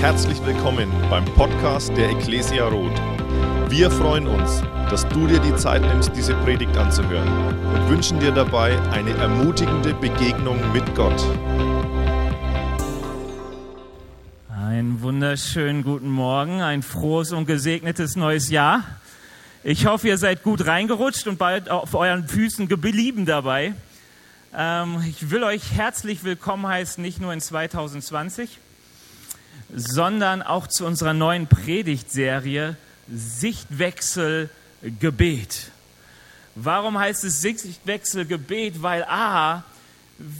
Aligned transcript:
Herzlich 0.00 0.40
willkommen 0.46 0.92
beim 1.10 1.24
Podcast 1.24 1.90
der 1.96 2.10
Ecclesia 2.10 2.68
Roth. 2.68 2.96
Wir 3.68 3.90
freuen 3.90 4.28
uns, 4.28 4.62
dass 4.88 5.08
du 5.08 5.26
dir 5.26 5.40
die 5.40 5.56
Zeit 5.56 5.82
nimmst, 5.82 6.12
diese 6.14 6.36
Predigt 6.36 6.76
anzuhören 6.76 7.28
und 7.74 7.88
wünschen 7.88 8.20
dir 8.20 8.30
dabei 8.30 8.80
eine 8.92 9.10
ermutigende 9.14 9.94
Begegnung 9.94 10.72
mit 10.72 10.94
Gott. 10.94 11.20
Einen 14.48 15.02
wunderschönen 15.02 15.82
guten 15.82 16.10
Morgen, 16.10 16.62
ein 16.62 16.82
frohes 16.84 17.32
und 17.32 17.46
gesegnetes 17.46 18.14
neues 18.14 18.50
Jahr. 18.50 18.84
Ich 19.64 19.86
hoffe, 19.86 20.06
ihr 20.06 20.18
seid 20.18 20.44
gut 20.44 20.64
reingerutscht 20.64 21.26
und 21.26 21.38
bald 21.38 21.70
auf 21.70 21.94
euren 21.96 22.28
Füßen 22.28 22.68
geblieben 22.68 23.26
dabei. 23.26 23.74
Ähm, 24.56 25.02
ich 25.08 25.32
will 25.32 25.42
euch 25.42 25.72
herzlich 25.72 26.22
willkommen 26.22 26.68
heißen, 26.68 27.02
nicht 27.02 27.20
nur 27.20 27.32
in 27.32 27.40
2020, 27.40 28.60
sondern 29.74 30.42
auch 30.42 30.66
zu 30.66 30.86
unserer 30.86 31.14
neuen 31.14 31.46
Predigtserie 31.46 32.76
Sichtwechsel 33.08 34.50
Gebet. 35.00 35.70
Warum 36.54 36.98
heißt 36.98 37.24
es 37.24 37.40
Sichtwechsel 37.40 38.26
Gebet? 38.26 38.82
Weil 38.82 39.04
A, 39.04 39.64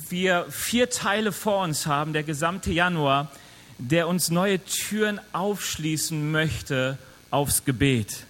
wir 0.09 0.47
vier 0.51 0.91
Teile 0.91 1.33
vor 1.33 1.63
uns 1.63 1.87
haben, 1.87 2.13
der 2.13 2.25
gesamte 2.25 2.73
Januar, 2.73 3.31
der 3.79 4.09
uns 4.09 4.31
neue 4.31 4.65
Türen 4.65 5.21
aufschließen 5.33 6.31
möchte 6.31 6.99
aufs 7.31 7.65
Gebet. 7.65 8.25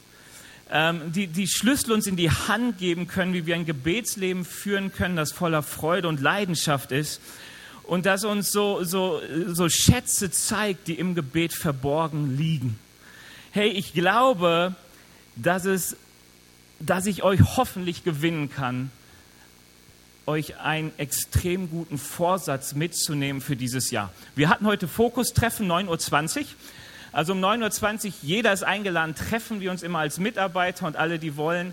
Ähm, 0.70 1.12
die, 1.12 1.27
die 1.27 1.48
Schlüssel 1.48 1.93
uns 1.93 2.07
in 2.07 2.17
die 2.17 2.31
Hand 2.31 2.79
geben 2.79 3.07
können, 3.07 3.33
wie 3.33 3.47
wir 3.47 3.55
ein 3.55 3.65
Gebetsleben 3.65 4.45
führen 4.45 4.93
können, 4.93 5.17
das 5.17 5.33
voller 5.33 5.62
Freude 5.62 6.09
und 6.09 6.20
Leidenschaft 6.20 6.93
ist 6.93 7.20
und 7.88 8.05
das 8.05 8.23
uns 8.23 8.52
so, 8.52 8.84
so, 8.84 9.20
so 9.47 9.69
Schätze 9.70 10.30
zeigt, 10.30 10.88
die 10.88 10.95
im 10.95 11.15
Gebet 11.15 11.55
verborgen 11.55 12.37
liegen. 12.37 12.78
Hey, 13.51 13.70
ich 13.70 13.95
glaube, 13.95 14.75
dass, 15.36 15.64
es, 15.64 15.97
dass 16.80 17.06
ich 17.06 17.22
euch 17.22 17.41
hoffentlich 17.56 18.05
gewinnen 18.05 18.50
kann, 18.50 18.91
euch 20.27 20.58
einen 20.58 20.92
extrem 20.98 21.70
guten 21.70 21.97
Vorsatz 21.97 22.75
mitzunehmen 22.75 23.41
für 23.41 23.56
dieses 23.56 23.91
Jahr. 23.91 24.12
Wir 24.36 24.50
hatten 24.50 24.67
heute 24.67 24.86
Fokustreffen 24.86 25.67
9.20 25.67 26.41
Uhr. 26.41 26.47
Also 27.12 27.33
um 27.33 27.42
9.20 27.42 28.06
Uhr, 28.08 28.12
jeder 28.20 28.52
ist 28.52 28.64
eingeladen, 28.64 29.14
treffen 29.14 29.61
wir 29.61 29.70
uns 29.70 29.83
immer 29.83 30.00
als 30.00 30.19
Mitarbeiter 30.19 30.86
und 30.86 30.97
alle, 30.97 31.19
die 31.19 31.39
wollen, 31.39 31.73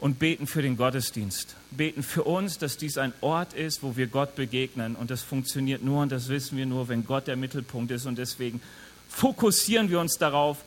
und 0.00 0.18
beten 0.18 0.46
für 0.46 0.62
den 0.62 0.76
Gottesdienst. 0.76 1.56
Beten 1.70 2.02
für 2.02 2.24
uns, 2.24 2.58
dass 2.58 2.76
dies 2.76 2.98
ein 2.98 3.12
Ort 3.20 3.52
ist, 3.52 3.82
wo 3.82 3.96
wir 3.96 4.06
Gott 4.06 4.36
begegnen. 4.36 4.94
Und 4.94 5.10
das 5.10 5.22
funktioniert 5.22 5.82
nur 5.82 6.02
und 6.02 6.12
das 6.12 6.28
wissen 6.28 6.56
wir 6.56 6.66
nur, 6.66 6.88
wenn 6.88 7.04
Gott 7.04 7.26
der 7.26 7.36
Mittelpunkt 7.36 7.90
ist. 7.90 8.06
Und 8.06 8.18
deswegen 8.18 8.60
fokussieren 9.08 9.90
wir 9.90 10.00
uns 10.00 10.18
darauf. 10.18 10.58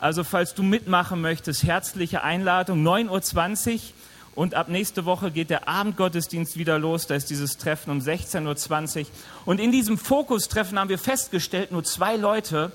Also 0.00 0.24
falls 0.24 0.54
du 0.54 0.64
mitmachen 0.64 1.20
möchtest, 1.20 1.62
herzliche 1.62 2.24
Einladung, 2.24 2.84
9.20 2.84 3.74
Uhr. 3.74 3.80
Und 4.34 4.54
ab 4.54 4.68
nächste 4.68 5.04
Woche 5.04 5.30
geht 5.30 5.50
der 5.50 5.68
Abendgottesdienst 5.68 6.56
wieder 6.56 6.78
los. 6.78 7.06
Da 7.06 7.14
ist 7.14 7.30
dieses 7.30 7.58
Treffen 7.58 7.90
um 7.90 7.98
16.20 7.98 9.00
Uhr. 9.00 9.06
Und 9.44 9.60
in 9.60 9.70
diesem 9.70 9.98
Fokustreffen 9.98 10.78
haben 10.78 10.88
wir 10.88 10.98
festgestellt, 10.98 11.70
nur 11.70 11.84
zwei 11.84 12.16
Leute 12.16 12.72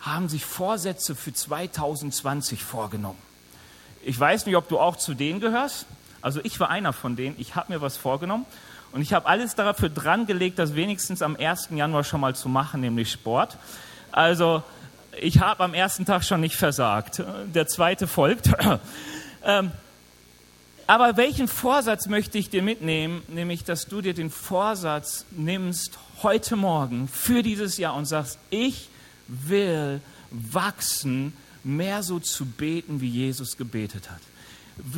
haben 0.00 0.28
sich 0.28 0.44
Vorsätze 0.44 1.14
für 1.14 1.32
2020 1.32 2.62
vorgenommen. 2.62 3.31
Ich 4.04 4.18
weiß 4.18 4.46
nicht, 4.46 4.56
ob 4.56 4.68
du 4.68 4.78
auch 4.78 4.96
zu 4.96 5.14
denen 5.14 5.40
gehörst. 5.40 5.86
Also 6.20 6.40
ich 6.42 6.58
war 6.60 6.70
einer 6.70 6.92
von 6.92 7.16
denen. 7.16 7.36
Ich 7.38 7.54
habe 7.54 7.72
mir 7.72 7.80
was 7.80 7.96
vorgenommen 7.96 8.46
und 8.92 9.00
ich 9.00 9.12
habe 9.12 9.26
alles 9.26 9.54
dafür 9.54 9.88
dran 9.88 10.26
gelegt, 10.26 10.58
das 10.58 10.74
wenigstens 10.74 11.22
am 11.22 11.36
1. 11.36 11.68
Januar 11.70 12.04
schon 12.04 12.20
mal 12.20 12.34
zu 12.34 12.48
machen, 12.48 12.80
nämlich 12.80 13.10
Sport. 13.10 13.56
Also 14.10 14.62
ich 15.20 15.40
habe 15.40 15.64
am 15.64 15.74
ersten 15.74 16.04
Tag 16.04 16.24
schon 16.24 16.40
nicht 16.40 16.56
versagt. 16.56 17.22
Der 17.54 17.66
zweite 17.66 18.06
folgt. 18.06 18.50
Ähm, 19.44 19.72
aber 20.86 21.16
welchen 21.16 21.48
Vorsatz 21.48 22.06
möchte 22.06 22.38
ich 22.38 22.48
dir 22.48 22.62
mitnehmen? 22.62 23.22
Nämlich, 23.26 23.64
dass 23.64 23.86
du 23.86 24.00
dir 24.00 24.14
den 24.14 24.30
Vorsatz 24.30 25.26
nimmst 25.32 25.98
heute 26.22 26.54
Morgen 26.54 27.08
für 27.08 27.42
dieses 27.42 27.76
Jahr 27.76 27.96
und 27.96 28.04
sagst, 28.04 28.38
ich 28.50 28.88
will 29.26 30.00
wachsen 30.30 31.32
mehr 31.64 32.02
so 32.02 32.18
zu 32.18 32.46
beten, 32.46 33.00
wie 33.00 33.08
Jesus 33.08 33.56
gebetet 33.56 34.10
hat. 34.10 34.20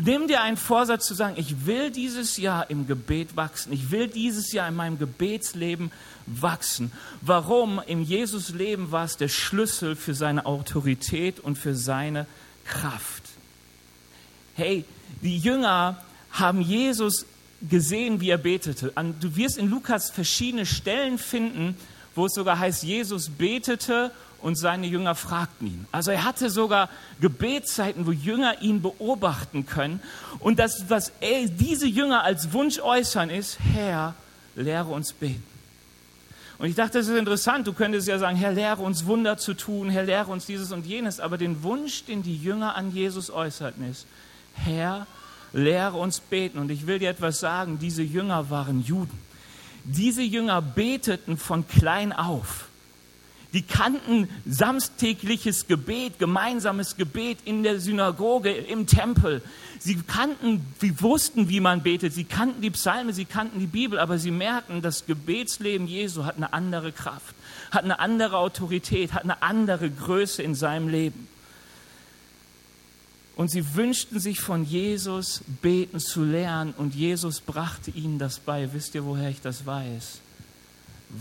Nimm 0.04 0.28
dir 0.28 0.40
einen 0.40 0.56
Vorsatz 0.56 1.06
zu 1.06 1.14
sagen, 1.14 1.34
ich 1.36 1.66
will 1.66 1.90
dieses 1.90 2.36
Jahr 2.36 2.70
im 2.70 2.86
Gebet 2.86 3.36
wachsen. 3.36 3.72
Ich 3.72 3.90
will 3.90 4.06
dieses 4.06 4.52
Jahr 4.52 4.68
in 4.68 4.76
meinem 4.76 4.98
Gebetsleben 4.98 5.90
wachsen. 6.26 6.92
Warum? 7.22 7.80
Im 7.86 8.02
Jesus-Leben 8.02 8.92
war 8.92 9.04
es 9.04 9.16
der 9.16 9.28
Schlüssel 9.28 9.96
für 9.96 10.14
seine 10.14 10.46
Autorität 10.46 11.40
und 11.40 11.58
für 11.58 11.74
seine 11.74 12.26
Kraft. 12.64 13.24
Hey, 14.54 14.84
die 15.22 15.38
Jünger 15.38 16.02
haben 16.30 16.60
Jesus 16.60 17.26
gesehen, 17.68 18.20
wie 18.20 18.30
er 18.30 18.38
betete. 18.38 18.92
Du 19.20 19.36
wirst 19.36 19.58
in 19.58 19.68
Lukas 19.68 20.10
verschiedene 20.10 20.66
Stellen 20.66 21.18
finden, 21.18 21.76
wo 22.14 22.26
es 22.26 22.34
sogar 22.34 22.58
heißt, 22.58 22.84
Jesus 22.84 23.28
betete 23.28 24.12
und 24.44 24.56
seine 24.56 24.86
Jünger 24.86 25.14
fragten 25.14 25.68
ihn. 25.68 25.86
Also 25.90 26.10
er 26.10 26.22
hatte 26.22 26.50
sogar 26.50 26.90
Gebetszeiten, 27.18 28.06
wo 28.06 28.12
Jünger 28.12 28.60
ihn 28.60 28.82
beobachten 28.82 29.64
können. 29.64 30.00
Und 30.38 30.58
das, 30.58 30.90
was 30.90 31.12
er, 31.20 31.48
diese 31.48 31.86
Jünger 31.86 32.24
als 32.24 32.52
Wunsch 32.52 32.78
äußern, 32.78 33.30
ist, 33.30 33.58
Herr, 33.58 34.14
lehre 34.54 34.88
uns 34.88 35.14
beten. 35.14 35.42
Und 36.58 36.68
ich 36.68 36.74
dachte, 36.74 36.98
das 36.98 37.08
ist 37.08 37.16
interessant. 37.16 37.66
Du 37.66 37.72
könntest 37.72 38.06
ja 38.06 38.18
sagen, 38.18 38.36
Herr, 38.36 38.52
lehre 38.52 38.82
uns 38.82 39.06
Wunder 39.06 39.38
zu 39.38 39.54
tun, 39.54 39.88
Herr, 39.88 40.04
lehre 40.04 40.30
uns 40.30 40.44
dieses 40.44 40.72
und 40.72 40.84
jenes. 40.84 41.20
Aber 41.20 41.38
den 41.38 41.62
Wunsch, 41.62 42.04
den 42.04 42.22
die 42.22 42.36
Jünger 42.36 42.76
an 42.76 42.92
Jesus 42.92 43.30
äußerten, 43.30 43.90
ist, 43.90 44.06
Herr, 44.52 45.06
lehre 45.54 45.96
uns 45.96 46.20
beten. 46.20 46.58
Und 46.58 46.70
ich 46.70 46.86
will 46.86 46.98
dir 46.98 47.08
etwas 47.08 47.40
sagen, 47.40 47.78
diese 47.78 48.02
Jünger 48.02 48.50
waren 48.50 48.82
Juden. 48.82 49.18
Diese 49.84 50.22
Jünger 50.22 50.60
beteten 50.60 51.38
von 51.38 51.66
klein 51.66 52.12
auf. 52.12 52.66
Die 53.54 53.62
kannten 53.62 54.28
samstägliches 54.44 55.68
Gebet, 55.68 56.18
gemeinsames 56.18 56.96
Gebet 56.96 57.38
in 57.44 57.62
der 57.62 57.78
Synagoge, 57.78 58.50
im 58.50 58.88
Tempel. 58.88 59.42
Sie 59.78 60.02
kannten, 60.02 60.66
sie 60.80 61.00
wussten, 61.00 61.48
wie 61.48 61.60
man 61.60 61.84
betet. 61.84 62.12
Sie 62.12 62.24
kannten 62.24 62.62
die 62.62 62.70
Psalme, 62.70 63.12
sie 63.12 63.26
kannten 63.26 63.60
die 63.60 63.68
Bibel, 63.68 64.00
aber 64.00 64.18
sie 64.18 64.32
merken, 64.32 64.82
das 64.82 65.06
Gebetsleben 65.06 65.86
Jesu 65.86 66.24
hat 66.24 66.36
eine 66.36 66.52
andere 66.52 66.90
Kraft, 66.90 67.36
hat 67.70 67.84
eine 67.84 68.00
andere 68.00 68.38
Autorität, 68.38 69.12
hat 69.12 69.22
eine 69.22 69.40
andere 69.40 69.88
Größe 69.88 70.42
in 70.42 70.56
seinem 70.56 70.88
Leben. 70.88 71.28
Und 73.36 73.52
sie 73.52 73.76
wünschten 73.76 74.18
sich 74.18 74.40
von 74.40 74.64
Jesus 74.64 75.42
beten 75.62 76.00
zu 76.00 76.24
lernen 76.24 76.74
und 76.76 76.94
Jesus 76.94 77.40
brachte 77.40 77.92
ihnen 77.92 78.18
das 78.18 78.40
bei. 78.40 78.72
Wisst 78.72 78.96
ihr, 78.96 79.04
woher 79.04 79.30
ich 79.30 79.40
das 79.40 79.64
weiß? 79.64 80.20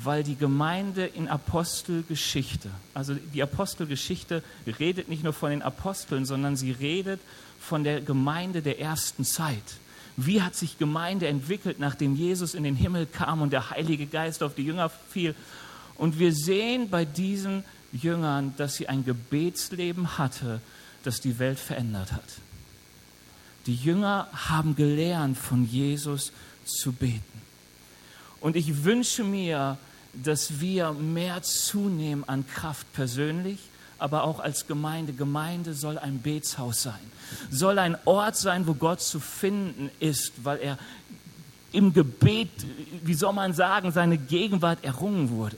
Weil 0.01 0.23
die 0.23 0.35
Gemeinde 0.35 1.05
in 1.05 1.27
Apostelgeschichte, 1.27 2.69
also 2.93 3.13
die 3.13 3.43
Apostelgeschichte 3.43 4.41
redet 4.79 5.07
nicht 5.07 5.23
nur 5.23 5.33
von 5.33 5.51
den 5.51 5.61
Aposteln, 5.61 6.25
sondern 6.25 6.55
sie 6.55 6.71
redet 6.71 7.21
von 7.59 7.83
der 7.83 8.01
Gemeinde 8.01 8.61
der 8.61 8.79
ersten 8.79 9.23
Zeit. 9.23 9.77
Wie 10.17 10.41
hat 10.41 10.55
sich 10.55 10.77
Gemeinde 10.77 11.27
entwickelt, 11.27 11.79
nachdem 11.79 12.15
Jesus 12.15 12.55
in 12.55 12.63
den 12.63 12.75
Himmel 12.75 13.05
kam 13.05 13.41
und 13.41 13.53
der 13.53 13.69
Heilige 13.69 14.07
Geist 14.07 14.41
auf 14.41 14.55
die 14.55 14.63
Jünger 14.63 14.89
fiel? 14.89 15.35
Und 15.95 16.17
wir 16.19 16.33
sehen 16.33 16.89
bei 16.89 17.05
diesen 17.05 17.63
Jüngern, 17.91 18.53
dass 18.57 18.75
sie 18.75 18.89
ein 18.89 19.05
Gebetsleben 19.05 20.17
hatte, 20.17 20.59
das 21.03 21.21
die 21.21 21.37
Welt 21.39 21.59
verändert 21.59 22.11
hat. 22.11 22.23
Die 23.65 23.75
Jünger 23.75 24.27
haben 24.33 24.75
gelernt, 24.75 25.37
von 25.37 25.67
Jesus 25.67 26.31
zu 26.65 26.91
beten. 26.91 27.41
Und 28.43 28.57
ich 28.57 28.83
wünsche 28.83 29.23
mir, 29.23 29.77
dass 30.11 30.59
wir 30.59 30.91
mehr 30.91 31.41
zunehmen 31.43 32.27
an 32.27 32.45
Kraft 32.45 32.91
persönlich, 32.91 33.57
aber 33.99 34.25
auch 34.25 34.41
als 34.41 34.67
Gemeinde. 34.67 35.13
Gemeinde 35.13 35.73
soll 35.73 35.97
ein 35.97 36.19
Betshaus 36.19 36.81
sein, 36.81 36.99
soll 37.49 37.79
ein 37.79 37.97
Ort 38.03 38.35
sein, 38.35 38.67
wo 38.67 38.73
Gott 38.73 38.99
zu 38.99 39.21
finden 39.21 39.89
ist, 40.01 40.33
weil 40.43 40.59
er 40.59 40.77
im 41.71 41.93
Gebet, 41.93 42.49
wie 43.01 43.13
soll 43.13 43.31
man 43.31 43.53
sagen, 43.53 43.93
seine 43.93 44.17
Gegenwart 44.17 44.83
errungen 44.83 45.29
wurde. 45.29 45.55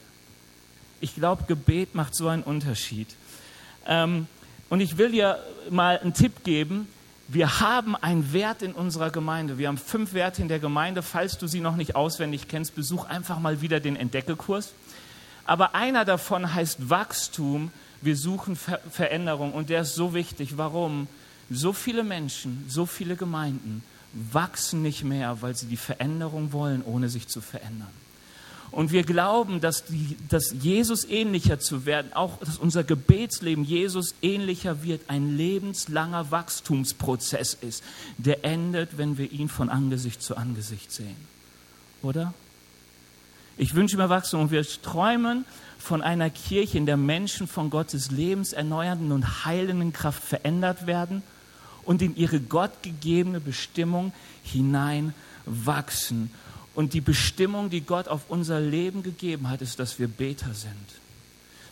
Ich 1.01 1.15
glaube, 1.15 1.45
Gebet 1.47 1.95
macht 1.95 2.13
so 2.15 2.27
einen 2.27 2.43
Unterschied. 2.43 3.07
Ähm, 3.87 4.27
und 4.69 4.79
ich 4.79 4.99
will 4.99 5.11
dir 5.11 5.39
mal 5.71 5.97
einen 5.97 6.13
Tipp 6.13 6.43
geben, 6.43 6.87
wir 7.27 7.59
haben 7.59 7.95
einen 7.95 8.33
Wert 8.33 8.61
in 8.61 8.73
unserer 8.73 9.09
Gemeinde. 9.09 9.57
Wir 9.57 9.67
haben 9.67 9.77
fünf 9.77 10.13
Werte 10.13 10.41
in 10.41 10.47
der 10.47 10.59
Gemeinde. 10.59 11.01
Falls 11.01 11.37
du 11.37 11.47
sie 11.47 11.59
noch 11.59 11.75
nicht 11.75 11.95
auswendig 11.95 12.47
kennst, 12.47 12.75
besuch 12.75 13.05
einfach 13.05 13.39
mal 13.39 13.61
wieder 13.61 13.79
den 13.79 13.95
Entdeckekurs. 13.95 14.73
Aber 15.45 15.73
einer 15.73 16.05
davon 16.05 16.53
heißt 16.53 16.89
Wachstum. 16.89 17.71
Wir 18.01 18.15
suchen 18.15 18.55
Ver 18.55 18.79
Veränderung 18.91 19.53
und 19.53 19.69
der 19.69 19.81
ist 19.81 19.95
so 19.95 20.13
wichtig. 20.13 20.57
Warum? 20.57 21.07
So 21.49 21.73
viele 21.73 22.03
Menschen, 22.03 22.65
so 22.67 22.85
viele 22.85 23.15
Gemeinden 23.15 23.83
wachsen 24.13 24.81
nicht 24.81 25.03
mehr, 25.03 25.41
weil 25.41 25.55
sie 25.55 25.67
die 25.67 25.77
Veränderung 25.77 26.53
wollen, 26.53 26.83
ohne 26.83 27.09
sich 27.09 27.27
zu 27.27 27.41
verändern. 27.41 28.04
Und 28.71 28.91
wir 28.91 29.03
glauben, 29.03 29.61
dass, 29.61 29.85
die, 29.85 30.17
dass 30.27 30.53
Jesus 30.59 31.05
ähnlicher 31.05 31.59
zu 31.59 31.85
werden, 31.85 32.11
auch 32.13 32.39
dass 32.39 32.57
unser 32.57 32.83
Gebetsleben 32.83 33.63
Jesus 33.63 34.15
ähnlicher 34.21 34.83
wird, 34.83 35.09
ein 35.09 35.37
lebenslanger 35.37 36.31
Wachstumsprozess 36.31 37.53
ist, 37.53 37.83
der 38.17 38.43
endet, 38.43 38.97
wenn 38.97 39.17
wir 39.17 39.31
ihn 39.31 39.47
von 39.47 39.69
Angesicht 39.69 40.21
zu 40.21 40.35
Angesicht 40.35 40.91
sehen. 40.91 41.15
Oder? 42.01 42.33
Ich 43.57 43.73
wünsche 43.75 43.95
mir 43.95 44.09
Wachstum 44.09 44.41
und 44.41 44.51
wir 44.51 44.63
träumen 44.63 45.45
von 45.77 46.01
einer 46.01 46.29
Kirche, 46.29 46.77
in 46.77 46.85
der 46.85 46.97
Menschen 46.97 47.47
von 47.47 47.69
Gottes 47.69 48.11
lebenserneuernden 48.11 49.11
und 49.11 49.45
heilenden 49.45 49.93
Kraft 49.93 50.23
verändert 50.23 50.87
werden 50.87 51.23
und 51.83 52.01
in 52.01 52.15
ihre 52.17 52.41
gottgegebene 52.41 53.39
Bestimmung 53.39 54.11
hineinwachsen. 54.43 56.31
Und 56.75 56.93
die 56.93 57.01
Bestimmung, 57.01 57.69
die 57.69 57.81
Gott 57.81 58.09
auf 58.09 58.23
unser 58.27 58.59
Leben 58.59 59.01
gegeben 59.01 59.49
hat, 59.49 59.61
ist, 59.61 59.79
dass 59.79 59.97
wir 59.97 60.09
Beter 60.09 60.53
sind. 60.53 60.73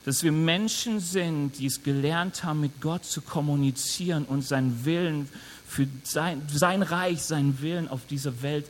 Dass 0.06 0.24
wir 0.24 0.32
Menschen 0.32 1.02
sind, 1.02 1.60
die 1.60 1.66
es 1.66 1.84
gelernt 1.84 2.44
haben, 2.44 2.62
mit 2.62 2.82
Gott 2.82 3.06
zu 3.06 3.22
kommunizieren 3.22 4.26
und 4.26 4.44
seinen 4.44 4.86
Willen 4.86 5.30
für 5.68 5.88
sein, 6.04 6.42
sein 6.48 6.82
Reich, 6.82 7.22
seinen 7.22 7.62
Willen 7.62 7.90
auf 7.90 8.06
dieser 8.10 8.42
Welt 8.42 8.66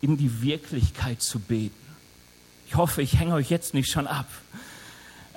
in 0.00 0.16
die 0.16 0.42
Wirklichkeit 0.42 1.20
zu 1.22 1.38
beten. 1.38 1.74
Ich 2.66 2.74
hoffe, 2.74 3.02
ich 3.02 3.18
hänge 3.18 3.34
euch 3.34 3.50
jetzt 3.50 3.74
nicht 3.74 3.90
schon 3.90 4.06
ab. 4.06 4.28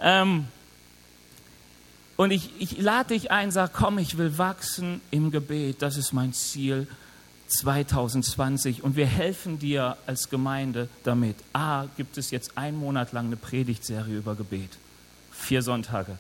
Ähm, 0.01 0.45
und 2.15 2.31
ich, 2.31 2.49
ich 2.59 2.77
lade 2.77 3.13
dich 3.13 3.31
ein, 3.31 3.51
sag, 3.51 3.73
komm, 3.73 3.97
ich 3.97 4.17
will 4.17 4.37
wachsen 4.37 5.01
im 5.11 5.31
Gebet. 5.31 5.81
Das 5.81 5.97
ist 5.97 6.11
mein 6.13 6.33
Ziel 6.33 6.87
2020 7.49 8.83
und 8.83 8.95
wir 8.95 9.05
helfen 9.05 9.59
dir 9.59 9.97
als 10.05 10.29
Gemeinde 10.29 10.87
damit. 11.03 11.35
A, 11.53 11.85
gibt 11.97 12.17
es 12.17 12.31
jetzt 12.31 12.57
einen 12.57 12.77
Monat 12.77 13.11
lang 13.11 13.27
eine 13.27 13.35
Predigtserie 13.35 14.17
über 14.17 14.35
Gebet. 14.35 14.69
Vier 15.31 15.61
Sonntage. 15.61 16.17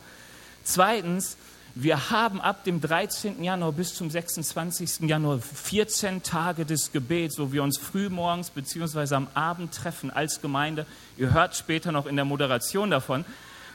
Zweitens, 0.63 1.37
wir 1.75 2.09
haben 2.09 2.41
ab 2.41 2.63
dem 2.63 2.81
13. 2.81 3.43
Januar 3.43 3.71
bis 3.71 3.93
zum 3.93 4.09
26. 4.09 5.07
Januar 5.07 5.39
14 5.39 6.23
Tage 6.23 6.65
des 6.65 6.91
Gebets, 6.91 7.37
wo 7.37 7.51
wir 7.51 7.63
uns 7.63 7.77
frühmorgens 7.77 8.49
bzw. 8.49 9.15
am 9.15 9.27
Abend 9.33 9.73
treffen 9.73 10.09
als 10.09 10.41
Gemeinde. 10.41 10.85
Ihr 11.15 11.31
hört 11.31 11.55
später 11.55 11.91
noch 11.91 12.07
in 12.07 12.15
der 12.15 12.25
Moderation 12.25 12.89
davon, 12.89 13.23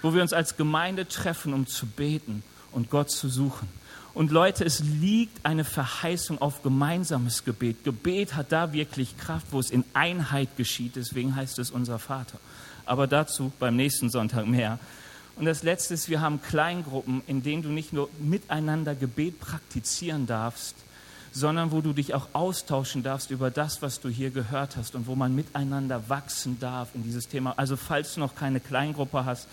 wo 0.03 0.13
wir 0.13 0.23
uns 0.23 0.33
als 0.33 0.57
Gemeinde 0.57 1.07
treffen, 1.07 1.55
um 1.55 1.67
zu 1.67 1.87
beten 1.87 2.43
und 2.73 2.91
Gott 2.91 3.11
zu 3.11 3.29
suchen. 3.29 3.69
Und 4.15 4.31
Leute, 4.31 4.65
es 4.65 4.79
liegt 4.79 5.45
eine 5.45 5.65
Verheißung 5.65 6.41
auf 6.41 6.63
gemeinsames 6.63 7.45
Gebet. 7.45 7.83
Gebet 7.83 8.37
hat 8.37 8.53
da 8.53 8.73
wirklich 8.73 9.19
Kraft, 9.19 9.49
wo 9.51 9.59
es 9.59 9.71
in 9.71 9.85
Einheit 9.93 10.57
geschieht. 10.57 10.95
Deswegen 10.95 11.35
heißt 11.35 11.59
es 11.59 11.73
unser 11.73 11.99
Vater. 11.99 12.39
Aber 12.87 13.09
dazu 13.09 13.53
beim 13.59 13.75
nächsten 13.75 14.11
Sonntag 14.11 14.47
mehr. 14.47 14.79
Und 15.35 15.47
das 15.47 15.65
Letzte 15.65 15.95
ist, 15.95 16.09
wir 16.09 16.21
haben 16.21 16.41
Kleingruppen, 16.41 17.23
in 17.27 17.43
denen 17.43 17.65
du 17.65 17.71
nicht 17.71 17.93
nur 17.93 18.09
miteinander 18.21 18.95
Gebet 18.95 19.41
praktizieren 19.41 20.29
darfst, 20.29 20.77
sondern 21.33 21.73
wo 21.73 21.81
du 21.81 21.93
dich 21.93 22.15
auch 22.15 22.29
austauschen 22.35 23.03
darfst 23.03 23.33
über 23.33 23.51
das, 23.51 23.83
was 23.83 24.01
du 24.01 24.09
hier 24.09 24.31
gehört 24.31 24.77
hast 24.77 24.95
und 24.95 25.09
wo 25.09 25.17
man 25.17 25.35
miteinander 25.35 26.09
wachsen 26.09 26.61
darf 26.61 26.95
in 26.95 27.03
dieses 27.03 27.27
Thema. 27.27 27.55
Also 27.57 27.77
falls 27.77 28.15
du 28.15 28.21
noch 28.21 28.37
keine 28.37 28.61
Kleingruppe 28.61 29.25
hast, 29.25 29.49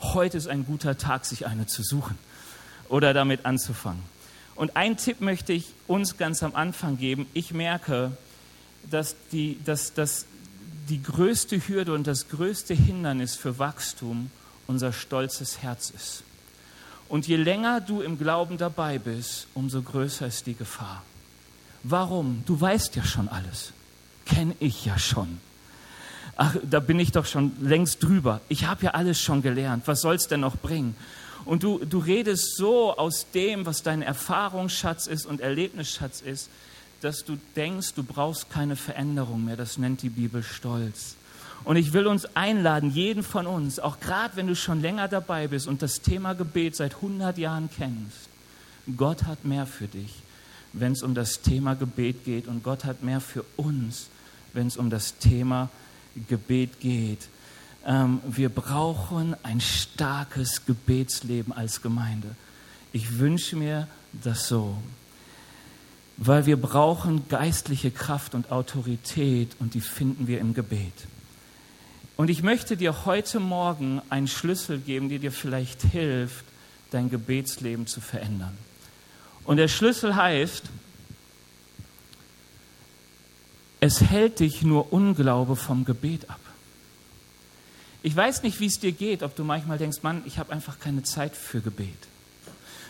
heute 0.00 0.38
ist 0.38 0.46
ein 0.46 0.64
guter 0.64 0.96
Tag, 0.96 1.24
sich 1.24 1.48
eine 1.48 1.66
zu 1.66 1.82
suchen 1.82 2.16
oder 2.88 3.14
damit 3.14 3.44
anzufangen. 3.46 4.02
Und 4.54 4.76
einen 4.76 4.96
Tipp 4.96 5.20
möchte 5.20 5.52
ich 5.52 5.66
uns 5.86 6.16
ganz 6.16 6.42
am 6.42 6.54
Anfang 6.54 6.98
geben. 6.98 7.26
Ich 7.32 7.52
merke, 7.52 8.12
dass 8.90 9.14
die, 9.30 9.58
dass, 9.64 9.94
dass 9.94 10.26
die 10.88 11.02
größte 11.02 11.68
Hürde 11.68 11.92
und 11.94 12.06
das 12.06 12.28
größte 12.28 12.74
Hindernis 12.74 13.36
für 13.36 13.58
Wachstum 13.58 14.30
unser 14.66 14.92
stolzes 14.92 15.62
Herz 15.62 15.90
ist. 15.90 16.24
Und 17.08 17.26
je 17.26 17.36
länger 17.36 17.80
du 17.80 18.02
im 18.02 18.18
Glauben 18.18 18.58
dabei 18.58 18.98
bist, 18.98 19.46
umso 19.54 19.80
größer 19.80 20.26
ist 20.26 20.46
die 20.46 20.54
Gefahr. 20.54 21.02
Warum? 21.82 22.42
Du 22.44 22.60
weißt 22.60 22.96
ja 22.96 23.04
schon 23.04 23.28
alles. 23.28 23.72
Kenne 24.26 24.54
ich 24.60 24.84
ja 24.84 24.98
schon. 24.98 25.40
Ach, 26.36 26.54
da 26.62 26.80
bin 26.80 27.00
ich 27.00 27.12
doch 27.12 27.26
schon 27.26 27.52
längst 27.60 28.02
drüber. 28.02 28.40
Ich 28.48 28.66
habe 28.66 28.86
ja 28.86 28.90
alles 28.92 29.20
schon 29.20 29.42
gelernt. 29.42 29.84
Was 29.86 30.02
soll 30.02 30.16
es 30.16 30.28
denn 30.28 30.40
noch 30.40 30.56
bringen? 30.56 30.94
Und 31.44 31.62
du, 31.62 31.78
du 31.78 31.98
redest 31.98 32.56
so 32.56 32.96
aus 32.96 33.26
dem, 33.32 33.66
was 33.66 33.82
dein 33.82 34.02
Erfahrungsschatz 34.02 35.06
ist 35.06 35.26
und 35.26 35.40
Erlebnisschatz 35.40 36.20
ist, 36.20 36.50
dass 37.00 37.24
du 37.24 37.38
denkst, 37.56 37.94
du 37.94 38.02
brauchst 38.02 38.50
keine 38.50 38.76
Veränderung 38.76 39.44
mehr. 39.44 39.56
Das 39.56 39.78
nennt 39.78 40.02
die 40.02 40.08
Bibel 40.08 40.42
Stolz. 40.42 41.16
Und 41.64 41.76
ich 41.76 41.92
will 41.92 42.06
uns 42.06 42.24
einladen, 42.36 42.90
jeden 42.90 43.22
von 43.22 43.46
uns, 43.46 43.78
auch 43.78 44.00
gerade 44.00 44.36
wenn 44.36 44.46
du 44.46 44.56
schon 44.56 44.80
länger 44.80 45.08
dabei 45.08 45.48
bist 45.48 45.66
und 45.66 45.82
das 45.82 46.00
Thema 46.00 46.34
Gebet 46.34 46.76
seit 46.76 46.96
100 46.96 47.36
Jahren 47.36 47.68
kennst, 47.76 48.28
Gott 48.96 49.24
hat 49.24 49.44
mehr 49.44 49.66
für 49.66 49.86
dich, 49.86 50.14
wenn 50.72 50.92
es 50.92 51.02
um 51.02 51.14
das 51.14 51.42
Thema 51.42 51.74
Gebet 51.74 52.24
geht. 52.24 52.46
Und 52.46 52.62
Gott 52.62 52.84
hat 52.84 53.02
mehr 53.02 53.20
für 53.20 53.44
uns, 53.56 54.08
wenn 54.52 54.66
es 54.68 54.76
um 54.76 54.88
das 54.88 55.18
Thema 55.18 55.68
Gebet 56.28 56.80
geht. 56.80 57.28
Ähm, 57.86 58.20
wir 58.26 58.48
brauchen 58.48 59.36
ein 59.42 59.60
starkes 59.60 60.66
Gebetsleben 60.66 61.52
als 61.52 61.82
Gemeinde. 61.82 62.34
Ich 62.92 63.18
wünsche 63.18 63.56
mir 63.56 63.88
das 64.12 64.48
so, 64.48 64.76
weil 66.16 66.46
wir 66.46 66.60
brauchen 66.60 67.28
geistliche 67.28 67.90
Kraft 67.90 68.34
und 68.34 68.50
Autorität 68.50 69.56
und 69.58 69.74
die 69.74 69.80
finden 69.80 70.26
wir 70.26 70.40
im 70.40 70.54
Gebet. 70.54 71.06
Und 72.16 72.30
ich 72.30 72.42
möchte 72.42 72.76
dir 72.76 73.04
heute 73.04 73.38
Morgen 73.38 74.02
einen 74.10 74.26
Schlüssel 74.26 74.78
geben, 74.78 75.08
der 75.08 75.20
dir 75.20 75.30
vielleicht 75.30 75.82
hilft, 75.82 76.44
dein 76.90 77.10
Gebetsleben 77.10 77.86
zu 77.86 78.00
verändern. 78.00 78.56
Und 79.44 79.58
der 79.58 79.68
Schlüssel 79.68 80.16
heißt, 80.16 80.64
es 83.80 84.00
hält 84.00 84.40
dich 84.40 84.62
nur 84.62 84.92
Unglaube 84.92 85.54
vom 85.54 85.84
Gebet 85.84 86.28
ab. 86.28 86.40
Ich 88.02 88.14
weiß 88.14 88.42
nicht, 88.42 88.60
wie 88.60 88.66
es 88.66 88.78
dir 88.78 88.92
geht, 88.92 89.22
ob 89.22 89.34
du 89.34 89.44
manchmal 89.44 89.78
denkst, 89.78 90.02
Mann, 90.02 90.22
ich 90.24 90.38
habe 90.38 90.52
einfach 90.52 90.78
keine 90.78 91.02
Zeit 91.02 91.34
für 91.36 91.60
Gebet. 91.60 91.98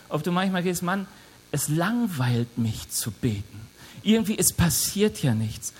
Ob 0.08 0.22
du 0.22 0.32
manchmal 0.32 0.62
gehst, 0.62 0.82
Mann, 0.82 1.06
es 1.50 1.68
langweilt 1.68 2.58
mich 2.58 2.90
zu 2.90 3.10
beten. 3.10 3.60
Irgendwie, 4.02 4.38
es 4.38 4.52
passiert 4.52 5.22
ja 5.22 5.34
nichts. 5.34 5.72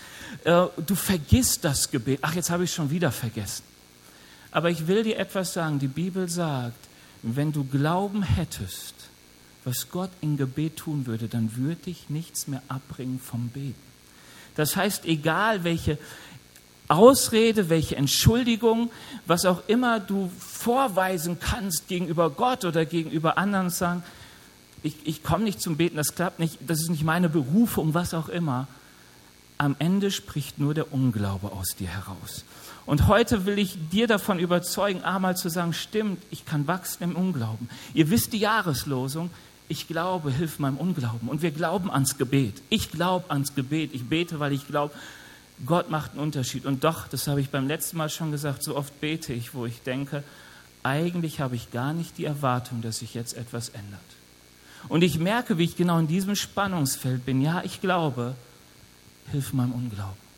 Äh, 0.44 0.66
du 0.84 0.94
vergisst 0.94 1.64
das 1.64 1.90
Gebet. 1.90 2.20
Ach, 2.22 2.34
jetzt 2.34 2.50
habe 2.50 2.64
ich 2.64 2.72
schon 2.72 2.90
wieder 2.90 3.12
vergessen. 3.12 3.62
Aber 4.50 4.70
ich 4.70 4.86
will 4.86 5.02
dir 5.02 5.18
etwas 5.18 5.52
sagen. 5.52 5.78
Die 5.78 5.88
Bibel 5.88 6.28
sagt, 6.28 6.88
wenn 7.22 7.52
du 7.52 7.64
Glauben 7.64 8.22
hättest, 8.22 8.94
was 9.64 9.90
Gott 9.90 10.10
in 10.20 10.36
Gebet 10.36 10.76
tun 10.76 11.06
würde, 11.06 11.28
dann 11.28 11.56
würde 11.56 11.82
dich 11.82 12.08
nichts 12.08 12.48
mehr 12.48 12.62
abbringen 12.68 13.20
vom 13.20 13.48
Beten. 13.48 13.74
Das 14.54 14.76
heißt, 14.76 15.04
egal 15.04 15.64
welche 15.64 15.98
Ausrede, 16.88 17.68
welche 17.68 17.96
Entschuldigung, 17.96 18.90
was 19.26 19.44
auch 19.44 19.62
immer 19.68 20.00
du 20.00 20.30
vorweisen 20.38 21.38
kannst 21.38 21.86
gegenüber 21.88 22.30
Gott 22.30 22.64
oder 22.64 22.86
gegenüber 22.86 23.36
anderen, 23.36 23.70
sagen, 23.70 24.02
ich, 24.82 24.94
ich 25.04 25.22
komme 25.22 25.44
nicht 25.44 25.60
zum 25.60 25.76
Beten, 25.76 25.96
das 25.96 26.14
klappt 26.14 26.38
nicht, 26.38 26.58
das 26.66 26.80
ist 26.80 26.90
nicht 26.90 27.04
meine 27.04 27.28
Berufung, 27.28 27.94
was 27.94 28.14
auch 28.14 28.28
immer. 28.28 28.68
Am 29.58 29.76
Ende 29.78 30.10
spricht 30.10 30.58
nur 30.58 30.72
der 30.72 30.92
Unglaube 30.92 31.52
aus 31.52 31.74
dir 31.76 31.88
heraus. 31.88 32.44
Und 32.86 33.06
heute 33.06 33.44
will 33.44 33.58
ich 33.58 33.76
dir 33.90 34.06
davon 34.06 34.38
überzeugen, 34.38 35.02
einmal 35.02 35.36
zu 35.36 35.50
sagen, 35.50 35.74
stimmt, 35.74 36.22
ich 36.30 36.46
kann 36.46 36.66
wachsen 36.66 37.02
im 37.02 37.16
Unglauben. 37.16 37.68
Ihr 37.92 38.08
wisst 38.08 38.32
die 38.32 38.38
Jahreslosung, 38.38 39.30
ich 39.68 39.86
glaube, 39.88 40.30
hilf 40.30 40.58
meinem 40.58 40.78
Unglauben. 40.78 41.28
Und 41.28 41.42
wir 41.42 41.50
glauben 41.50 41.90
ans 41.90 42.16
Gebet. 42.16 42.62
Ich 42.70 42.90
glaube 42.90 43.30
ans 43.30 43.54
Gebet. 43.54 43.90
Ich 43.92 44.08
bete, 44.08 44.40
weil 44.40 44.52
ich 44.52 44.66
glaube, 44.66 44.94
Gott 45.66 45.90
macht 45.90 46.12
einen 46.12 46.20
Unterschied. 46.20 46.66
Und 46.66 46.84
doch, 46.84 47.08
das 47.08 47.26
habe 47.26 47.40
ich 47.40 47.50
beim 47.50 47.66
letzten 47.66 47.96
Mal 47.96 48.08
schon 48.08 48.30
gesagt, 48.30 48.62
so 48.62 48.76
oft 48.76 49.00
bete 49.00 49.32
ich, 49.32 49.54
wo 49.54 49.66
ich 49.66 49.82
denke, 49.82 50.22
eigentlich 50.82 51.40
habe 51.40 51.56
ich 51.56 51.72
gar 51.72 51.92
nicht 51.92 52.18
die 52.18 52.24
Erwartung, 52.24 52.82
dass 52.82 52.98
sich 52.98 53.14
jetzt 53.14 53.36
etwas 53.36 53.70
ändert. 53.70 54.00
Und 54.88 55.02
ich 55.02 55.18
merke, 55.18 55.58
wie 55.58 55.64
ich 55.64 55.76
genau 55.76 55.98
in 55.98 56.06
diesem 56.06 56.36
Spannungsfeld 56.36 57.26
bin. 57.26 57.40
Ja, 57.40 57.62
ich 57.64 57.80
glaube, 57.80 58.34
hilf 59.30 59.52
meinem 59.52 59.72
Unglauben. 59.72 60.28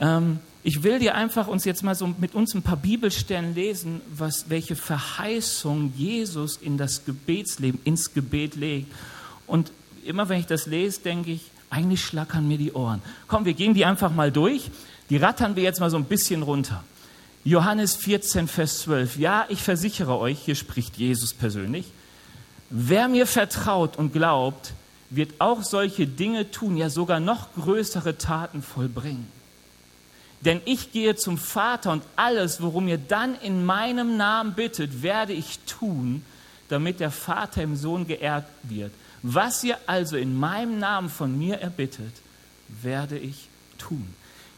Ähm, 0.00 0.38
ich 0.62 0.82
will 0.82 0.98
dir 0.98 1.14
einfach 1.14 1.46
uns 1.46 1.64
jetzt 1.64 1.82
mal 1.82 1.94
so 1.94 2.06
mit 2.18 2.34
uns 2.34 2.54
ein 2.54 2.62
paar 2.62 2.76
Bibelstellen 2.76 3.54
lesen, 3.54 4.00
was, 4.10 4.50
welche 4.50 4.76
Verheißung 4.76 5.92
Jesus 5.96 6.56
in 6.56 6.76
das 6.76 7.04
Gebetsleben, 7.04 7.80
ins 7.84 8.12
Gebet 8.12 8.56
legt. 8.56 8.92
Und 9.46 9.72
immer 10.04 10.28
wenn 10.28 10.40
ich 10.40 10.46
das 10.46 10.66
lese, 10.66 11.00
denke 11.00 11.32
ich, 11.32 11.42
eigentlich 11.70 12.04
schlackern 12.04 12.46
mir 12.46 12.58
die 12.58 12.72
Ohren. 12.72 13.02
Komm, 13.26 13.44
wir 13.44 13.54
gehen 13.54 13.74
die 13.74 13.84
einfach 13.84 14.12
mal 14.12 14.32
durch. 14.32 14.70
Die 15.10 15.16
rattern 15.16 15.56
wir 15.56 15.62
jetzt 15.62 15.80
mal 15.80 15.90
so 15.90 15.96
ein 15.96 16.04
bisschen 16.04 16.42
runter. 16.42 16.84
Johannes 17.44 17.96
14, 17.96 18.48
Vers 18.48 18.80
12. 18.80 19.18
Ja, 19.18 19.46
ich 19.48 19.62
versichere 19.62 20.18
euch, 20.18 20.38
hier 20.38 20.54
spricht 20.54 20.96
Jesus 20.96 21.32
persönlich, 21.32 21.86
wer 22.68 23.08
mir 23.08 23.26
vertraut 23.26 23.96
und 23.96 24.12
glaubt, 24.12 24.72
wird 25.10 25.34
auch 25.38 25.62
solche 25.62 26.06
Dinge 26.06 26.50
tun, 26.50 26.76
ja 26.76 26.90
sogar 26.90 27.20
noch 27.20 27.54
größere 27.54 28.18
Taten 28.18 28.62
vollbringen. 28.62 29.26
Denn 30.42 30.60
ich 30.66 30.92
gehe 30.92 31.16
zum 31.16 31.38
Vater 31.38 31.92
und 31.92 32.04
alles, 32.16 32.60
worum 32.60 32.86
ihr 32.86 32.98
dann 32.98 33.34
in 33.40 33.64
meinem 33.64 34.16
Namen 34.16 34.52
bittet, 34.52 35.02
werde 35.02 35.32
ich 35.32 35.58
tun, 35.60 36.22
damit 36.68 37.00
der 37.00 37.10
Vater 37.10 37.62
im 37.62 37.76
Sohn 37.76 38.06
geehrt 38.06 38.44
wird. 38.62 38.92
Was 39.22 39.64
ihr 39.64 39.76
also 39.86 40.16
in 40.16 40.38
meinem 40.38 40.78
Namen 40.78 41.08
von 41.08 41.36
mir 41.36 41.60
erbittet, 41.60 42.12
werde 42.82 43.18
ich 43.18 43.48
tun. 43.78 44.06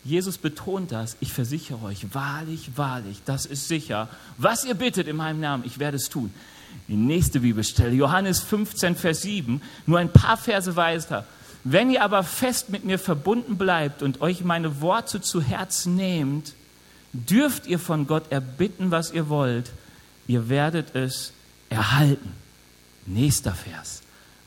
Jesus 0.02 0.38
betont 0.38 0.92
das, 0.92 1.16
ich 1.20 1.32
versichere 1.32 1.82
euch, 1.82 2.14
wahrlich, 2.14 2.70
wahrlich, 2.76 3.20
das 3.26 3.44
ist 3.44 3.68
sicher. 3.68 4.08
Was 4.38 4.64
ihr 4.64 4.74
bittet 4.74 5.08
in 5.08 5.16
meinem 5.16 5.40
Namen, 5.40 5.64
ich 5.66 5.78
werde 5.78 5.98
es 5.98 6.08
tun. 6.08 6.32
Die 6.88 6.96
nächste 6.96 7.40
Bibelstelle, 7.40 7.92
Johannes 7.92 8.40
15, 8.40 8.96
Vers 8.96 9.22
7, 9.22 9.60
nur 9.86 9.98
ein 9.98 10.12
paar 10.12 10.36
Verse 10.36 10.76
weiter. 10.76 11.26
Wenn 11.64 11.90
ihr 11.90 12.02
aber 12.02 12.22
fest 12.22 12.70
mit 12.70 12.84
mir 12.84 12.98
verbunden 12.98 13.58
bleibt 13.58 14.02
und 14.02 14.22
euch 14.22 14.42
meine 14.42 14.80
Worte 14.80 15.20
zu 15.20 15.42
Herzen 15.42 15.96
nehmt, 15.96 16.54
dürft 17.12 17.66
ihr 17.66 17.78
von 17.78 18.06
Gott 18.06 18.30
erbitten, 18.32 18.90
was 18.90 19.12
ihr 19.12 19.28
wollt. 19.28 19.70
Ihr 20.26 20.48
werdet 20.48 20.94
es 20.94 21.32
erhalten. 21.68 22.32
Nächster 23.04 23.52
Vers. 23.52 24.02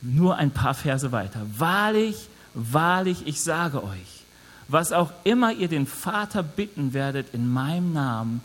Nur 0.05 0.36
ein 0.36 0.51
paar 0.51 0.74
Verse 0.74 1.12
weiter. 1.13 1.45
Wahrlich, 1.57 2.27
wahrlich, 2.53 3.25
ich 3.25 3.41
sage 3.41 3.83
euch, 3.83 4.25
was 4.67 4.91
auch 4.91 5.12
immer 5.24 5.53
ihr 5.53 5.69
den 5.69 5.88
Vater 5.88 6.43
bitten 6.43 6.93
werdet 6.93 7.33
in 7.33 7.48
meinem 7.48 7.93
Namen, 7.93 8.41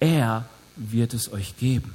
er 0.00 0.46
wird 0.74 1.14
es 1.14 1.32
euch 1.32 1.56
geben. 1.56 1.94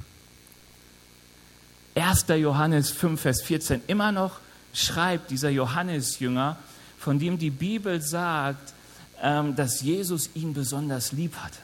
1. 1.94 2.26
Johannes 2.28 2.90
5, 2.90 3.20
Vers 3.20 3.42
14, 3.42 3.82
immer 3.86 4.12
noch 4.12 4.40
schreibt 4.72 5.30
dieser 5.30 5.50
Johannesjünger, 5.50 6.56
von 6.98 7.18
dem 7.18 7.38
die 7.38 7.50
Bibel 7.50 8.00
sagt, 8.00 8.72
ähm, 9.20 9.54
dass 9.54 9.82
Jesus 9.82 10.30
ihn 10.34 10.54
besonders 10.54 11.12
lieb 11.12 11.36
hatte. 11.36 11.58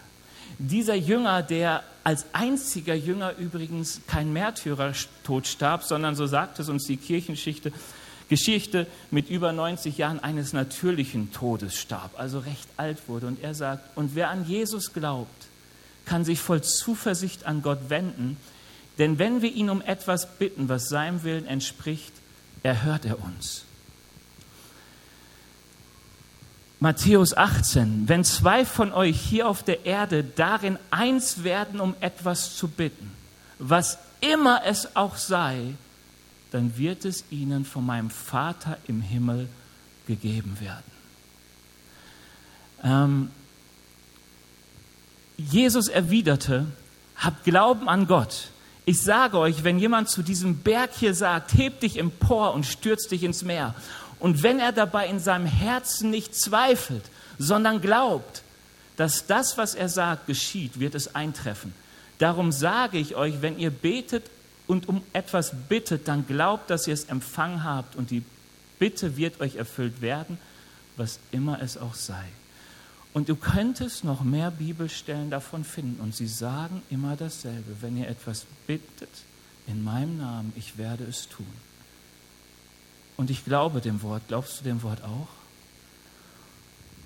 Dieser 0.58 0.94
Jünger, 0.94 1.42
der 1.42 1.84
als 2.02 2.26
einziger 2.32 2.94
Jünger 2.94 3.36
übrigens 3.36 4.00
kein 4.06 4.32
Märtyrertod 4.32 5.46
starb, 5.46 5.84
sondern 5.84 6.16
so 6.16 6.26
sagt 6.26 6.58
es 6.58 6.68
uns 6.68 6.86
die 6.86 6.96
Kirchenschichte, 6.96 7.72
Geschichte 8.28 8.86
mit 9.10 9.30
über 9.30 9.52
90 9.52 9.96
Jahren 9.98 10.20
eines 10.20 10.52
natürlichen 10.52 11.32
Todes 11.32 11.76
starb, 11.76 12.18
also 12.18 12.40
recht 12.40 12.68
alt 12.76 13.08
wurde. 13.08 13.26
Und 13.26 13.42
er 13.42 13.54
sagt, 13.54 13.96
und 13.96 14.14
wer 14.14 14.30
an 14.30 14.46
Jesus 14.46 14.92
glaubt, 14.92 15.46
kann 16.04 16.24
sich 16.24 16.40
voll 16.40 16.62
Zuversicht 16.62 17.46
an 17.46 17.62
Gott 17.62 17.88
wenden, 17.88 18.36
denn 18.98 19.18
wenn 19.18 19.42
wir 19.42 19.52
ihn 19.52 19.70
um 19.70 19.80
etwas 19.80 20.38
bitten, 20.38 20.68
was 20.68 20.88
seinem 20.88 21.22
Willen 21.22 21.46
entspricht, 21.46 22.12
erhört 22.62 23.04
er 23.04 23.22
uns. 23.22 23.64
Matthäus 26.80 27.36
18, 27.36 28.08
wenn 28.08 28.22
zwei 28.22 28.64
von 28.64 28.92
euch 28.92 29.20
hier 29.20 29.48
auf 29.48 29.64
der 29.64 29.84
Erde 29.84 30.22
darin 30.22 30.78
eins 30.90 31.42
werden, 31.42 31.80
um 31.80 31.96
etwas 32.00 32.56
zu 32.56 32.68
bitten, 32.68 33.10
was 33.58 33.98
immer 34.20 34.62
es 34.64 34.94
auch 34.94 35.16
sei, 35.16 35.74
dann 36.52 36.78
wird 36.78 37.04
es 37.04 37.24
ihnen 37.30 37.64
von 37.64 37.84
meinem 37.84 38.10
Vater 38.10 38.78
im 38.86 39.00
Himmel 39.00 39.48
gegeben 40.06 40.56
werden. 40.60 40.92
Ähm, 42.84 43.30
Jesus 45.36 45.88
erwiderte, 45.88 46.66
habt 47.16 47.44
Glauben 47.44 47.88
an 47.88 48.06
Gott. 48.06 48.50
Ich 48.84 49.02
sage 49.02 49.38
euch, 49.38 49.64
wenn 49.64 49.78
jemand 49.78 50.08
zu 50.08 50.22
diesem 50.22 50.58
Berg 50.58 50.90
hier 50.94 51.14
sagt, 51.14 51.54
heb 51.54 51.80
dich 51.80 51.98
empor 51.98 52.54
und 52.54 52.64
stürz 52.64 53.08
dich 53.08 53.22
ins 53.22 53.42
Meer, 53.42 53.74
und 54.20 54.42
wenn 54.42 54.58
er 54.58 54.72
dabei 54.72 55.08
in 55.08 55.20
seinem 55.20 55.46
Herzen 55.46 56.10
nicht 56.10 56.34
zweifelt, 56.34 57.04
sondern 57.38 57.80
glaubt, 57.80 58.42
dass 58.96 59.26
das, 59.26 59.56
was 59.56 59.74
er 59.74 59.88
sagt, 59.88 60.26
geschieht, 60.26 60.80
wird 60.80 60.94
es 60.94 61.14
eintreffen. 61.14 61.72
Darum 62.18 62.50
sage 62.50 62.98
ich 62.98 63.14
euch, 63.14 63.42
wenn 63.42 63.58
ihr 63.58 63.70
betet 63.70 64.24
und 64.66 64.88
um 64.88 65.02
etwas 65.12 65.52
bittet, 65.68 66.08
dann 66.08 66.26
glaubt, 66.26 66.68
dass 66.68 66.88
ihr 66.88 66.94
es 66.94 67.04
empfangen 67.04 67.62
habt 67.62 67.94
und 67.94 68.10
die 68.10 68.24
Bitte 68.78 69.16
wird 69.16 69.40
euch 69.40 69.56
erfüllt 69.56 70.00
werden, 70.00 70.38
was 70.96 71.18
immer 71.32 71.60
es 71.60 71.76
auch 71.76 71.94
sei. 71.94 72.24
Und 73.12 73.28
du 73.28 73.36
könntest 73.36 74.04
noch 74.04 74.22
mehr 74.22 74.50
Bibelstellen 74.50 75.30
davon 75.30 75.64
finden. 75.64 76.00
Und 76.00 76.14
sie 76.14 76.28
sagen 76.28 76.82
immer 76.90 77.16
dasselbe. 77.16 77.76
Wenn 77.80 77.96
ihr 77.96 78.08
etwas 78.08 78.46
bittet 78.66 79.08
in 79.66 79.82
meinem 79.82 80.18
Namen, 80.18 80.52
ich 80.56 80.78
werde 80.78 81.04
es 81.04 81.28
tun. 81.28 81.46
Und 83.18 83.30
ich 83.30 83.44
glaube 83.44 83.82
dem 83.82 84.00
Wort. 84.02 84.22
Glaubst 84.28 84.60
du 84.60 84.64
dem 84.64 84.82
Wort 84.82 85.02
auch? 85.02 85.28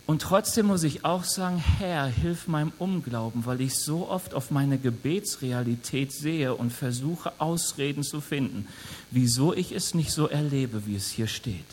Und 0.06 0.20
trotzdem 0.20 0.66
muss 0.66 0.82
ich 0.82 1.04
auch 1.06 1.24
sagen, 1.24 1.56
Herr, 1.56 2.06
hilf 2.06 2.46
meinem 2.48 2.72
Unglauben, 2.78 3.46
weil 3.46 3.60
ich 3.62 3.74
so 3.76 4.08
oft 4.08 4.34
auf 4.34 4.50
meine 4.50 4.76
Gebetsrealität 4.76 6.12
sehe 6.12 6.54
und 6.54 6.70
versuche 6.70 7.32
Ausreden 7.38 8.02
zu 8.02 8.20
finden, 8.20 8.66
wieso 9.10 9.54
ich 9.54 9.72
es 9.72 9.94
nicht 9.94 10.12
so 10.12 10.28
erlebe, 10.28 10.86
wie 10.86 10.96
es 10.96 11.08
hier 11.08 11.28
steht. 11.28 11.64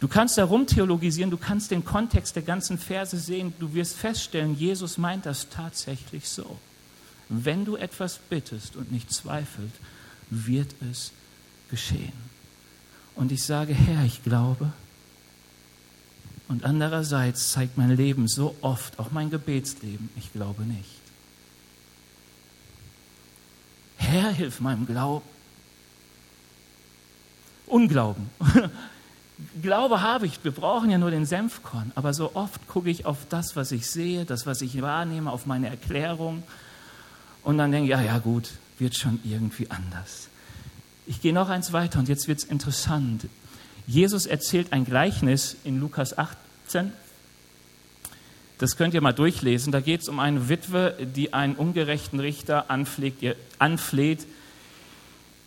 Du 0.00 0.08
kannst 0.08 0.38
darum 0.38 0.66
theologisieren, 0.66 1.30
du 1.30 1.36
kannst 1.36 1.70
den 1.70 1.84
Kontext 1.84 2.34
der 2.34 2.42
ganzen 2.42 2.78
Verse 2.78 3.18
sehen, 3.18 3.52
du 3.58 3.74
wirst 3.74 3.96
feststellen, 3.96 4.56
Jesus 4.56 4.96
meint 4.96 5.26
das 5.26 5.48
tatsächlich 5.50 6.28
so. 6.28 6.56
Wenn 7.28 7.64
du 7.64 7.76
etwas 7.76 8.18
bittest 8.18 8.74
und 8.76 8.90
nicht 8.90 9.12
zweifelt, 9.12 9.72
wird 10.30 10.74
es 10.90 11.12
geschehen. 11.72 12.12
Und 13.16 13.32
ich 13.32 13.42
sage, 13.42 13.74
Herr, 13.74 14.04
ich 14.04 14.22
glaube. 14.22 14.72
Und 16.46 16.64
andererseits 16.64 17.50
zeigt 17.50 17.76
mein 17.76 17.96
Leben 17.96 18.28
so 18.28 18.54
oft, 18.60 18.98
auch 18.98 19.10
mein 19.10 19.30
Gebetsleben, 19.30 20.10
ich 20.16 20.32
glaube 20.32 20.62
nicht. 20.62 21.00
Herr, 23.96 24.30
hilf 24.30 24.60
meinem 24.60 24.86
Glauben. 24.86 25.26
Unglauben. 27.66 28.28
Glaube 29.60 30.02
habe 30.02 30.26
ich, 30.26 30.44
wir 30.44 30.52
brauchen 30.52 30.90
ja 30.90 30.98
nur 30.98 31.10
den 31.10 31.26
Senfkorn, 31.26 31.90
aber 31.96 32.14
so 32.14 32.36
oft 32.36 32.68
gucke 32.68 32.90
ich 32.90 33.06
auf 33.06 33.26
das, 33.28 33.56
was 33.56 33.72
ich 33.72 33.90
sehe, 33.90 34.24
das, 34.24 34.46
was 34.46 34.60
ich 34.60 34.80
wahrnehme, 34.82 35.32
auf 35.32 35.46
meine 35.46 35.68
Erklärung 35.68 36.44
und 37.42 37.58
dann 37.58 37.72
denke 37.72 37.86
ich, 37.86 37.90
ja, 37.90 38.00
ja 38.00 38.18
gut, 38.18 38.50
wird 38.78 38.96
schon 38.96 39.18
irgendwie 39.24 39.68
anders. 39.70 40.28
Ich 41.06 41.20
gehe 41.20 41.32
noch 41.32 41.48
eins 41.48 41.72
weiter 41.72 41.98
und 41.98 42.08
jetzt 42.08 42.28
wird 42.28 42.38
es 42.38 42.44
interessant. 42.44 43.26
Jesus 43.86 44.26
erzählt 44.26 44.72
ein 44.72 44.84
Gleichnis 44.84 45.56
in 45.64 45.80
Lukas 45.80 46.16
18. 46.16 46.92
Das 48.58 48.76
könnt 48.76 48.94
ihr 48.94 49.00
mal 49.00 49.12
durchlesen. 49.12 49.72
Da 49.72 49.80
geht 49.80 50.02
es 50.02 50.08
um 50.08 50.20
eine 50.20 50.48
Witwe, 50.48 50.96
die 51.16 51.32
einen 51.32 51.56
ungerechten 51.56 52.20
Richter 52.20 52.70
anfleht, 52.70 53.20
ihr, 53.20 53.34
anfleht 53.58 54.26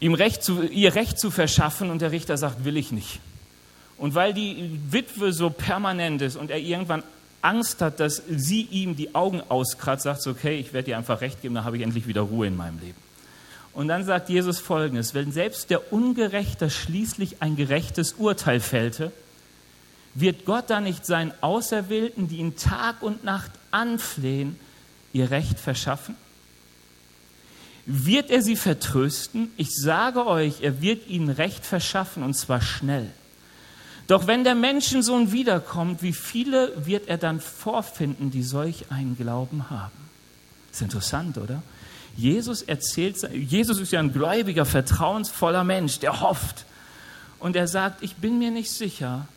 ihm 0.01 0.13
Recht 0.13 0.43
zu, 0.43 0.63
ihr 0.63 0.95
Recht 0.95 1.17
zu 1.17 1.31
verschaffen 1.31 1.89
und 1.89 2.01
der 2.01 2.11
Richter 2.11 2.37
sagt, 2.37 2.65
will 2.65 2.75
ich 2.75 2.91
nicht. 2.91 3.21
Und 3.97 4.13
weil 4.13 4.33
die 4.33 4.77
Witwe 4.89 5.31
so 5.31 5.49
permanent 5.49 6.21
ist 6.21 6.35
und 6.35 6.51
er 6.51 6.59
irgendwann 6.59 7.03
Angst 7.41 7.81
hat, 7.81 7.99
dass 7.99 8.21
sie 8.27 8.63
ihm 8.63 8.95
die 8.95 9.15
Augen 9.15 9.41
auskratzt, 9.47 10.03
sagt 10.03 10.21
so, 10.21 10.31
okay, 10.31 10.57
ich 10.59 10.73
werde 10.73 10.87
dir 10.87 10.97
einfach 10.97 11.21
recht 11.21 11.41
geben, 11.41 11.55
dann 11.55 11.63
habe 11.63 11.77
ich 11.77 11.83
endlich 11.83 12.07
wieder 12.07 12.21
Ruhe 12.21 12.47
in 12.47 12.57
meinem 12.57 12.79
Leben. 12.79 12.97
Und 13.75 13.89
dann 13.89 14.05
sagt 14.05 14.29
Jesus 14.29 14.59
folgendes, 14.59 15.13
wenn 15.13 15.33
selbst 15.33 15.69
der 15.69 15.91
Ungerechte 15.91 16.69
schließlich 16.69 17.41
ein 17.41 17.57
gerechtes 17.57 18.13
Urteil 18.13 18.61
fällte, 18.61 19.11
wird 20.13 20.45
Gott 20.45 20.69
dann 20.69 20.85
nicht 20.85 21.05
seinen 21.05 21.33
Auserwählten, 21.41 22.29
die 22.29 22.37
ihn 22.37 22.55
Tag 22.55 23.03
und 23.03 23.25
Nacht 23.25 23.51
anflehen, 23.71 24.57
ihr 25.11 25.29
Recht 25.29 25.59
verschaffen? 25.59 26.15
Wird 27.85 28.29
er 28.29 28.41
sie 28.41 28.55
vertrösten? 28.55 29.51
Ich 29.57 29.75
sage 29.75 30.25
euch, 30.25 30.61
er 30.61 30.81
wird 30.81 31.07
ihnen 31.07 31.29
Recht 31.29 31.65
verschaffen 31.65 32.23
und 32.23 32.33
zwar 32.33 32.61
schnell. 32.61 33.11
Doch 34.07 34.25
wenn 34.25 34.45
der 34.45 34.55
Menschensohn 34.55 35.33
wiederkommt, 35.33 36.01
wie 36.01 36.13
viele 36.13 36.85
wird 36.85 37.09
er 37.09 37.17
dann 37.17 37.41
vorfinden, 37.41 38.31
die 38.31 38.43
solch 38.43 38.89
einen 38.89 39.17
Glauben 39.17 39.69
haben? 39.69 39.91
Ist 40.71 40.81
interessant, 40.81 41.37
oder? 41.37 41.61
Jesus 42.17 42.61
erzählt, 42.61 43.17
Jesus 43.33 43.79
ist 43.79 43.91
ja 43.91 43.99
ein 43.99 44.13
gläubiger, 44.13 44.65
vertrauensvoller 44.65 45.63
Mensch, 45.63 45.99
der 45.99 46.21
hofft. 46.21 46.65
Und 47.39 47.55
er 47.55 47.67
sagt, 47.67 48.03
ich 48.03 48.15
bin 48.15 48.39
mir 48.39 48.51
nicht 48.51 48.71
sicher, 48.71 49.27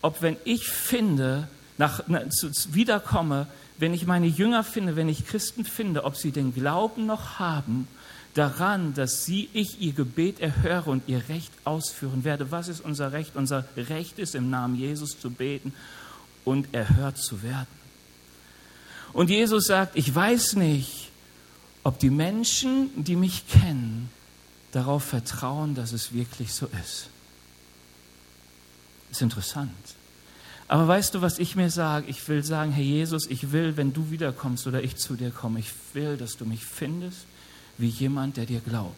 ob 0.00 0.22
wenn 0.22 0.36
ich 0.44 0.68
finde, 0.68 1.48
nach, 1.78 2.02
na, 2.06 2.28
zu, 2.30 2.50
wiederkomme, 2.72 3.46
wenn 3.78 3.92
ich 3.92 4.06
meine 4.06 4.26
Jünger 4.26 4.62
finde, 4.62 4.96
wenn 4.96 5.08
ich 5.08 5.26
Christen 5.26 5.64
finde, 5.64 6.04
ob 6.04 6.16
sie 6.16 6.30
den 6.30 6.54
Glauben 6.54 7.06
noch 7.06 7.38
haben 7.38 7.88
daran, 8.34 8.94
dass 8.94 9.24
sie, 9.24 9.48
ich 9.52 9.80
ihr 9.80 9.92
Gebet 9.92 10.40
erhöre 10.40 10.90
und 10.90 11.08
ihr 11.08 11.28
Recht 11.28 11.52
ausführen 11.64 12.24
werde. 12.24 12.50
Was 12.50 12.68
ist 12.68 12.80
unser 12.80 13.12
Recht? 13.12 13.36
Unser 13.36 13.64
Recht 13.76 14.18
ist, 14.18 14.34
im 14.34 14.50
Namen 14.50 14.76
Jesus 14.76 15.18
zu 15.18 15.30
beten 15.30 15.72
und 16.44 16.74
erhört 16.74 17.16
zu 17.16 17.42
werden. 17.42 17.68
Und 19.12 19.30
Jesus 19.30 19.66
sagt, 19.66 19.96
ich 19.96 20.12
weiß 20.12 20.56
nicht, 20.56 21.03
ob 21.84 21.98
die 21.98 22.10
Menschen, 22.10 22.90
die 23.04 23.14
mich 23.14 23.46
kennen, 23.46 24.10
darauf 24.72 25.04
vertrauen, 25.04 25.74
dass 25.74 25.92
es 25.92 26.12
wirklich 26.12 26.52
so 26.52 26.66
ist. 26.82 27.08
Ist 29.10 29.22
interessant. 29.22 29.70
Aber 30.66 30.88
weißt 30.88 31.14
du, 31.14 31.20
was 31.20 31.38
ich 31.38 31.56
mir 31.56 31.70
sage? 31.70 32.06
Ich 32.08 32.26
will 32.26 32.42
sagen, 32.42 32.72
Herr 32.72 32.82
Jesus, 32.82 33.26
ich 33.26 33.52
will, 33.52 33.76
wenn 33.76 33.92
du 33.92 34.10
wiederkommst 34.10 34.66
oder 34.66 34.82
ich 34.82 34.96
zu 34.96 35.14
dir 35.14 35.30
komme, 35.30 35.60
ich 35.60 35.70
will, 35.92 36.16
dass 36.16 36.36
du 36.36 36.46
mich 36.46 36.64
findest 36.64 37.26
wie 37.76 37.88
jemand, 37.88 38.38
der 38.38 38.46
dir 38.46 38.60
glaubt. 38.60 38.96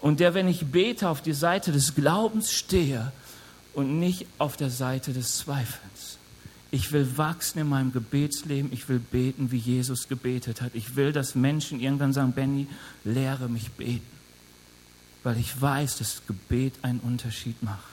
Und 0.00 0.20
der, 0.20 0.34
wenn 0.34 0.48
ich 0.48 0.66
bete, 0.66 1.08
auf 1.08 1.22
die 1.22 1.34
Seite 1.34 1.72
des 1.72 1.94
Glaubens 1.94 2.52
stehe 2.52 3.12
und 3.74 3.98
nicht 3.98 4.26
auf 4.38 4.56
der 4.56 4.70
Seite 4.70 5.12
des 5.12 5.38
Zweifels. 5.38 6.18
Ich 6.72 6.92
will 6.92 7.16
wachsen 7.16 7.58
in 7.58 7.68
meinem 7.68 7.92
Gebetsleben. 7.92 8.72
Ich 8.72 8.88
will 8.88 9.00
beten, 9.00 9.50
wie 9.50 9.58
Jesus 9.58 10.08
gebetet 10.08 10.62
hat. 10.62 10.74
Ich 10.74 10.94
will, 10.94 11.12
dass 11.12 11.34
Menschen 11.34 11.80
irgendwann 11.80 12.12
sagen, 12.12 12.32
Benny, 12.32 12.68
lehre 13.04 13.48
mich 13.48 13.72
beten. 13.72 14.06
Weil 15.22 15.38
ich 15.38 15.60
weiß, 15.60 15.98
dass 15.98 16.22
Gebet 16.26 16.74
einen 16.82 17.00
Unterschied 17.00 17.62
macht. 17.62 17.84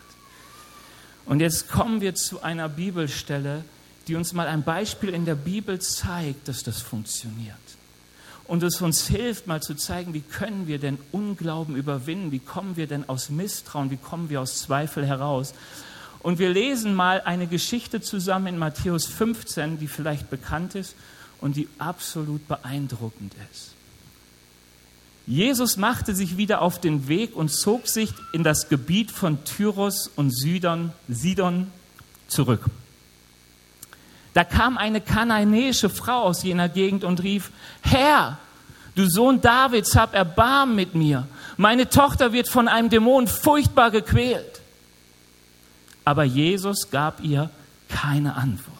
Und 1.25 1.41
jetzt 1.41 1.69
kommen 1.69 2.01
wir 2.01 2.15
zu 2.15 2.41
einer 2.43 2.69
Bibelstelle, 2.69 3.65
die 4.07 4.15
uns 4.15 4.31
mal 4.31 4.47
ein 4.47 4.63
Beispiel 4.63 5.09
in 5.09 5.25
der 5.25 5.35
Bibel 5.35 5.79
zeigt, 5.79 6.47
dass 6.47 6.63
das 6.63 6.81
funktioniert. 6.81 7.57
Und 8.45 8.63
es 8.63 8.81
uns 8.81 9.07
hilft, 9.07 9.45
mal 9.47 9.61
zu 9.61 9.75
zeigen, 9.75 10.13
wie 10.13 10.21
können 10.21 10.67
wir 10.67 10.79
denn 10.79 10.97
Unglauben 11.11 11.75
überwinden? 11.75 12.31
Wie 12.31 12.39
kommen 12.39 12.77
wir 12.77 12.87
denn 12.87 13.09
aus 13.09 13.29
Misstrauen? 13.29 13.91
Wie 13.91 13.97
kommen 13.97 14.29
wir 14.29 14.39
aus 14.39 14.61
Zweifel 14.61 15.05
heraus? 15.05 15.53
Und 16.27 16.39
wir 16.39 16.49
lesen 16.49 16.93
mal 16.93 17.21
eine 17.21 17.47
Geschichte 17.47 18.01
zusammen 18.01 18.47
in 18.47 18.57
Matthäus 18.57 19.05
15, 19.05 19.79
die 19.79 19.87
vielleicht 19.87 20.29
bekannt 20.29 20.75
ist 20.75 20.93
und 21.39 21.55
die 21.55 21.69
absolut 21.77 22.45
beeindruckend 22.49 23.31
ist. 23.49 23.71
Jesus 25.25 25.77
machte 25.77 26.13
sich 26.13 26.35
wieder 26.35 26.61
auf 26.61 26.81
den 26.81 27.07
Weg 27.07 27.33
und 27.33 27.47
zog 27.47 27.87
sich 27.87 28.09
in 28.33 28.43
das 28.43 28.67
Gebiet 28.67 29.09
von 29.09 29.45
Tyros 29.45 30.11
und 30.17 30.31
Sidon, 30.37 30.91
Sidon 31.07 31.71
zurück. 32.27 32.65
Da 34.33 34.43
kam 34.43 34.77
eine 34.77 34.99
kananäische 34.99 35.87
Frau 35.89 36.23
aus 36.23 36.43
jener 36.43 36.67
Gegend 36.67 37.05
und 37.05 37.23
rief, 37.23 37.51
Herr, 37.79 38.37
du 38.95 39.09
Sohn 39.09 39.39
Davids, 39.39 39.95
hab 39.95 40.13
Erbarm 40.13 40.75
mit 40.75 40.93
mir. 40.93 41.25
Meine 41.55 41.87
Tochter 41.87 42.33
wird 42.33 42.49
von 42.49 42.67
einem 42.67 42.89
Dämon 42.89 43.27
furchtbar 43.27 43.91
gequält. 43.91 44.57
Aber 46.07 46.23
Jesus 46.23 46.89
gab 46.89 47.21
ihr 47.21 47.49
keine 47.89 48.35
Antwort. 48.35 48.77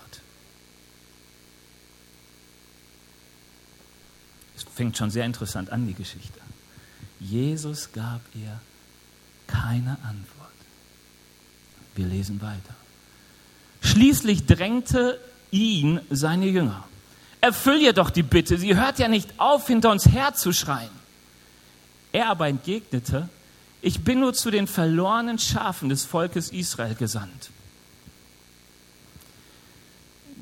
fängt 4.73 4.95
schon 4.95 5.11
sehr 5.11 5.25
interessant 5.25 5.71
an, 5.71 5.85
die 5.87 5.93
Geschichte. 5.93 6.39
Jesus 7.19 7.91
gab 7.91 8.21
ihr 8.33 8.61
keine 9.45 9.97
Antwort. 10.03 10.53
Wir 11.95 12.05
lesen 12.05 12.41
weiter. 12.41 12.75
Schließlich 13.81 14.45
drängte 14.45 15.19
ihn 15.51 15.99
seine 16.09 16.45
Jünger. 16.45 16.85
Erfüll 17.41 17.81
ihr 17.81 17.91
doch 17.93 18.09
die 18.09 18.23
Bitte, 18.23 18.57
sie 18.57 18.75
hört 18.77 18.99
ja 18.99 19.09
nicht 19.09 19.37
auf, 19.37 19.67
hinter 19.67 19.91
uns 19.91 20.07
herzuschreien. 20.07 20.91
Er 22.13 22.29
aber 22.29 22.47
entgegnete, 22.47 23.27
ich 23.81 24.03
bin 24.03 24.19
nur 24.19 24.33
zu 24.33 24.51
den 24.51 24.67
verlorenen 24.67 25.39
Schafen 25.39 25.89
des 25.89 26.05
Volkes 26.05 26.49
Israel 26.49 26.95
gesandt. 26.95 27.51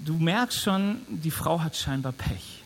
Du 0.05 0.17
merkst 0.17 0.61
schon, 0.61 1.01
die 1.09 1.31
Frau 1.31 1.61
hat 1.61 1.75
scheinbar 1.75 2.11
Pech. 2.11 2.63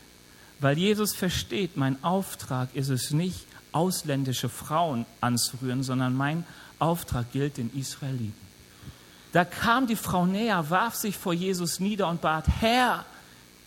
Weil 0.60 0.78
Jesus 0.78 1.16
versteht, 1.16 1.78
mein 1.78 2.04
Auftrag 2.04 2.76
ist 2.76 2.90
es 2.90 3.12
nicht, 3.12 3.46
ausländische 3.72 4.50
Frauen 4.50 5.06
anzurühren, 5.22 5.84
sondern 5.84 6.16
mein 6.16 6.44
Auftrag 6.80 7.32
gilt 7.32 7.58
den 7.58 7.74
Israeliten. 7.74 8.34
Da 9.32 9.46
kam 9.46 9.88
die 9.88 9.96
Frau 9.96 10.26
näher, 10.26 10.70
warf 10.70 10.96
sich 10.96 11.16
vor 11.16 11.34
Jesus 11.34 11.80
nieder 11.80 12.08
und 12.10 12.22
bat, 12.22 12.46
Herr, 12.60 13.06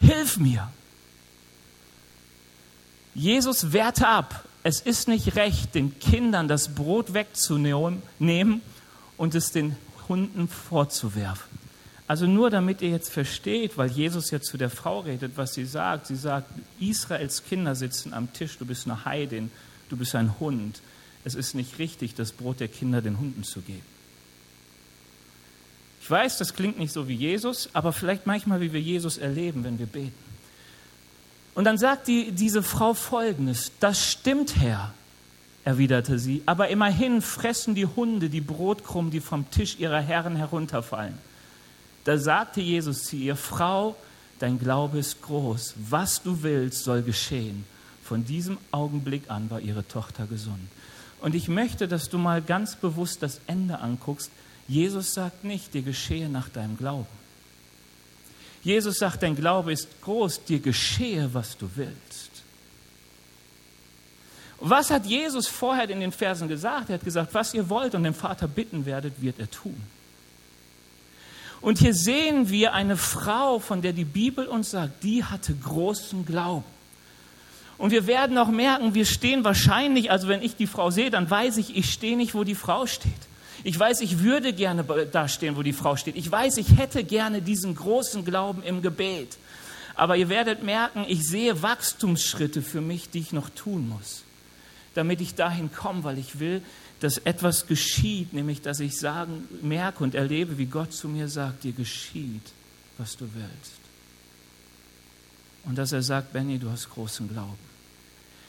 hilf 0.01 0.37
mir. 0.37 0.71
Jesus 3.15 3.73
wehrte 3.73 4.09
ab. 4.09 4.45
Es 4.63 4.81
ist 4.81 5.09
nicht 5.09 5.37
recht, 5.37 5.75
den 5.75 5.99
Kindern 5.99 6.47
das 6.49 6.75
Brot 6.75 7.15
wegzunehmen 7.15 8.63
und 9.17 9.35
es 9.35 9.51
den 9.51 9.77
Hunden 10.09 10.49
vorzuwerfen. 10.49 11.59
Also 12.07 12.27
nur 12.27 12.51
damit 12.51 12.83
ihr 12.83 12.91
jetzt 12.91 13.11
versteht, 13.11 13.79
weil 13.79 13.91
Jesus 13.91 14.31
jetzt 14.31 14.47
zu 14.47 14.59
der 14.59 14.71
Frau 14.71 15.01
redet, 15.01 15.33
was 15.37 15.55
sie 15.55 15.65
sagt. 15.65 16.09
Sie 16.09 16.17
sagt, 16.17 16.51
Israels 16.79 17.43
Kinder 17.45 17.75
sitzen 17.75 18.13
am 18.13 18.33
Tisch, 18.33 18.59
du 18.59 18.67
bist 18.67 18.87
eine 18.87 19.05
Heidin, 19.05 19.51
du 19.89 19.97
bist 19.97 20.15
ein 20.15 20.39
Hund. 20.39 20.81
Es 21.25 21.35
ist 21.35 21.55
nicht 21.55 21.79
richtig, 21.79 22.15
das 22.15 22.33
Brot 22.33 22.61
der 22.61 22.69
Kinder 22.69 23.01
den 23.01 23.19
Hunden 23.19 23.45
zu 23.45 23.61
geben. 23.63 23.83
Ich 26.03 26.11
weiß, 26.11 26.39
das 26.39 26.55
klingt 26.55 26.79
nicht 26.79 26.93
so 26.93 27.09
wie 27.09 27.15
Jesus, 27.15 27.71
aber 27.73 27.93
vielleicht 27.93 28.27
manchmal, 28.27 28.61
wie 28.61 28.73
wir 28.73 28.81
Jesus 28.81 29.19
erleben, 29.19 29.63
wenn 29.65 29.79
wir 29.79 29.87
beten. 29.87 30.32
Und 31.55 31.65
dann 31.65 31.79
sagt 31.79 32.09
die, 32.09 32.33
diese 32.33 32.63
Frau 32.63 32.95
folgendes: 32.95 33.73
Das 33.81 34.11
stimmt, 34.11 34.57
Herr, 34.57 34.95
erwiderte 35.65 36.19
sie, 36.19 36.43
aber 36.47 36.69
immerhin 36.69 37.23
fressen 37.23 37.75
die 37.75 37.87
Hunde 37.87 38.29
die 38.31 38.41
Brotkrumen, 38.41 39.11
die 39.11 39.21
vom 39.21 39.51
Tisch 39.51 39.79
ihrer 39.79 40.01
Herren 40.01 40.37
herunterfallen. 40.37 41.19
Da 42.05 42.19
sagte 42.19 42.61
Jesus 42.61 43.05
zu 43.05 43.17
ihr, 43.17 43.37
Frau, 43.37 43.95
dein 44.39 44.59
Glaube 44.59 44.99
ist 44.99 45.23
groß, 45.23 45.75
was 45.89 46.23
du 46.23 46.43
willst, 46.43 46.83
soll 46.83 47.03
geschehen. 47.03 47.65
Von 48.03 48.25
diesem 48.25 48.59
Augenblick 48.73 49.31
an 49.31 49.49
war 49.51 49.61
ihre 49.61 49.87
Tochter 49.87 50.27
gesund. 50.27 50.69
Und 51.21 51.37
ich 51.37 51.47
möchte, 51.47 51.87
dass 51.87 52.09
du 52.09 52.19
mal 52.19 52.43
ganz 52.43 52.75
bewusst 52.75 53.23
das 53.23 53.41
Ende 53.47 53.79
anguckst. 53.79 54.31
Jesus 54.67 55.15
sagt 55.15 55.45
nicht, 55.45 55.73
dir 55.73 55.83
geschehe 55.83 56.29
nach 56.29 56.49
deinem 56.49 56.77
Glauben. 56.77 57.22
Jesus 58.63 58.99
sagt, 58.99 59.23
dein 59.23 59.35
Glaube 59.35 59.73
ist 59.73 59.89
groß, 60.03 60.45
dir 60.45 60.61
geschehe, 60.61 61.33
was 61.33 61.57
du 61.57 61.69
willst. 61.75 62.31
Was 64.61 64.91
hat 64.91 65.07
Jesus 65.07 65.49
vorher 65.49 65.91
in 65.91 65.99
den 65.99 66.13
Versen 66.13 66.47
gesagt? 66.47 66.89
Er 66.89 66.95
hat 66.95 67.05
gesagt, 67.05 67.35
was 67.35 67.53
ihr 67.53 67.69
wollt 67.69 67.97
und 67.97 68.05
den 68.05 68.15
Vater 68.15 68.47
bitten 68.47 68.87
werdet, 68.87 69.21
wird 69.21 69.41
er 69.41 69.51
tun. 69.51 69.81
Und 71.61 71.79
hier 71.79 71.95
sehen 71.95 72.49
wir 72.49 72.73
eine 72.73 72.97
Frau, 72.97 73.59
von 73.59 73.83
der 73.83 73.93
die 73.93 74.05
Bibel 74.05 74.47
uns 74.47 74.71
sagt, 74.71 75.03
die 75.03 75.25
hatte 75.25 75.55
großen 75.55 76.25
Glauben. 76.25 76.65
Und 77.79 77.91
wir 77.91 78.07
werden 78.07 78.39
auch 78.39 78.49
merken, 78.49 78.95
wir 78.95 79.07
stehen 79.07 79.43
wahrscheinlich, 79.43 80.13
also 80.13 80.29
wenn 80.29 80.43
ich 80.43 80.55
die 80.55 80.69
Frau 80.69 80.91
sehe, 80.91 81.11
dann 81.11 81.29
weiß 81.29 81.57
ich, 81.57 81.77
ich 81.77 81.93
stehe 81.93 82.17
nicht, 82.17 82.35
wo 82.35 82.45
die 82.45 82.55
Frau 82.55 82.87
steht. 82.87 83.13
Ich 83.65 83.79
weiß, 83.79 84.01
ich 84.01 84.21
würde 84.21 84.53
gerne 84.53 84.85
da 85.11 85.29
stehen, 85.29 85.57
wo 85.57 85.63
die 85.63 85.73
Frau 85.73 85.97
steht. 85.97 86.17
Ich 86.17 86.31
weiß, 86.31 86.57
ich 86.57 86.77
hätte 86.77 87.05
gerne 87.05 87.43
diesen 87.43 87.75
großen 87.75 88.25
Glauben 88.25 88.63
im 88.63 88.83
Gebet. 88.83 89.37
Aber 89.95 90.17
ihr 90.17 90.29
werdet 90.29 90.63
merken, 90.63 91.05
ich 91.07 91.27
sehe 91.27 91.63
Wachstumsschritte 91.63 92.63
für 92.63 92.81
mich, 92.81 93.11
die 93.11 93.21
ich 93.21 93.33
noch 93.33 93.51
tun 93.51 93.89
muss, 93.89 94.23
damit 94.95 95.21
ich 95.21 95.35
dahin 95.35 95.73
komme, 95.73 96.05
weil 96.05 96.19
ich 96.19 96.39
will, 96.39 96.63
dass 97.01 97.19
etwas 97.19 97.67
geschieht, 97.67 98.33
nämlich 98.33 98.63
dass 98.63 98.81
ich 98.81 98.99
sagen, 98.99 99.49
merke 99.61 100.05
und 100.05 100.15
erlebe, 100.15 100.57
wie 100.57 100.67
Gott 100.67 100.93
zu 100.93 101.09
mir 101.09 101.29
sagt, 101.29 101.65
dir 101.65 101.73
geschieht, 101.73 102.53
was 102.97 103.17
du 103.17 103.29
willst. 103.35 103.73
Und 105.65 105.77
dass 105.77 105.93
er 105.93 106.03
sagt, 106.03 106.33
Benny, 106.33 106.59
du 106.59 106.71
hast 106.71 106.91
großen 106.91 107.29
Glauben. 107.29 107.73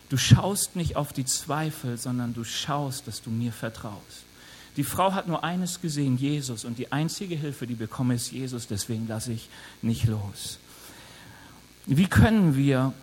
Du 0.09 0.17
schaust 0.17 0.75
nicht 0.75 0.95
auf 0.95 1.13
die 1.13 1.25
Zweifel, 1.25 1.97
sondern 1.97 2.33
du 2.33 2.43
schaust, 2.43 3.07
dass 3.07 3.21
du 3.21 3.29
mir 3.29 3.51
vertraust. 3.51 4.25
Die 4.77 4.83
Frau 4.83 5.13
hat 5.13 5.27
nur 5.27 5.43
eines 5.43 5.81
gesehen, 5.81 6.17
Jesus. 6.17 6.65
Und 6.65 6.77
die 6.77 6.91
einzige 6.91 7.35
Hilfe, 7.35 7.67
die 7.67 7.75
bekomme, 7.75 8.15
ist 8.15 8.31
Jesus. 8.31 8.67
Deswegen 8.67 9.07
lasse 9.07 9.33
ich 9.33 9.49
nicht 9.81 10.05
los. 10.05 10.59
Wie 11.85 12.07
können 12.07 12.55
wir 12.55 12.93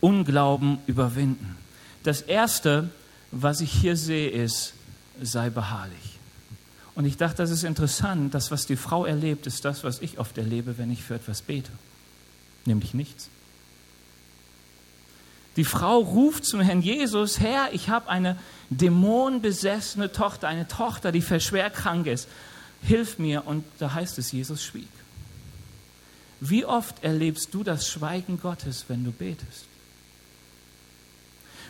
Unglauben 0.00 0.78
überwinden? 0.86 1.56
Das 2.02 2.20
Erste, 2.20 2.90
was 3.30 3.60
ich 3.60 3.72
hier 3.72 3.96
sehe, 3.96 4.28
ist, 4.28 4.74
sei 5.22 5.48
beharrlich. 5.48 6.18
Und 6.94 7.06
ich 7.06 7.16
dachte, 7.16 7.38
das 7.38 7.50
ist 7.50 7.64
interessant, 7.64 8.34
das, 8.34 8.50
was 8.50 8.66
die 8.66 8.76
Frau 8.76 9.04
erlebt, 9.04 9.46
ist 9.46 9.64
das, 9.64 9.82
was 9.84 10.00
ich 10.00 10.18
oft 10.18 10.36
erlebe, 10.38 10.78
wenn 10.78 10.90
ich 10.90 11.02
für 11.02 11.14
etwas 11.14 11.42
bete. 11.42 11.72
Nämlich 12.66 12.94
nichts. 12.94 13.30
Die 15.56 15.64
Frau 15.64 15.98
ruft 15.98 16.44
zum 16.44 16.60
Herrn 16.60 16.82
Jesus, 16.82 17.38
Herr, 17.38 17.72
ich 17.72 17.88
habe 17.88 18.08
eine 18.08 18.36
dämonenbesessene 18.70 20.10
Tochter, 20.10 20.48
eine 20.48 20.66
Tochter, 20.66 21.12
die 21.12 21.22
schwer 21.22 21.70
krank 21.70 22.06
ist. 22.06 22.28
Hilf 22.82 23.18
mir. 23.18 23.46
Und 23.46 23.64
da 23.78 23.94
heißt 23.94 24.18
es, 24.18 24.32
Jesus 24.32 24.64
schwieg. 24.64 24.88
Wie 26.40 26.64
oft 26.64 27.02
erlebst 27.02 27.54
du 27.54 27.62
das 27.62 27.88
Schweigen 27.88 28.40
Gottes, 28.40 28.84
wenn 28.88 29.04
du 29.04 29.12
betest? 29.12 29.66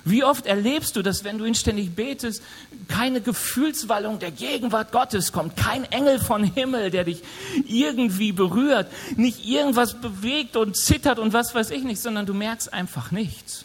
Wie 0.06 0.22
oft 0.22 0.46
erlebst 0.46 0.96
du, 0.96 1.02
dass 1.02 1.24
wenn 1.24 1.38
du 1.38 1.46
ihn 1.46 1.54
ständig 1.54 1.94
betest, 1.94 2.42
keine 2.88 3.22
Gefühlswallung 3.22 4.18
der 4.18 4.32
Gegenwart 4.32 4.92
Gottes 4.92 5.32
kommt, 5.32 5.56
kein 5.56 5.84
Engel 5.84 6.18
von 6.18 6.44
Himmel, 6.44 6.90
der 6.90 7.04
dich 7.04 7.22
irgendwie 7.66 8.32
berührt, 8.32 8.90
nicht 9.16 9.46
irgendwas 9.46 9.94
bewegt 10.00 10.56
und 10.56 10.76
zittert 10.76 11.18
und 11.18 11.32
was 11.32 11.54
weiß 11.54 11.70
ich 11.70 11.84
nicht, 11.84 12.02
sondern 12.02 12.26
du 12.26 12.34
merkst 12.34 12.72
einfach 12.72 13.12
nichts. 13.12 13.64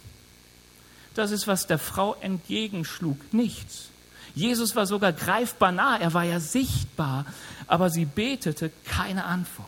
Das 1.19 1.32
ist, 1.32 1.47
was 1.47 1.67
der 1.67 1.79
Frau 1.79 2.15
entgegenschlug, 2.21 3.34
nichts. 3.34 3.89
Jesus 4.36 4.73
war 4.77 4.86
sogar 4.86 5.12
greifbar 5.12 5.73
nah, 5.73 5.97
er 5.97 6.13
war 6.13 6.23
ja 6.23 6.39
sichtbar, 6.39 7.25
aber 7.67 7.89
sie 7.89 8.05
betete 8.05 8.71
keine 8.86 9.25
Antwort. 9.25 9.67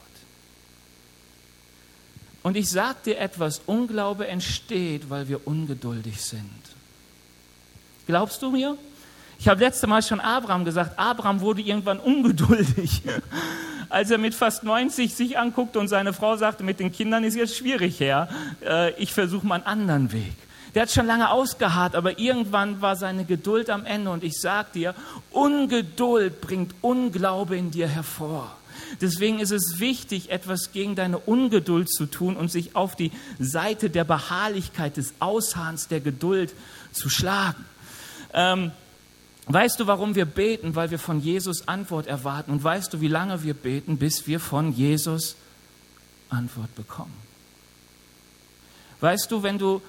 Und 2.42 2.56
ich 2.56 2.70
sage 2.70 3.00
dir 3.04 3.20
etwas, 3.20 3.64
Unglaube 3.66 4.30
entsteht, 4.30 5.10
weil 5.10 5.28
wir 5.28 5.46
ungeduldig 5.46 6.22
sind. 6.22 6.62
Glaubst 8.08 8.42
du 8.42 8.50
mir? 8.50 8.78
Ich 9.38 9.50
habe 9.50 9.60
letzte 9.60 9.88
Mal 9.88 10.04
schon 10.04 10.22
Abraham 10.22 10.64
gesagt, 10.64 10.98
Abraham 10.98 11.42
wurde 11.42 11.64
irgendwann 11.64 12.00
ungeduldig, 12.00 13.02
als 13.90 14.10
er 14.10 14.20
mit 14.20 14.36
fast 14.36 14.64
90 14.64 15.14
sich 15.14 15.38
anguckte 15.38 15.80
und 15.80 15.90
seine 15.90 16.14
Frau 16.14 16.38
sagte, 16.38 16.64
mit 16.64 16.80
den 16.80 16.94
Kindern 16.94 17.26
ist 17.26 17.36
jetzt 17.36 17.58
schwierig, 17.58 18.00
Herr, 18.00 18.30
äh, 18.64 18.94
ich 18.94 19.12
versuche 19.12 19.46
mal 19.46 19.56
einen 19.56 19.66
anderen 19.66 20.14
Weg. 20.14 20.32
Der 20.74 20.84
hat 20.84 20.92
schon 20.92 21.06
lange 21.06 21.30
ausgeharrt, 21.30 21.96
aber 21.96 22.18
irgendwann 22.20 22.82
war 22.82 22.96
seine 22.96 23.26
Geduld 23.26 23.70
am 23.70 23.86
Ende. 23.86 24.10
Und 24.10 24.24
ich 24.24 24.40
sage 24.40 24.70
dir, 24.74 24.96
Ungeduld 25.32 26.40
bringt 26.40 26.74
Unglaube 26.82 27.58
in 27.58 27.72
dir 27.72 27.88
hervor. 27.88 28.56
Deswegen 29.00 29.40
ist 29.40 29.52
es 29.52 29.80
wichtig, 29.80 30.32
etwas 30.32 30.72
gegen 30.72 30.96
deine 30.96 31.18
Ungeduld 31.18 31.90
zu 31.90 32.06
tun 32.06 32.36
und 32.36 32.52
sich 32.52 32.76
auf 32.76 32.96
die 32.96 33.12
Seite 33.40 33.90
der 33.90 34.04
Beharrlichkeit, 34.04 34.98
des 34.98 35.14
Ausharrens, 35.20 35.88
der 35.88 36.00
Geduld 36.00 36.54
zu 36.92 37.10
schlagen. 37.10 37.66
Ähm, 38.34 38.72
weißt 39.48 39.80
du, 39.80 39.88
warum 39.88 40.16
wir 40.16 40.26
beten? 40.26 40.76
Weil 40.76 40.92
wir 40.92 41.00
von 41.00 41.22
Jesus 41.22 41.68
Antwort 41.68 42.08
erwarten. 42.08 42.52
Und 42.52 42.64
weißt 42.64 42.94
du, 42.94 43.02
wie 43.02 43.08
lange 43.08 43.44
wir 43.44 43.54
beten, 43.54 43.98
bis 43.98 44.28
wir 44.28 44.40
von 44.40 44.74
Jesus 44.74 45.36
Antwort 46.30 46.74
bekommen? 46.76 47.14
Weißt 49.00 49.32
du, 49.32 49.42
wenn 49.44 49.58
du, 49.58 49.82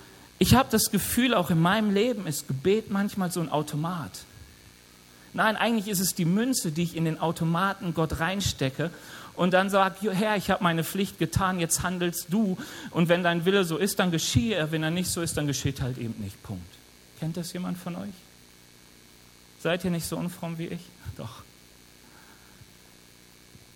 ich 0.43 0.57
habe 0.57 0.69
das 0.73 0.91
Gefühl, 0.91 1.35
auch 1.35 1.51
in 1.51 1.61
meinem 1.61 1.95
Leben 1.95 2.27
ist 2.27 2.49
Gebet 2.49 2.91
manchmal 2.91 3.31
so 3.31 3.39
ein 3.39 3.49
Automat. 3.49 4.11
Nein, 5.35 5.57
eigentlich 5.57 5.87
ist 5.87 6.01
es 6.01 6.17
die 6.17 6.25
Münze, 6.25 6.73
die 6.73 6.83
ich 6.83 6.97
in 6.97 7.05
den 7.05 7.21
Automaten 7.21 7.95
Gott 7.95 8.19
reinstecke 8.19 8.91
und 9.37 9.55
dann 9.55 9.71
sage, 9.71 10.11
Herr, 10.11 10.37
ich 10.37 10.51
habe 10.51 10.65
meine 10.65 10.83
Pflicht 10.83 11.21
getan, 11.21 11.61
jetzt 11.61 11.85
handelst 11.85 12.27
du. 12.31 12.59
Und 12.91 13.09
wenn 13.09 13.23
dein 13.23 13.45
Wille 13.45 13.65
so 13.65 13.77
ist, 13.77 14.01
dann 14.01 14.11
geschehe 14.11 14.57
er. 14.57 14.73
Wenn 14.73 14.83
er 14.83 14.91
nicht 14.91 15.11
so 15.11 15.23
ist, 15.23 15.37
dann 15.37 15.47
geschieht 15.47 15.81
halt 15.81 15.97
eben 15.97 16.21
nicht. 16.21 16.43
Punkt. 16.43 16.67
Kennt 17.21 17.37
das 17.37 17.53
jemand 17.53 17.79
von 17.79 17.95
euch? 17.95 18.15
Seid 19.63 19.85
ihr 19.85 19.93
nicht 19.93 20.07
so 20.07 20.17
unfromm 20.17 20.59
wie 20.59 20.67
ich? 20.67 20.81
Doch. 21.17 21.45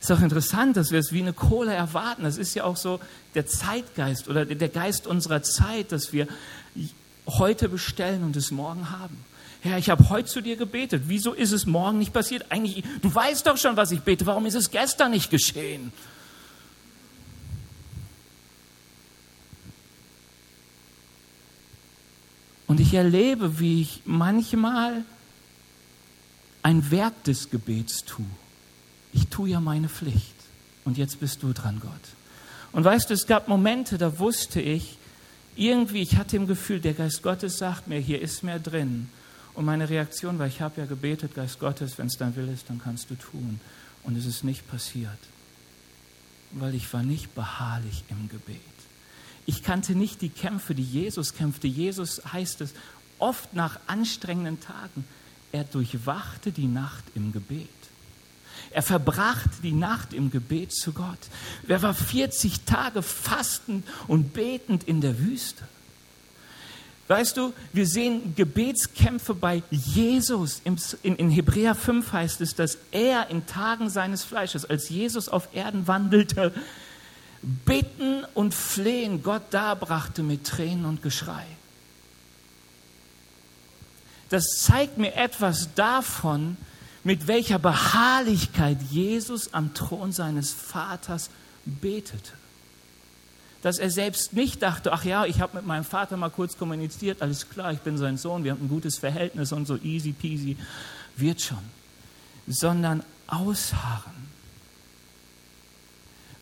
Ist 0.06 0.10
doch 0.10 0.22
interessant, 0.22 0.76
dass 0.76 0.92
wir 0.92 1.00
es 1.00 1.10
wie 1.10 1.20
eine 1.20 1.32
Kohle 1.32 1.74
erwarten. 1.74 2.22
Das 2.22 2.38
ist 2.38 2.54
ja 2.54 2.62
auch 2.62 2.76
so 2.76 3.00
der 3.34 3.44
Zeitgeist 3.46 4.28
oder 4.28 4.44
der 4.44 4.68
Geist 4.68 5.08
unserer 5.08 5.42
Zeit, 5.42 5.90
dass 5.90 6.12
wir 6.12 6.28
heute 7.26 7.68
bestellen 7.68 8.22
und 8.22 8.36
es 8.36 8.52
morgen 8.52 8.92
haben. 8.92 9.16
Herr, 9.62 9.78
ich 9.78 9.90
habe 9.90 10.08
heute 10.08 10.28
zu 10.28 10.42
dir 10.42 10.54
gebetet. 10.54 11.02
Wieso 11.06 11.32
ist 11.32 11.50
es 11.50 11.66
morgen 11.66 11.98
nicht 11.98 12.12
passiert? 12.12 12.52
Eigentlich, 12.52 12.84
du 13.02 13.12
weißt 13.12 13.48
doch 13.48 13.56
schon, 13.56 13.76
was 13.76 13.90
ich 13.90 13.98
bete. 13.98 14.26
Warum 14.26 14.46
ist 14.46 14.54
es 14.54 14.70
gestern 14.70 15.10
nicht 15.10 15.28
geschehen? 15.28 15.92
Und 22.68 22.78
ich 22.78 22.94
erlebe, 22.94 23.58
wie 23.58 23.82
ich 23.82 24.02
manchmal 24.04 25.04
ein 26.62 26.92
Werk 26.92 27.24
des 27.24 27.50
Gebets 27.50 28.04
tue. 28.04 28.24
Ich 29.16 29.28
tue 29.28 29.48
ja 29.48 29.60
meine 29.60 29.88
Pflicht. 29.88 30.34
Und 30.84 30.98
jetzt 30.98 31.20
bist 31.20 31.42
du 31.42 31.54
dran, 31.54 31.80
Gott. 31.80 31.90
Und 32.72 32.84
weißt 32.84 33.08
du, 33.08 33.14
es 33.14 33.26
gab 33.26 33.48
Momente, 33.48 33.96
da 33.96 34.18
wusste 34.18 34.60
ich, 34.60 34.98
irgendwie, 35.56 36.02
ich 36.02 36.16
hatte 36.16 36.36
im 36.36 36.46
Gefühl, 36.46 36.80
der 36.80 36.92
Geist 36.92 37.22
Gottes 37.22 37.56
sagt 37.56 37.88
mir, 37.88 37.98
hier 37.98 38.20
ist 38.20 38.42
mehr 38.42 38.58
drin. 38.58 39.08
Und 39.54 39.64
meine 39.64 39.88
Reaktion 39.88 40.38
war, 40.38 40.46
ich 40.46 40.60
habe 40.60 40.82
ja 40.82 40.86
gebetet, 40.86 41.34
Geist 41.34 41.58
Gottes, 41.58 41.96
wenn 41.96 42.08
es 42.08 42.18
dein 42.18 42.36
Will 42.36 42.48
ist, 42.48 42.68
dann 42.68 42.78
kannst 42.78 43.08
du 43.08 43.14
tun. 43.14 43.58
Und 44.02 44.18
es 44.18 44.26
ist 44.26 44.44
nicht 44.44 44.68
passiert, 44.70 45.18
weil 46.52 46.74
ich 46.74 46.92
war 46.92 47.02
nicht 47.02 47.34
beharrlich 47.34 48.04
im 48.10 48.28
Gebet. 48.28 48.60
Ich 49.46 49.62
kannte 49.62 49.94
nicht 49.94 50.20
die 50.20 50.28
Kämpfe, 50.28 50.74
die 50.74 50.82
Jesus 50.82 51.32
kämpfte. 51.32 51.68
Jesus 51.68 52.20
heißt 52.30 52.60
es 52.60 52.74
oft 53.18 53.54
nach 53.54 53.80
anstrengenden 53.86 54.60
Tagen. 54.60 55.04
Er 55.52 55.64
durchwachte 55.64 56.52
die 56.52 56.66
Nacht 56.66 57.04
im 57.14 57.32
Gebet. 57.32 57.70
Er 58.70 58.82
verbrachte 58.82 59.62
die 59.62 59.72
Nacht 59.72 60.12
im 60.12 60.30
Gebet 60.30 60.72
zu 60.72 60.92
Gott. 60.92 61.18
Er 61.66 61.82
war 61.82 61.94
40 61.94 62.62
Tage 62.62 63.02
fastend 63.02 63.86
und 64.06 64.32
betend 64.32 64.84
in 64.84 65.00
der 65.00 65.18
Wüste. 65.18 65.64
Weißt 67.08 67.36
du, 67.36 67.52
wir 67.72 67.86
sehen 67.86 68.34
Gebetskämpfe 68.34 69.34
bei 69.34 69.62
Jesus. 69.70 70.60
In, 71.02 71.30
Hebräer 71.30 71.76
5 71.76 72.12
heißt 72.12 72.40
es, 72.40 72.56
dass 72.56 72.78
er 72.90 73.30
in 73.30 73.46
Tagen 73.46 73.90
seines 73.90 74.24
Fleisches, 74.24 74.64
als 74.64 74.88
Jesus 74.88 75.28
auf 75.28 75.48
Erden 75.54 75.86
wandelte, 75.86 76.52
bitten 77.42 78.24
und 78.34 78.54
flehen 78.54 79.22
Gott 79.22 79.42
darbrachte 79.50 80.24
mit 80.24 80.44
Tränen 80.44 80.84
und 80.84 81.02
Geschrei. 81.02 81.46
Das 84.28 84.44
zeigt 84.58 84.98
mir 84.98 85.14
etwas 85.14 85.74
davon, 85.74 86.56
mit 87.06 87.28
welcher 87.28 87.58
Beharrlichkeit 87.58 88.82
Jesus 88.90 89.54
am 89.54 89.74
Thron 89.74 90.12
seines 90.12 90.52
Vaters 90.52 91.30
betete 91.64 92.32
dass 93.62 93.78
er 93.78 93.90
selbst 93.90 94.32
nicht 94.32 94.62
dachte, 94.62 94.92
ach 94.92 95.04
ja, 95.04 95.24
ich 95.24 95.40
habe 95.40 95.56
mit 95.56 95.66
meinem 95.66 95.82
Vater 95.82 96.16
mal 96.16 96.30
kurz 96.30 96.56
kommuniziert, 96.56 97.20
alles 97.20 97.48
klar, 97.48 97.72
ich 97.72 97.80
bin 97.80 97.98
sein 97.98 98.16
Sohn, 98.16 98.44
wir 98.44 98.52
haben 98.52 98.66
ein 98.66 98.68
gutes 98.68 98.98
Verhältnis 98.98 99.50
und 99.50 99.66
so 99.66 99.76
easy 99.78 100.12
peasy, 100.12 100.56
wird 101.16 101.40
schon, 101.40 101.58
sondern 102.46 103.02
ausharren. 103.26 104.28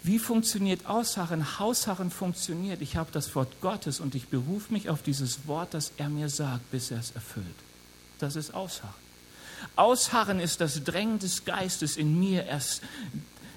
Wie 0.02 0.18
funktioniert 0.18 0.84
Ausharren? 0.84 1.58
Hausharren 1.58 2.10
funktioniert. 2.10 2.82
Ich 2.82 2.96
habe 2.96 3.10
das 3.10 3.34
Wort 3.34 3.58
Gottes 3.62 4.00
und 4.00 4.14
ich 4.14 4.28
berufe 4.28 4.70
mich 4.70 4.90
auf 4.90 5.00
dieses 5.00 5.46
Wort, 5.46 5.72
das 5.72 5.92
er 5.96 6.10
mir 6.10 6.28
sagt, 6.28 6.70
bis 6.70 6.90
er 6.90 6.98
es 6.98 7.12
erfüllt. 7.12 7.46
Das 8.18 8.36
ist 8.36 8.52
Ausharren. 8.52 9.03
Ausharren 9.76 10.40
ist 10.40 10.60
das 10.60 10.84
Drängen 10.84 11.18
des 11.18 11.44
Geistes 11.44 11.96
in 11.96 12.18
mir, 12.18 12.44
erst 12.44 12.82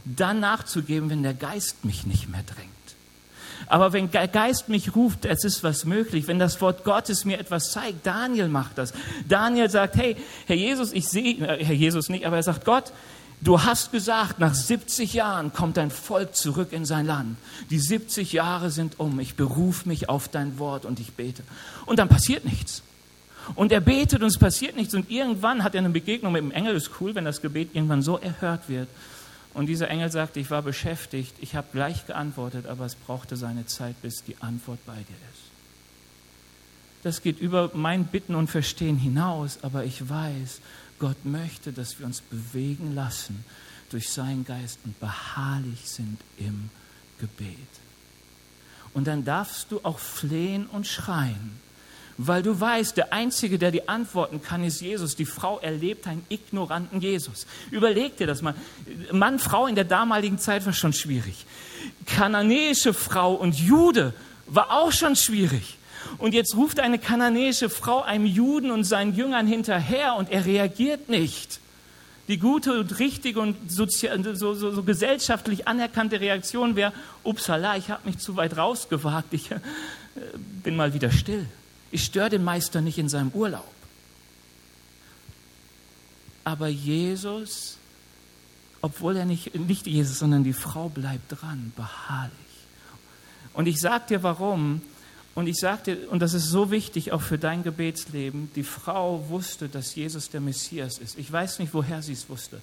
dann 0.06 0.40
nachzugeben, 0.40 1.10
wenn 1.10 1.24
der 1.24 1.34
Geist 1.34 1.84
mich 1.84 2.06
nicht 2.06 2.30
mehr 2.30 2.44
drängt. 2.44 2.72
Aber 3.66 3.92
wenn 3.92 4.10
der 4.12 4.28
Geist 4.28 4.70
mich 4.70 4.96
ruft, 4.96 5.26
es 5.26 5.44
ist 5.44 5.64
was 5.64 5.86
möglich. 5.86 6.28
Wenn 6.28 6.40
das 6.40 6.62
Wort 6.62 6.84
Gottes 6.84 7.26
mir 7.26 7.40
etwas 7.40 7.72
zeigt, 7.72 8.06
Daniel 8.06 8.48
macht 8.48 8.78
das. 8.78 8.94
Daniel 9.28 9.70
sagt, 9.70 9.98
hey, 9.98 10.16
Herr 10.46 10.56
Jesus, 10.56 10.94
ich 10.94 11.08
sehe, 11.08 11.36
äh, 11.46 11.64
Herr 11.64 11.76
Jesus 11.76 12.10
nicht, 12.10 12.26
aber 12.26 12.38
er 12.38 12.44
sagt, 12.44 12.66
Gott, 12.66 12.94
du 13.42 13.64
hast 13.64 13.92
gesagt, 13.92 14.40
nach 14.40 14.54
70 14.54 15.14
Jahren 15.14 15.52
kommt 15.54 15.78
dein 15.78 15.92
Volk 15.92 16.36
zurück 16.36 16.72
in 16.72 16.86
sein 16.86 17.06
Land. 17.06 17.38
Die 17.70 17.80
70 17.80 18.32
Jahre 18.32 18.72
sind 18.72 19.00
um. 19.00 19.20
Ich 19.20 19.36
berufe 19.36 19.88
mich 19.88 20.08
auf 20.08 20.30
dein 20.30 20.60
Wort 20.60 20.86
und 20.86 21.00
ich 21.00 21.14
bete. 21.14 21.44
Und 21.86 22.00
dann 22.00 22.10
passiert 22.10 22.46
nichts. 22.46 22.84
Und 23.56 23.72
er 23.72 23.82
betet 23.82 24.22
und 24.22 24.28
es 24.28 24.38
passiert 24.38 24.76
nichts. 24.76 24.94
Und 24.94 25.10
irgendwann 25.10 25.64
hat 25.64 25.76
er 25.76 25.80
eine 25.80 25.90
Begegnung 25.90 26.34
mit 26.34 26.42
dem 26.42 26.52
Engel. 26.52 26.76
Ist 26.76 26.92
cool, 27.00 27.16
wenn 27.16 27.26
das 27.26 27.42
Gebet 27.42 27.70
irgendwann 27.74 28.02
so 28.02 28.18
erhört 28.18 28.70
wird. 28.70 28.88
Und 29.54 29.66
dieser 29.66 29.90
Engel 29.90 30.12
sagte, 30.12 30.40
ich 30.40 30.52
war 30.52 30.62
beschäftigt, 30.62 31.34
ich 31.42 31.56
habe 31.56 31.68
gleich 31.72 32.06
geantwortet, 32.06 32.68
aber 32.68 32.86
es 32.86 32.96
brauchte 32.96 33.36
seine 33.36 33.66
Zeit, 33.66 34.00
bis 34.02 34.24
die 34.24 34.40
Antwort 34.40 34.80
bei 34.86 34.94
dir 34.96 35.18
ist. 35.34 35.48
Das 37.02 37.22
geht 37.22 37.40
über 37.40 37.72
mein 37.74 38.06
Bitten 38.06 38.36
und 38.36 38.50
Verstehen 38.50 38.98
hinaus, 38.98 39.60
aber 39.64 39.84
ich 39.84 40.10
weiß, 40.10 40.62
Gott 41.00 41.26
möchte, 41.26 41.72
dass 41.72 42.00
wir 42.00 42.06
uns 42.06 42.22
bewegen 42.22 42.94
lassen 42.94 43.46
durch 43.90 44.10
seinen 44.10 44.46
Geist 44.46 44.80
und 44.84 45.00
beharrlich 45.00 45.90
sind 45.90 46.20
im 46.38 46.70
Gebet. 47.20 47.58
Und 48.94 49.08
dann 49.08 49.26
darfst 49.26 49.72
du 49.72 49.80
auch 49.84 50.00
flehen 50.00 50.68
und 50.68 50.86
schreien 50.86 51.67
weil 52.18 52.42
du 52.42 52.60
weißt, 52.60 52.98
der 52.98 53.14
Einzige, 53.14 53.60
der 53.60 53.72
die 53.72 53.88
antworten 53.88 54.42
kann, 54.42 54.64
ist 54.64 54.82
Jesus. 54.82 55.16
Die 55.16 55.26
Frau 55.26 55.60
erlebt 55.60 56.08
einen 56.08 56.26
ignoranten 56.30 57.00
Jesus. 57.00 57.46
Überleg 57.70 58.18
dir 58.18 58.26
das 58.26 58.42
mal. 58.42 58.56
Mann, 59.12 59.38
Frau 59.38 59.68
in 59.68 59.76
der 59.76 59.84
damaligen 59.84 60.40
Zeit 60.40 60.66
war 60.66 60.74
schon 60.74 60.94
schwierig. 60.94 61.46
Kananäische 62.08 62.94
Frau 62.94 63.34
und 63.36 63.60
Jude 63.60 64.14
war 64.48 64.72
auch 64.72 64.92
schon 64.92 65.16
schwierig. 65.16 65.78
Und 66.18 66.34
jetzt 66.34 66.56
ruft 66.56 66.80
eine 66.80 66.98
kananäische 66.98 67.70
Frau 67.70 68.02
einem 68.02 68.26
Juden 68.26 68.72
und 68.72 68.84
seinen 68.84 69.16
Jüngern 69.16 69.46
hinterher 69.46 70.16
und 70.16 70.32
er 70.32 70.46
reagiert 70.46 71.10
nicht. 71.10 71.60
Die 72.30 72.40
gute 72.40 72.80
und 72.80 73.00
richtige 73.00 73.40
und 73.40 73.72
sozial, 73.72 74.36
so, 74.36 74.54
so, 74.54 74.72
so 74.72 74.84
gesellschaftlich 74.84 75.68
anerkannte 75.68 76.20
Reaktion 76.20 76.76
wäre, 76.76 76.94
upsala, 77.24 77.78
ich 77.78 77.90
habe 77.90 78.08
mich 78.08 78.18
zu 78.18 78.36
weit 78.36 78.58
rausgewagt, 78.58 79.34
ich 79.34 79.52
äh, 79.52 79.60
bin 80.64 80.76
mal 80.76 80.94
wieder 80.94 81.12
still. 81.12 81.46
Ich 81.92 82.04
störe 82.04 82.30
den 82.30 82.44
Meister 82.44 82.82
nicht 82.82 82.98
in 82.98 83.10
seinem 83.10 83.32
Urlaub. 83.32 83.72
Aber 86.44 86.68
Jesus, 86.68 87.78
obwohl 88.82 89.18
er 89.18 89.26
nicht, 89.26 89.56
nicht 89.56 89.88
Jesus, 89.88 90.20
sondern 90.20 90.44
die 90.44 90.54
Frau 90.54 90.90
bleibt 90.90 91.42
dran, 91.42 91.74
beharrlich. 91.76 92.34
Und 93.54 93.68
ich 93.68 93.80
sage 93.80 94.06
dir 94.10 94.24
warum. 94.24 94.82
Und 95.36 95.48
ich 95.48 95.58
sagte, 95.58 96.08
und 96.08 96.20
das 96.20 96.34
ist 96.34 96.48
so 96.48 96.72
wichtig 96.72 97.12
auch 97.12 97.22
für 97.22 97.38
dein 97.38 97.62
Gebetsleben, 97.62 98.50
die 98.56 98.64
Frau 98.64 99.30
wusste, 99.30 99.70
dass 99.70 99.94
Jesus 99.94 100.30
der 100.30 100.42
Messias 100.42 100.98
ist. 100.98 101.18
Ich 101.20 101.32
weiß 101.32 101.60
nicht, 101.60 101.74
woher 101.76 102.02
sie 102.02 102.14
es 102.14 102.28
wusste. 102.28 102.60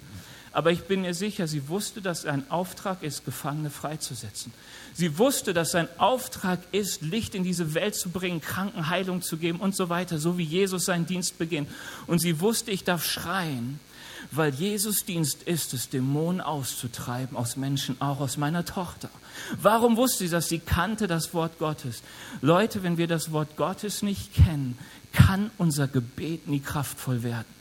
Aber 0.55 0.71
ich 0.71 0.85
bin 0.85 1.01
mir 1.01 1.13
sicher, 1.13 1.49
sie 1.49 1.67
wusste, 1.67 2.01
dass 2.01 2.25
ein 2.25 2.49
Auftrag 2.49 3.03
ist, 3.03 3.25
Gefangene 3.25 3.69
freizusetzen. 3.69 4.53
Sie 4.93 5.17
wusste, 5.17 5.53
dass 5.53 5.71
sein 5.71 5.89
Auftrag 5.97 6.59
ist, 6.71 7.01
Licht 7.01 7.35
in 7.35 7.43
diese 7.43 7.73
Welt 7.73 7.93
zu 7.93 8.09
bringen, 8.09 8.39
Kranken 8.39 8.87
Heilung 8.89 9.21
zu 9.21 9.35
geben 9.35 9.59
und 9.59 9.75
so 9.75 9.89
weiter, 9.89 10.17
so 10.17 10.37
wie 10.37 10.45
Jesus 10.45 10.85
seinen 10.85 11.05
Dienst 11.07 11.37
beginnt. 11.37 11.67
Und 12.07 12.19
sie 12.19 12.39
wusste, 12.39 12.71
ich 12.71 12.85
darf 12.85 13.03
schreien, 13.03 13.81
weil 14.31 14.53
Jesus 14.53 15.03
Dienst 15.03 15.43
ist 15.43 15.73
es, 15.73 15.89
Dämonen 15.89 16.39
auszutreiben 16.39 17.35
aus 17.35 17.57
Menschen, 17.57 17.99
auch 17.99 18.21
aus 18.21 18.37
meiner 18.37 18.63
Tochter. 18.63 19.09
Warum 19.61 19.97
wusste 19.97 20.19
sie 20.23 20.29
das? 20.29 20.47
Sie 20.47 20.59
kannte 20.59 21.07
das 21.07 21.33
Wort 21.33 21.59
Gottes. 21.59 22.01
Leute, 22.39 22.81
wenn 22.81 22.97
wir 22.97 23.07
das 23.07 23.33
Wort 23.33 23.57
Gottes 23.57 24.03
nicht 24.03 24.33
kennen, 24.33 24.77
kann 25.11 25.51
unser 25.57 25.89
Gebet 25.89 26.47
nie 26.47 26.61
kraftvoll 26.61 27.23
werden. 27.23 27.55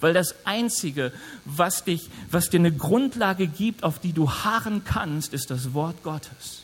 Weil 0.00 0.12
das 0.12 0.34
Einzige, 0.44 1.12
was, 1.44 1.84
dich, 1.84 2.08
was 2.30 2.50
dir 2.50 2.60
eine 2.60 2.72
Grundlage 2.72 3.46
gibt, 3.46 3.82
auf 3.82 3.98
die 3.98 4.12
du 4.12 4.30
harren 4.30 4.84
kannst, 4.84 5.32
ist 5.32 5.50
das 5.50 5.74
Wort 5.74 6.02
Gottes. 6.02 6.62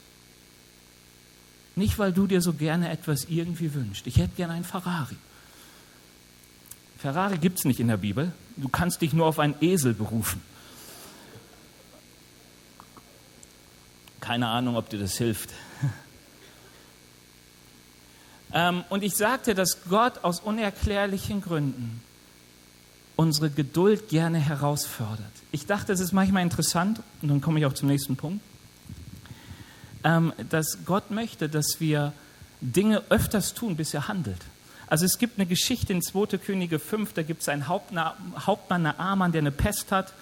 Nicht, 1.75 1.99
weil 1.99 2.13
du 2.13 2.27
dir 2.27 2.43
so 2.43 2.53
gerne 2.53 2.91
etwas 2.91 3.25
irgendwie 3.25 3.73
wünschst. 3.73 4.07
Ich 4.07 4.19
hätte 4.19 4.37
gerne 4.37 4.55
einen 4.55 4.65
Ferrari. 4.65 5.17
Ferrari 6.99 7.39
gibt 7.39 7.59
es 7.59 7.65
nicht 7.65 7.81
in 7.81 7.89
der 7.89 7.97
Bibel. 7.97 8.33
Du 8.57 8.69
kannst 8.69 9.01
dich 9.01 9.13
nur 9.13 9.27
auf 9.27 9.39
einen 9.39 9.55
Esel 9.61 9.95
berufen. 9.95 10.43
Keine 14.21 14.49
Ahnung, 14.49 14.77
ob 14.77 14.89
dir 14.89 15.01
das 15.01 15.17
hilft. 15.17 15.51
ähm, 18.53 18.85
und 18.89 19.03
ich 19.03 19.17
sagte, 19.17 19.55
dass 19.55 19.85
Gott 19.89 20.23
aus 20.23 20.41
unerklärlichen 20.41 21.41
Gründen 21.41 22.03
unsere 23.17 23.51
Geduld 23.51 24.09
gerne 24.09 24.39
herausfordert. 24.39 25.33
Ich 25.51 25.67
dachte, 25.67 25.93
es 25.93 26.01
ist 26.01 26.13
manchmal 26.13 26.43
interessant, 26.43 27.01
und 27.21 27.29
dann 27.29 27.41
komme 27.41 27.59
ich 27.61 27.67
auch 27.67 27.75
zum 27.75 27.89
nächsten 27.89 28.17
Punkt, 28.17 28.43
ähm, 30.05 30.33
dass 30.51 30.79
Gott 30.85 31.11
möchte, 31.11 31.49
dass 31.49 31.77
wir 31.79 32.13
Dinge 32.61 33.03
öfters 33.11 33.55
tun, 33.55 33.77
bis 33.77 33.95
er 33.95 34.09
handelt. 34.09 34.41
Also 34.87 35.07
es 35.07 35.19
gibt 35.19 35.39
eine 35.39 35.47
Geschichte 35.47 35.93
in 35.93 36.03
2. 36.03 36.39
Könige 36.39 36.79
5, 36.79 37.13
da 37.13 37.23
gibt 37.23 37.43
es 37.43 37.49
einen 37.49 37.69
Hauptmann, 37.69 38.13
Hauptmann 38.47 38.83
Naaman, 38.83 39.33
der 39.33 39.41
eine 39.41 39.51
Pest 39.51 39.91
hat, 39.91 40.13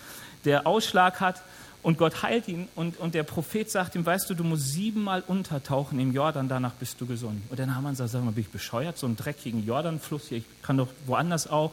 der 0.45 0.67
Ausschlag 0.67 1.21
hat 1.21 1.43
und 1.83 1.99
Gott 1.99 2.23
heilt 2.23 2.47
ihn 2.47 2.69
und, 2.77 2.99
und 2.99 3.15
der 3.15 3.23
Prophet 3.23 3.71
sagt 3.71 3.95
ihm, 3.95 4.05
weißt 4.05 4.29
du, 4.31 4.35
du 4.35 4.45
musst 4.45 4.73
siebenmal 4.73 5.23
untertauchen 5.27 5.99
im 5.99 6.13
Jordan, 6.13 6.49
danach 6.49 6.75
bist 6.75 7.01
du 7.01 7.07
gesund. 7.07 7.43
Und 7.49 7.59
der 7.59 7.67
Naaman 7.67 7.97
sagt, 7.97 8.11
sag 8.11 8.23
mal, 8.23 8.33
bin 8.33 8.45
ich 8.45 8.51
bescheuert, 8.51 8.99
so 8.99 9.07
einen 9.07 9.17
dreckigen 9.17 9.67
Jordanfluss 9.67 10.29
hier, 10.29 10.39
ich 10.39 10.45
kann 10.63 10.77
doch 10.77 10.89
woanders 11.07 11.49
auch. 11.49 11.73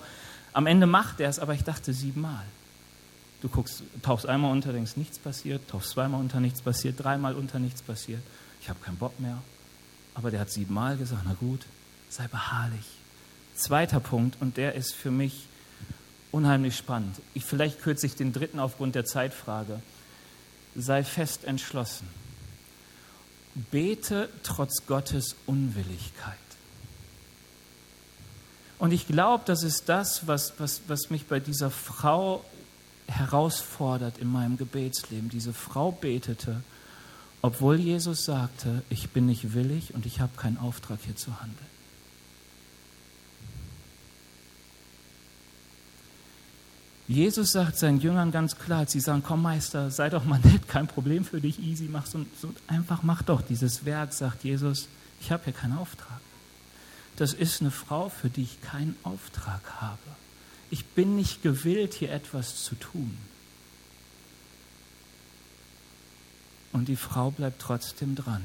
Am 0.58 0.66
Ende 0.66 0.88
macht 0.88 1.20
er 1.20 1.30
es, 1.30 1.38
aber 1.38 1.54
ich 1.54 1.64
dachte 1.64 1.94
siebenmal. 1.94 2.44
Du 3.44 3.48
guckst, 3.48 3.84
tauchst 4.02 4.26
einmal 4.26 4.52
unter, 4.52 4.74
denkst, 4.74 4.98
nichts 4.98 5.20
passiert, 5.20 5.70
tauchst 5.70 5.92
zweimal 5.92 6.20
unter, 6.20 6.40
nichts 6.40 6.64
passiert, 6.64 6.96
dreimal 6.98 7.36
unter, 7.36 7.60
nichts 7.60 7.84
passiert. 7.84 8.24
Ich 8.60 8.68
habe 8.68 8.80
keinen 8.80 8.98
Bock 8.98 9.20
mehr. 9.20 9.38
Aber 10.16 10.32
der 10.32 10.40
hat 10.40 10.50
siebenmal 10.50 10.98
gesagt, 10.98 11.22
na 11.26 11.36
gut, 11.36 11.68
sei 12.10 12.28
beharrlich. 12.28 12.88
Zweiter 13.54 14.00
Punkt, 14.00 14.42
und 14.42 14.58
der 14.58 14.74
ist 14.74 14.96
für 14.96 15.12
mich 15.12 15.48
unheimlich 16.32 16.76
spannend. 16.76 17.18
Ich, 17.36 17.46
vielleicht 17.46 17.84
kürze 17.84 18.08
ich 18.08 18.16
den 18.16 18.34
dritten 18.34 18.60
aufgrund 18.60 18.96
der 18.96 19.06
Zeitfrage 19.06 19.80
sei 20.76 21.04
fest 21.04 21.44
entschlossen. 21.44 22.08
Bete 23.54 24.28
trotz 24.42 24.88
Gottes 24.88 25.36
Unwilligkeit. 25.46 26.47
Und 28.80 28.92
ich 28.92 29.08
glaube, 29.08 29.44
das 29.46 29.64
ist 29.64 29.90
das, 29.90 30.28
was, 30.28 30.54
was, 30.60 30.82
was 30.88 31.10
mich 31.10 31.26
bei 31.26 31.40
dieser 31.40 31.72
Frau 31.72 32.44
herausfordert 33.08 34.18
in 34.20 34.32
meinem 34.32 34.58
Gebetsleben. 34.58 35.30
Diese 35.30 35.54
Frau 35.54 35.92
betete, 35.92 36.62
obwohl 37.42 37.80
Jesus 37.80 38.26
sagte, 38.26 38.84
ich 38.90 39.10
bin 39.10 39.26
nicht 39.26 39.54
willig 39.54 39.94
und 39.94 40.06
ich 40.06 40.20
habe 40.20 40.36
keinen 40.38 40.58
Auftrag 40.58 41.00
hier 41.04 41.16
zu 41.16 41.40
handeln. 41.40 41.78
Jesus 47.08 47.54
sagt 47.54 47.78
seinen 47.78 48.02
Jüngern 48.02 48.32
ganz 48.32 48.58
klar, 48.58 48.86
sie 48.86 49.00
sagen, 49.00 49.24
komm 49.26 49.42
Meister, 49.42 49.90
sei 49.92 50.10
doch 50.10 50.26
mal 50.26 50.42
nett, 50.44 50.68
kein 50.68 50.88
Problem 50.88 51.24
für 51.24 51.40
dich, 51.40 51.58
easy, 51.60 51.88
mach 51.90 52.06
so, 52.06 52.26
so 52.40 52.54
einfach 52.68 53.02
mach 53.02 53.22
doch 53.22 53.42
dieses 53.42 53.86
Werk, 53.86 54.12
sagt 54.12 54.44
Jesus, 54.44 54.90
ich 55.22 55.32
habe 55.32 55.46
hier 55.46 55.54
keinen 55.54 55.78
Auftrag. 55.78 56.20
Das 57.18 57.34
ist 57.34 57.62
eine 57.62 57.72
Frau, 57.72 58.10
für 58.10 58.30
die 58.30 58.44
ich 58.44 58.62
keinen 58.62 58.96
Auftrag 59.04 59.62
habe. 59.82 59.98
Ich 60.70 60.86
bin 60.86 61.16
nicht 61.16 61.42
gewillt, 61.42 61.94
hier 61.94 62.12
etwas 62.12 62.64
zu 62.64 62.76
tun. 62.76 63.18
Und 66.72 66.88
die 66.88 66.96
Frau 66.96 67.32
bleibt 67.32 67.62
trotzdem 67.62 68.16
dran. 68.16 68.44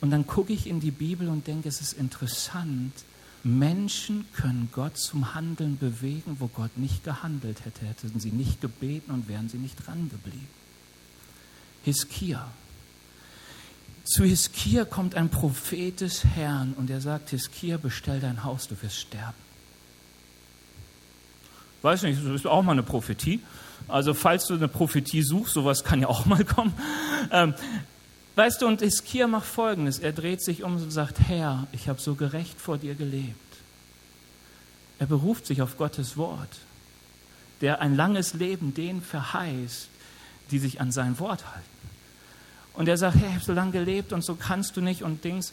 Und 0.00 0.10
dann 0.10 0.26
gucke 0.26 0.52
ich 0.52 0.66
in 0.66 0.80
die 0.80 0.90
Bibel 0.90 1.28
und 1.28 1.46
denke, 1.46 1.68
es 1.68 1.80
ist 1.80 1.94
interessant, 1.94 2.92
Menschen 3.42 4.26
können 4.34 4.68
Gott 4.72 4.98
zum 4.98 5.34
Handeln 5.34 5.78
bewegen, 5.78 6.36
wo 6.40 6.48
Gott 6.48 6.76
nicht 6.76 7.04
gehandelt 7.04 7.64
hätte, 7.64 7.86
hätten 7.86 8.20
sie 8.20 8.32
nicht 8.32 8.60
gebeten 8.60 9.12
und 9.12 9.28
wären 9.28 9.48
sie 9.48 9.56
nicht 9.56 9.86
dran 9.86 10.10
geblieben. 10.10 10.48
Hiskia. 11.84 12.50
Zu 14.10 14.24
Hiskia 14.24 14.84
kommt 14.84 15.14
ein 15.14 15.28
Prophet 15.28 16.00
des 16.00 16.24
Herrn 16.24 16.74
und 16.76 16.90
er 16.90 17.00
sagt, 17.00 17.30
Hiskia, 17.30 17.76
bestell 17.76 18.18
dein 18.18 18.42
Haus, 18.42 18.66
du 18.66 18.74
wirst 18.82 18.96
sterben. 18.96 19.36
Weiß 21.82 22.02
nicht, 22.02 22.18
das 22.18 22.32
ist 22.32 22.46
auch 22.46 22.62
mal 22.62 22.72
eine 22.72 22.82
Prophetie. 22.82 23.38
Also 23.86 24.12
falls 24.12 24.48
du 24.48 24.54
eine 24.54 24.66
Prophetie 24.66 25.22
suchst, 25.22 25.54
sowas 25.54 25.84
kann 25.84 26.00
ja 26.00 26.08
auch 26.08 26.26
mal 26.26 26.44
kommen. 26.44 26.74
Ähm, 27.30 27.54
Weißt 28.34 28.62
du, 28.62 28.66
und 28.66 28.80
Hiskia 28.80 29.28
macht 29.28 29.46
Folgendes. 29.46 30.00
Er 30.00 30.12
dreht 30.12 30.42
sich 30.42 30.64
um 30.64 30.76
und 30.76 30.90
sagt, 30.90 31.20
Herr, 31.20 31.68
ich 31.70 31.88
habe 31.88 32.00
so 32.00 32.16
gerecht 32.16 32.60
vor 32.60 32.78
dir 32.78 32.96
gelebt. 32.96 33.36
Er 34.98 35.06
beruft 35.06 35.46
sich 35.46 35.62
auf 35.62 35.76
Gottes 35.76 36.16
Wort, 36.16 36.58
der 37.60 37.80
ein 37.80 37.94
langes 37.94 38.34
Leben 38.34 38.74
denen 38.74 39.02
verheißt, 39.02 39.88
die 40.50 40.58
sich 40.58 40.80
an 40.80 40.90
sein 40.90 41.18
Wort 41.20 41.44
halten. 41.46 41.79
Und 42.80 42.88
er 42.88 42.96
sagt, 42.96 43.16
Herr, 43.16 43.28
ich 43.28 43.34
habe 43.34 43.44
so 43.44 43.52
lange 43.52 43.72
gelebt 43.72 44.14
und 44.14 44.24
so 44.24 44.34
kannst 44.34 44.76
du 44.76 44.80
nicht 44.80 45.02
und 45.02 45.22
Dings. 45.22 45.52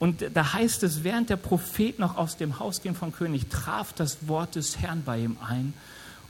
Und 0.00 0.24
da 0.34 0.52
heißt 0.52 0.82
es, 0.82 1.04
während 1.04 1.30
der 1.30 1.36
Prophet 1.36 2.00
noch 2.00 2.16
aus 2.16 2.36
dem 2.36 2.58
Haus 2.58 2.82
ging 2.82 2.96
vom 2.96 3.12
König, 3.12 3.46
traf 3.48 3.92
das 3.92 4.26
Wort 4.26 4.56
des 4.56 4.78
Herrn 4.78 5.02
bei 5.04 5.20
ihm 5.20 5.36
ein. 5.46 5.72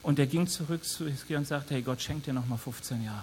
Und 0.03 0.19
er 0.19 0.27
ging 0.27 0.47
zurück 0.47 0.85
zu 0.85 1.09
Hiskia 1.09 1.39
und 1.39 1.47
sagte, 1.47 1.73
hey, 1.73 1.83
Gott 1.83 2.03
schenkt 2.03 2.27
dir 2.27 2.35
noch 2.35 2.47
mal 2.47 2.59
15 2.59 3.03
Jahre 3.03 3.23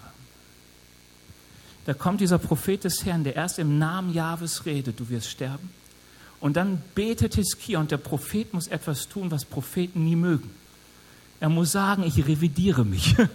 da 1.86 1.94
kommt 1.94 2.22
dieser 2.22 2.38
Prophet 2.38 2.84
des 2.84 3.06
Herrn, 3.06 3.24
der 3.24 3.36
erst 3.36 3.60
im 3.60 3.80
Namen 3.80 4.14
Jahwes 4.14 4.66
redet, 4.66 5.00
du 5.00 5.10
wirst 5.10 5.30
sterben. 5.30 5.70
Und 6.40 6.58
dann 6.58 6.82
betet 6.96 7.36
Hiskia 7.36 7.80
und 7.80 7.92
der 7.92 7.98
Prophet 7.98 8.54
muss 8.54 8.68
etwas 8.68 9.08
tun, 9.08 9.32
was 9.32 9.46
Propheten 9.46 10.04
nie 10.04 10.16
mögen. 10.16 10.50
Er 11.40 11.50
muss 11.50 11.72
sagen, 11.72 12.04
ich 12.04 12.28
revidiere 12.28 12.86
mich. 12.86 13.16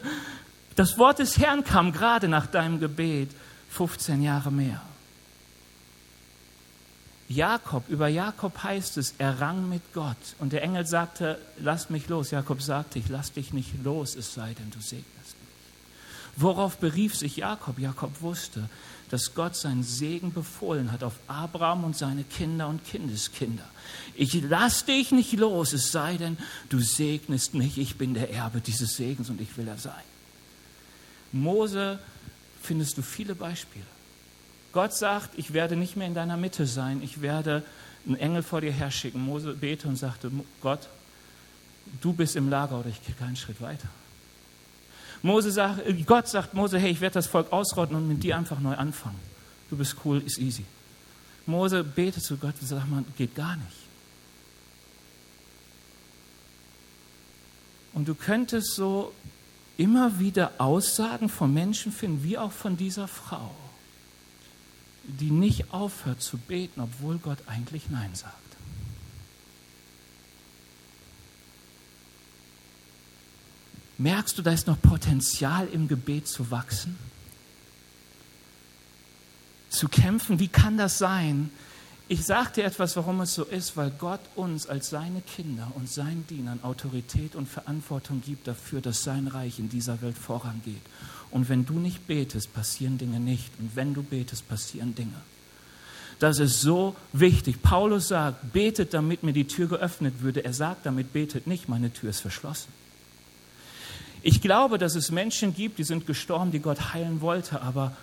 Das 0.75 0.99
Wort 0.99 1.21
des 1.21 1.39
Herrn 1.39 1.65
kam 1.65 1.91
gerade 1.91 2.29
nach 2.29 2.47
deinem 2.47 2.81
Gebet 2.81 3.31
15 3.71 4.23
Jahre 4.23 4.51
mehr. 4.51 4.83
Jakob, 7.29 7.89
über 7.89 8.07
Jakob 8.09 8.63
heißt 8.63 8.99
es, 8.99 9.15
er 9.19 9.41
rang 9.41 9.69
mit 9.69 9.83
Gott. 9.93 10.17
Und 10.39 10.53
der 10.53 10.63
Engel 10.63 10.87
sagte, 10.87 11.41
lass 11.59 11.91
mich 11.91 12.09
los. 12.09 12.31
Jakob 12.31 12.63
sagte, 12.63 12.99
ich 13.01 13.09
lass 13.09 13.33
dich 13.33 13.53
nicht 13.53 13.83
los, 13.83 14.15
es 14.15 14.35
sei 14.35 14.55
denn, 14.55 14.71
du 14.71 14.81
segnest. 14.81 15.37
Worauf 16.37 16.77
berief 16.77 17.17
sich 17.17 17.39
Jakob? 17.39 17.79
Jakob 17.79 18.21
wusste, 18.21 18.69
dass 19.11 19.35
Gott 19.35 19.57
seinen 19.57 19.83
Segen 19.83 20.33
befohlen 20.33 20.93
hat 20.93 21.03
auf 21.03 21.15
Abraham 21.27 21.85
und 21.85 21.97
seine 21.97 22.25
Kinder 22.25 22.69
und 22.69 22.85
Kindeskinder. 22.85 23.65
Ich 24.15 24.35
lass 24.43 24.85
dich 24.85 25.13
nicht 25.13 25.33
los, 25.35 25.73
es 25.73 25.93
sei 25.93 26.17
denn, 26.17 26.37
du 26.69 26.81
segnest 26.81 27.55
mich. 27.55 27.79
Ich 27.79 27.97
bin 27.97 28.15
der 28.15 28.33
Erbe 28.33 28.61
dieses 28.61 28.97
Segens 28.97 29.31
und 29.31 29.41
ich 29.41 29.57
will 29.57 29.67
er 29.67 29.79
sein. 29.79 29.95
Mose 31.33 31.99
findest 32.67 32.99
du 32.99 33.03
viele 33.03 33.35
Beispiele. 33.35 33.85
Gott 34.73 34.93
sagt, 34.93 35.39
ich 35.39 35.53
werde 35.53 35.77
nicht 35.77 35.97
mehr 35.97 36.07
in 36.07 36.15
deiner 36.15 36.37
Mitte 36.37 36.67
sein, 36.67 37.01
ich 37.03 37.23
werde 37.23 37.63
einen 38.07 38.17
Engel 38.17 38.43
vor 38.43 38.61
dir 38.61 38.73
herschicken. 38.73 39.21
Mose 39.25 39.55
bete 39.55 39.89
und 39.89 39.97
sagte, 39.97 40.31
Gott, 40.61 40.89
du 42.01 42.13
bist 42.13 42.37
im 42.37 42.49
Lager 42.49 42.81
oder 42.81 42.91
ich 42.91 43.05
gehe 43.05 43.15
keinen 43.15 43.37
Schritt 43.37 43.61
weiter. 43.61 43.89
Mose 45.23 45.51
sagt, 45.51 45.83
Gott 46.07 46.29
sagt 46.29 46.55
Mose, 46.55 46.79
hey, 46.79 46.91
ich 46.91 47.01
werde 47.01 47.15
das 47.15 47.27
Volk 47.27 47.53
ausrotten 47.53 47.97
und 47.97 48.07
mit 48.07 48.23
dir 48.23 48.37
einfach 48.37 48.61
neu 48.61 48.75
anfangen. 48.75 49.19
Du 49.71 49.77
bist 49.77 49.97
cool, 50.05 50.23
ist 50.25 50.39
easy. 50.39 50.65
Mose 51.47 51.83
betet 51.83 52.23
zu 52.23 52.37
Gott 52.37 52.55
und 52.61 52.67
sagt, 52.67 52.89
man, 52.89 53.05
geht 53.17 53.35
gar 53.35 53.57
nicht. 53.57 53.77
Und 57.95 58.07
du 58.07 58.15
könntest 58.15 58.75
so 58.75 59.13
immer 59.77 60.19
wieder 60.19 60.53
Aussagen 60.59 61.29
von 61.29 61.53
Menschen 61.53 61.93
finden, 61.93 62.23
wie 62.23 62.39
auch 62.39 62.53
von 62.53 62.77
dieser 62.77 63.09
Frau. 63.09 63.55
die 65.09 65.31
nicht 65.31 65.73
aufhört 65.73 66.21
zu 66.21 66.37
beten, 66.37 66.81
obwohl 66.81 67.19
Gott 67.19 67.39
eigentlich 67.47 67.89
Nein 67.91 68.15
sagt. 68.15 68.35
Merkst 73.99 74.37
du, 74.37 74.43
da 74.43 74.53
ist 74.53 74.67
noch 74.67 74.81
Potenzial 74.83 75.69
im 75.69 75.89
Gebet 75.89 76.29
zu 76.29 76.51
wachsen? 76.51 76.99
Zu 79.71 79.89
kämpfen? 79.89 80.39
Wie 80.39 80.49
kann 80.49 80.77
das 80.77 80.99
sein? 80.99 81.51
Ich 82.09 82.25
sage 82.25 82.51
dir 82.55 82.65
etwas, 82.65 82.95
warum 82.95 83.21
es 83.21 83.35
so 83.35 83.43
ist, 83.43 83.77
weil 83.77 83.91
Gott 83.91 84.21
uns 84.37 84.69
als 84.69 84.91
seine 84.91 85.23
Kinder 85.23 85.73
und 85.75 85.91
seinen 85.91 86.25
Dienern 86.29 86.63
Autorität 86.63 87.35
und 87.35 87.49
Verantwortung 87.49 88.23
gibt 88.25 88.47
dafür, 88.47 88.81
dass 88.81 89.03
sein 89.03 89.27
Reich 89.27 89.59
in 89.59 89.69
dieser 89.69 90.01
Welt 90.03 90.17
vorangeht. 90.17 90.83
Und 91.33 91.49
wenn 91.49 91.67
du 91.67 91.81
nicht 91.81 92.07
betest, 92.07 92.55
passieren 92.55 92.97
Dinge 92.97 93.19
nicht. 93.19 93.51
Und 93.59 93.75
wenn 93.75 93.93
du 93.93 94.05
betest, 94.05 94.49
passieren 94.49 94.95
Dinge. 94.95 95.21
Das 96.21 96.39
ist 96.39 96.61
so 96.61 96.95
wichtig. 97.13 97.61
Paulus 97.61 98.09
sagt, 98.09 98.53
betet, 98.53 98.95
damit 98.95 99.25
mir 99.25 99.33
die 99.33 99.49
Tür 99.49 99.67
geöffnet 99.67 100.23
würde. 100.23 100.45
Er 100.45 100.53
sagt 100.53 100.87
damit, 100.87 101.13
betet 101.13 101.49
nicht, 101.49 101.69
meine 101.69 101.93
Tür 101.93 102.11
ist 102.11 102.21
verschlossen. 102.21 102.73
Ich 104.23 104.41
glaube, 104.41 104.79
dass 104.79 104.95
es 104.95 105.11
Menschen 105.11 105.55
gibt, 105.55 105.79
die 105.79 105.85
sind 105.85 106.07
gestorben, 106.07 106.53
die 106.53 106.61
Gott 106.61 106.95
heilen 106.95 107.21
wollte, 107.21 107.63
aber 107.63 107.97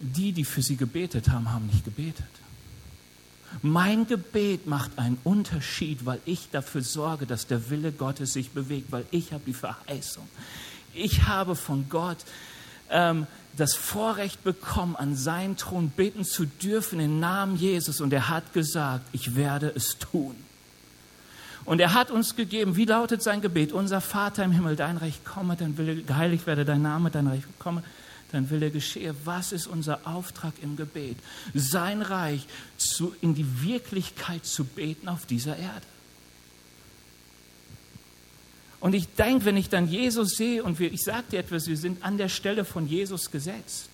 die, 0.00 0.32
die 0.32 0.44
für 0.44 0.62
sie 0.62 0.76
gebetet 0.76 1.28
haben, 1.28 1.52
haben 1.52 1.66
nicht 1.66 1.84
gebetet. 1.84 2.41
Mein 3.60 4.06
Gebet 4.06 4.66
macht 4.66 4.98
einen 4.98 5.18
Unterschied, 5.24 6.06
weil 6.06 6.20
ich 6.24 6.48
dafür 6.50 6.82
sorge, 6.82 7.26
dass 7.26 7.46
der 7.46 7.70
Wille 7.70 7.92
Gottes 7.92 8.32
sich 8.32 8.50
bewegt, 8.50 8.90
weil 8.90 9.04
ich 9.10 9.32
habe 9.32 9.42
die 9.46 9.52
Verheißung. 9.52 10.26
Ich 10.94 11.24
habe 11.24 11.54
von 11.54 11.88
Gott 11.88 12.18
ähm, 12.90 13.26
das 13.56 13.74
Vorrecht 13.74 14.42
bekommen, 14.44 14.96
an 14.96 15.14
seinen 15.16 15.56
Thron 15.56 15.90
beten 15.90 16.24
zu 16.24 16.46
dürfen 16.46 17.00
im 17.00 17.20
Namen 17.20 17.56
Jesus. 17.56 18.00
Und 18.00 18.12
er 18.12 18.28
hat 18.28 18.52
gesagt, 18.52 19.04
ich 19.12 19.36
werde 19.36 19.72
es 19.74 19.98
tun. 19.98 20.34
Und 21.64 21.80
er 21.80 21.94
hat 21.94 22.10
uns 22.10 22.34
gegeben, 22.34 22.76
wie 22.76 22.86
lautet 22.86 23.22
sein 23.22 23.40
Gebet? 23.40 23.72
Unser 23.72 24.00
Vater 24.00 24.44
im 24.44 24.52
Himmel, 24.52 24.74
dein 24.74 24.96
Recht 24.96 25.24
komme, 25.24 25.56
dein 25.56 25.78
Wille 25.78 26.02
geheiligt 26.02 26.46
werde, 26.46 26.64
dein 26.64 26.82
Name, 26.82 27.10
dein 27.10 27.28
Recht 27.28 27.46
komme, 27.58 27.84
dein 28.32 28.50
Wille 28.50 28.70
geschehe. 28.70 29.14
Was 29.24 29.52
ist 29.52 29.66
unser 29.66 30.06
Auftrag 30.06 30.54
im 30.62 30.76
Gebet? 30.76 31.16
Sein 31.54 32.02
Reich 32.02 32.46
zu, 32.76 33.14
in 33.20 33.34
die 33.34 33.62
Wirklichkeit 33.62 34.44
zu 34.44 34.64
beten 34.64 35.08
auf 35.08 35.26
dieser 35.26 35.56
Erde. 35.56 35.86
Und 38.80 38.94
ich 38.94 39.06
denke, 39.14 39.44
wenn 39.44 39.56
ich 39.56 39.68
dann 39.68 39.86
Jesus 39.86 40.30
sehe 40.30 40.64
und 40.64 40.80
wir, 40.80 40.92
ich 40.92 41.02
sage 41.02 41.24
dir 41.30 41.38
etwas, 41.38 41.68
wir 41.68 41.76
sind 41.76 42.02
an 42.02 42.18
der 42.18 42.28
Stelle 42.28 42.64
von 42.64 42.88
Jesus 42.88 43.30
gesetzt. 43.30 43.91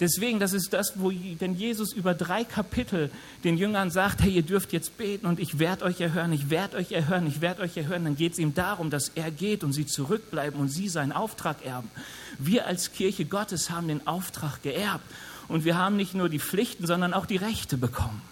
Deswegen, 0.00 0.40
das 0.40 0.52
ist 0.52 0.72
das, 0.72 0.94
wo 0.96 1.10
denn 1.10 1.54
Jesus 1.54 1.92
über 1.92 2.14
drei 2.14 2.44
Kapitel 2.44 3.10
den 3.44 3.56
Jüngern 3.56 3.90
sagt, 3.90 4.22
hey, 4.22 4.32
ihr 4.32 4.42
dürft 4.42 4.72
jetzt 4.72 4.96
beten 4.96 5.26
und 5.26 5.38
ich 5.38 5.58
werde 5.58 5.84
euch 5.84 6.00
erhören, 6.00 6.32
ich 6.32 6.50
werde 6.50 6.76
euch 6.76 6.92
erhören, 6.92 7.26
ich 7.26 7.40
werde 7.40 7.62
euch 7.62 7.76
erhören. 7.76 8.04
Dann 8.04 8.16
geht 8.16 8.32
es 8.32 8.38
ihm 8.38 8.54
darum, 8.54 8.90
dass 8.90 9.10
er 9.14 9.30
geht 9.30 9.62
und 9.62 9.72
sie 9.72 9.86
zurückbleiben 9.86 10.58
und 10.58 10.68
sie 10.68 10.88
seinen 10.88 11.12
Auftrag 11.12 11.64
erben. 11.64 11.90
Wir 12.38 12.66
als 12.66 12.92
Kirche 12.92 13.24
Gottes 13.24 13.70
haben 13.70 13.88
den 13.88 14.06
Auftrag 14.06 14.62
geerbt 14.62 15.04
und 15.48 15.64
wir 15.64 15.76
haben 15.76 15.96
nicht 15.96 16.14
nur 16.14 16.28
die 16.28 16.40
Pflichten, 16.40 16.86
sondern 16.86 17.14
auch 17.14 17.26
die 17.26 17.36
Rechte 17.36 17.76
bekommen. 17.76 18.22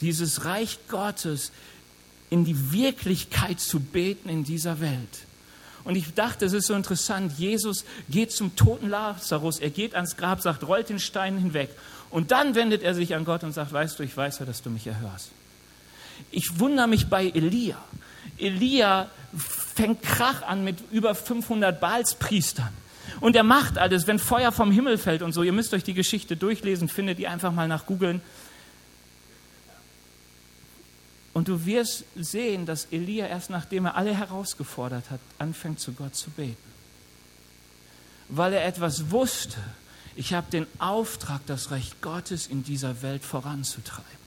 Dieses 0.00 0.44
Reich 0.44 0.78
Gottes 0.88 1.52
in 2.28 2.44
die 2.44 2.72
Wirklichkeit 2.72 3.60
zu 3.60 3.80
beten 3.80 4.28
in 4.28 4.44
dieser 4.44 4.80
Welt. 4.80 5.25
Und 5.86 5.94
ich 5.94 6.14
dachte, 6.14 6.44
es 6.44 6.52
ist 6.52 6.66
so 6.66 6.74
interessant. 6.74 7.32
Jesus 7.38 7.84
geht 8.08 8.32
zum 8.32 8.56
toten 8.56 8.90
Lazarus, 8.90 9.60
er 9.60 9.70
geht 9.70 9.94
ans 9.94 10.16
Grab, 10.16 10.40
sagt, 10.40 10.66
rollt 10.66 10.88
den 10.88 10.98
Stein 10.98 11.38
hinweg. 11.38 11.70
Und 12.10 12.32
dann 12.32 12.56
wendet 12.56 12.82
er 12.82 12.94
sich 12.94 13.14
an 13.14 13.24
Gott 13.24 13.44
und 13.44 13.52
sagt, 13.52 13.72
weißt 13.72 13.98
du, 13.98 14.02
ich 14.02 14.16
weiß 14.16 14.40
ja, 14.40 14.46
dass 14.46 14.62
du 14.62 14.70
mich 14.70 14.86
erhörst. 14.88 15.30
Ich 16.32 16.58
wundere 16.58 16.88
mich 16.88 17.06
bei 17.06 17.28
Elia. 17.28 17.78
Elia 18.36 19.08
fängt 19.36 20.02
Krach 20.02 20.42
an 20.42 20.64
mit 20.64 20.78
über 20.90 21.14
500 21.14 21.80
Baalspriestern. 21.80 22.72
Und 23.20 23.36
er 23.36 23.44
macht 23.44 23.78
alles, 23.78 24.08
wenn 24.08 24.18
Feuer 24.18 24.50
vom 24.50 24.72
Himmel 24.72 24.98
fällt 24.98 25.22
und 25.22 25.32
so. 25.32 25.44
Ihr 25.44 25.52
müsst 25.52 25.72
euch 25.72 25.84
die 25.84 25.94
Geschichte 25.94 26.36
durchlesen, 26.36 26.88
findet 26.88 27.20
ihr 27.20 27.30
einfach 27.30 27.52
mal 27.52 27.68
nach 27.68 27.86
googeln. 27.86 28.20
Und 31.36 31.48
du 31.48 31.66
wirst 31.66 32.04
sehen, 32.14 32.64
dass 32.64 32.86
Elia 32.86 33.26
erst 33.26 33.50
nachdem 33.50 33.84
er 33.84 33.94
alle 33.94 34.16
herausgefordert 34.16 35.10
hat, 35.10 35.20
anfängt 35.38 35.80
zu 35.80 35.92
Gott 35.92 36.14
zu 36.14 36.30
beten. 36.30 36.56
Weil 38.30 38.54
er 38.54 38.64
etwas 38.64 39.10
wusste. 39.10 39.58
Ich 40.14 40.32
habe 40.32 40.50
den 40.50 40.66
Auftrag, 40.78 41.42
das 41.44 41.70
Recht 41.70 42.00
Gottes 42.00 42.46
in 42.46 42.64
dieser 42.64 43.02
Welt 43.02 43.22
voranzutreiben. 43.22 44.25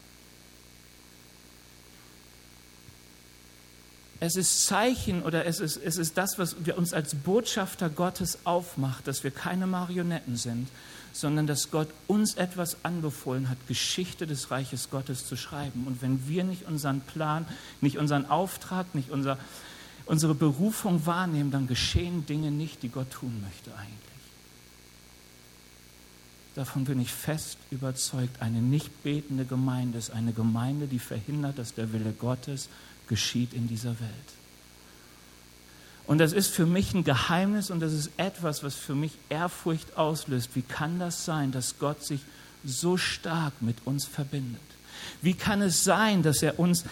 Es 4.21 4.35
ist 4.35 4.65
Zeichen 4.65 5.23
oder 5.23 5.45
es 5.45 5.59
ist, 5.61 5.77
es 5.77 5.97
ist 5.97 6.17
das, 6.17 6.37
was 6.37 6.57
wir 6.65 6.77
uns 6.77 6.93
als 6.93 7.15
Botschafter 7.15 7.89
Gottes 7.89 8.39
aufmacht, 8.43 9.07
dass 9.07 9.23
wir 9.23 9.31
keine 9.31 9.65
Marionetten 9.65 10.35
sind, 10.35 10.67
sondern 11.13 11.47
dass 11.47 11.71
Gott 11.71 11.87
uns 12.07 12.35
etwas 12.35 12.83
anbefohlen 12.83 13.49
hat, 13.49 13.57
Geschichte 13.67 14.27
des 14.27 14.51
Reiches 14.51 14.89
Gottes 14.89 15.25
zu 15.25 15.37
schreiben. 15.37 15.87
Und 15.87 16.01
wenn 16.01 16.27
wir 16.27 16.43
nicht 16.43 16.67
unseren 16.67 16.99
Plan, 16.99 17.45
nicht 17.79 17.97
unseren 17.97 18.25
Auftrag, 18.25 18.93
nicht 18.93 19.09
unser, 19.09 19.37
unsere 20.05 20.35
Berufung 20.35 21.05
wahrnehmen, 21.05 21.51
dann 21.51 21.67
geschehen 21.67 22.25
Dinge 22.25 22.51
nicht, 22.51 22.83
die 22.83 22.89
Gott 22.89 23.11
tun 23.11 23.41
möchte 23.41 23.71
eigentlich. 23.77 23.95
Davon 26.55 26.83
bin 26.83 26.99
ich 26.99 27.13
fest 27.13 27.57
überzeugt. 27.71 28.41
Eine 28.41 28.61
nicht 28.61 29.01
betende 29.01 29.45
Gemeinde 29.45 29.97
ist 29.97 30.11
eine 30.11 30.33
Gemeinde, 30.33 30.87
die 30.87 30.99
verhindert, 30.99 31.57
dass 31.57 31.73
der 31.73 31.93
Wille 31.93 32.11
Gottes 32.11 32.67
geschieht 33.09 33.53
in 33.53 33.67
dieser 33.67 33.99
Welt. 33.99 34.29
Und 36.07 36.17
das 36.17 36.31
ist 36.31 36.47
für 36.47 36.65
mich 36.65 36.93
ein 36.93 37.03
Geheimnis 37.03 37.69
und 37.69 37.81
das 37.81 37.93
ist 37.93 38.09
etwas, 38.17 38.63
was 38.63 38.75
für 38.75 38.95
mich 38.95 39.11
Ehrfurcht 39.29 39.97
auslöst. 39.97 40.51
Wie 40.55 40.61
kann 40.61 40.97
das 40.97 41.25
sein, 41.25 41.51
dass 41.51 41.77
Gott 41.77 42.03
sich 42.03 42.21
so 42.63 42.97
stark 42.97 43.61
mit 43.61 43.77
uns 43.85 44.05
verbindet? 44.05 44.61
Wie 45.21 45.33
kann 45.33 45.61
es 45.61 45.83
sein, 45.83 46.23
dass 46.23 46.41
er 46.41 46.57
uns 46.57 46.85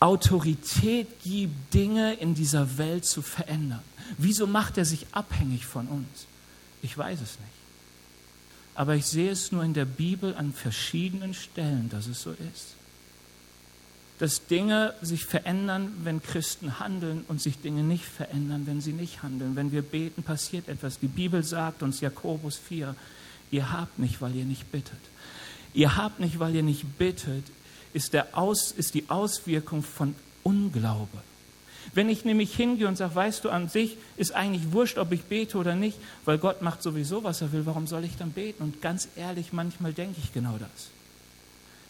Autorität 0.00 1.08
gibt, 1.22 1.72
Dinge 1.72 2.14
in 2.14 2.34
dieser 2.34 2.76
Welt 2.76 3.06
zu 3.06 3.22
verändern? 3.22 3.82
Wieso 4.18 4.46
macht 4.46 4.76
er 4.76 4.84
sich 4.84 5.06
abhängig 5.12 5.64
von 5.64 5.86
uns? 5.86 6.26
Ich 6.82 6.98
weiß 6.98 7.20
es 7.20 7.38
nicht. 7.38 7.52
Aber 8.74 8.96
ich 8.96 9.06
sehe 9.06 9.30
es 9.30 9.50
nur 9.50 9.64
in 9.64 9.72
der 9.72 9.84
Bibel 9.84 10.34
an 10.34 10.52
verschiedenen 10.52 11.32
Stellen, 11.32 11.88
dass 11.88 12.06
es 12.06 12.20
so 12.20 12.32
ist 12.32 12.74
dass 14.22 14.46
Dinge 14.46 14.94
sich 15.02 15.24
verändern, 15.24 15.92
wenn 16.04 16.22
Christen 16.22 16.78
handeln 16.78 17.24
und 17.26 17.42
sich 17.42 17.58
Dinge 17.58 17.82
nicht 17.82 18.04
verändern, 18.04 18.68
wenn 18.68 18.80
sie 18.80 18.92
nicht 18.92 19.24
handeln. 19.24 19.56
Wenn 19.56 19.72
wir 19.72 19.82
beten, 19.82 20.22
passiert 20.22 20.68
etwas. 20.68 21.00
Die 21.00 21.08
Bibel 21.08 21.42
sagt 21.42 21.82
uns, 21.82 22.00
Jakobus 22.00 22.56
4, 22.56 22.94
ihr 23.50 23.72
habt 23.72 23.98
nicht, 23.98 24.20
weil 24.20 24.36
ihr 24.36 24.44
nicht 24.44 24.70
bittet. 24.70 25.00
Ihr 25.74 25.96
habt 25.96 26.20
nicht, 26.20 26.38
weil 26.38 26.54
ihr 26.54 26.62
nicht 26.62 26.98
bittet, 26.98 27.42
ist, 27.94 28.12
der 28.12 28.38
Aus, 28.38 28.70
ist 28.70 28.94
die 28.94 29.10
Auswirkung 29.10 29.82
von 29.82 30.14
Unglaube. 30.44 31.18
Wenn 31.92 32.08
ich 32.08 32.24
nämlich 32.24 32.54
hingehe 32.54 32.86
und 32.86 32.94
sage, 32.94 33.16
weißt 33.16 33.44
du, 33.44 33.50
an 33.50 33.68
sich 33.68 33.96
ist 34.16 34.36
eigentlich 34.36 34.70
wurscht, 34.70 34.98
ob 34.98 35.10
ich 35.10 35.24
bete 35.24 35.58
oder 35.58 35.74
nicht, 35.74 35.98
weil 36.26 36.38
Gott 36.38 36.62
macht 36.62 36.84
sowieso, 36.84 37.24
was 37.24 37.40
er 37.40 37.50
will, 37.50 37.66
warum 37.66 37.88
soll 37.88 38.04
ich 38.04 38.16
dann 38.16 38.30
beten? 38.30 38.62
Und 38.62 38.82
ganz 38.82 39.08
ehrlich, 39.16 39.52
manchmal 39.52 39.92
denke 39.92 40.20
ich 40.22 40.32
genau 40.32 40.58
das 40.58 40.92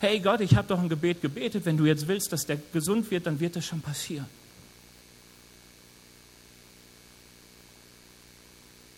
hey 0.03 0.19
Gott, 0.19 0.41
ich 0.41 0.57
habe 0.57 0.69
doch 0.69 0.79
ein 0.79 0.89
Gebet 0.89 1.23
gebetet, 1.23 1.65
wenn 1.65 1.77
du 1.77 1.87
jetzt 1.87 2.09
willst, 2.09 2.33
dass 2.33 2.45
der 2.45 2.59
gesund 2.73 3.11
wird, 3.11 3.27
dann 3.27 3.39
wird 3.41 3.57
das 3.57 3.65
schon 3.65 3.81
passieren. 3.81 4.27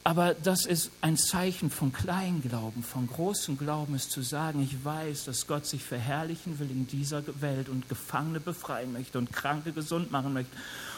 Aber 0.06 0.34
das 0.34 0.66
ist 0.66 0.90
ein 1.00 1.16
Zeichen 1.16 1.70
von 1.70 1.90
Kleinglauben, 1.90 2.82
von 2.82 3.06
großem 3.06 3.56
Glauben, 3.56 3.94
ist 3.94 4.10
zu 4.10 4.20
sagen, 4.20 4.62
ich 4.62 4.84
weiß, 4.84 5.24
dass 5.24 5.46
Gott 5.46 5.64
sich 5.64 5.82
verherrlichen 5.82 6.58
will 6.58 6.70
in 6.70 6.86
dieser 6.86 7.22
Welt 7.40 7.70
und 7.70 7.88
Gefangene 7.88 8.38
befreien 8.38 8.92
möchte 8.92 9.16
und 9.16 9.32
Kranke 9.32 9.72
gesund 9.72 10.12
machen 10.12 10.34
möchte. 10.34 10.54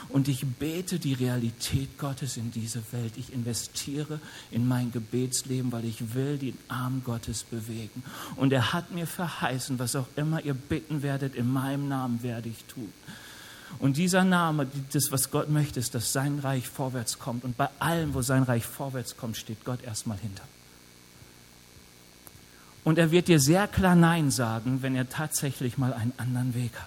Und 0.09 0.27
ich 0.27 0.45
bete 0.45 0.99
die 0.99 1.12
Realität 1.12 1.99
Gottes 1.99 2.37
in 2.37 2.51
diese 2.51 2.83
Welt. 2.90 3.12
Ich 3.16 3.33
investiere 3.33 4.19
in 4.51 4.66
mein 4.66 4.90
Gebetsleben, 4.90 5.71
weil 5.71 5.85
ich 5.85 6.15
will 6.15 6.37
den 6.38 6.59
Arm 6.67 7.02
Gottes 7.04 7.44
bewegen. 7.44 8.02
Und 8.35 8.52
er 8.52 8.73
hat 8.73 8.90
mir 8.90 9.07
verheißen, 9.07 9.79
was 9.79 9.94
auch 9.94 10.09
immer 10.17 10.44
ihr 10.44 10.54
bitten 10.54 11.02
werdet, 11.02 11.37
in 11.37 11.52
meinem 11.52 11.87
Namen 11.87 12.25
werde 12.25 12.48
ich 12.48 12.65
tun. 12.65 12.92
Und 13.79 13.96
dieser 13.96 14.25
Name, 14.25 14.67
das, 14.92 15.10
was 15.10 15.31
Gott 15.31 15.50
möchte, 15.50 15.81
ist, 15.81 15.94
dass 15.94 16.12
sein 16.12 16.38
Reich 16.38 16.69
vorwärts 16.69 17.19
kommt. 17.19 17.44
Und 17.44 17.56
bei 17.56 17.69
allem, 17.79 18.14
wo 18.14 18.23
sein 18.23 18.42
Reich 18.42 18.64
vorwärts 18.64 19.17
kommt, 19.17 19.37
steht 19.37 19.64
Gott 19.64 19.83
erstmal 19.83 20.19
hinter. 20.19 20.44
Und 22.85 22.98
er 22.98 23.10
wird 23.10 23.29
dir 23.29 23.40
sehr 23.40 23.67
klar 23.67 23.96
Nein 23.96 24.31
sagen, 24.31 24.83
wenn 24.83 24.94
er 24.94 25.08
tatsächlich 25.08 25.77
mal 25.77 25.92
einen 25.92 26.12
anderen 26.17 26.54
Weg 26.54 26.73
hat. 26.77 26.87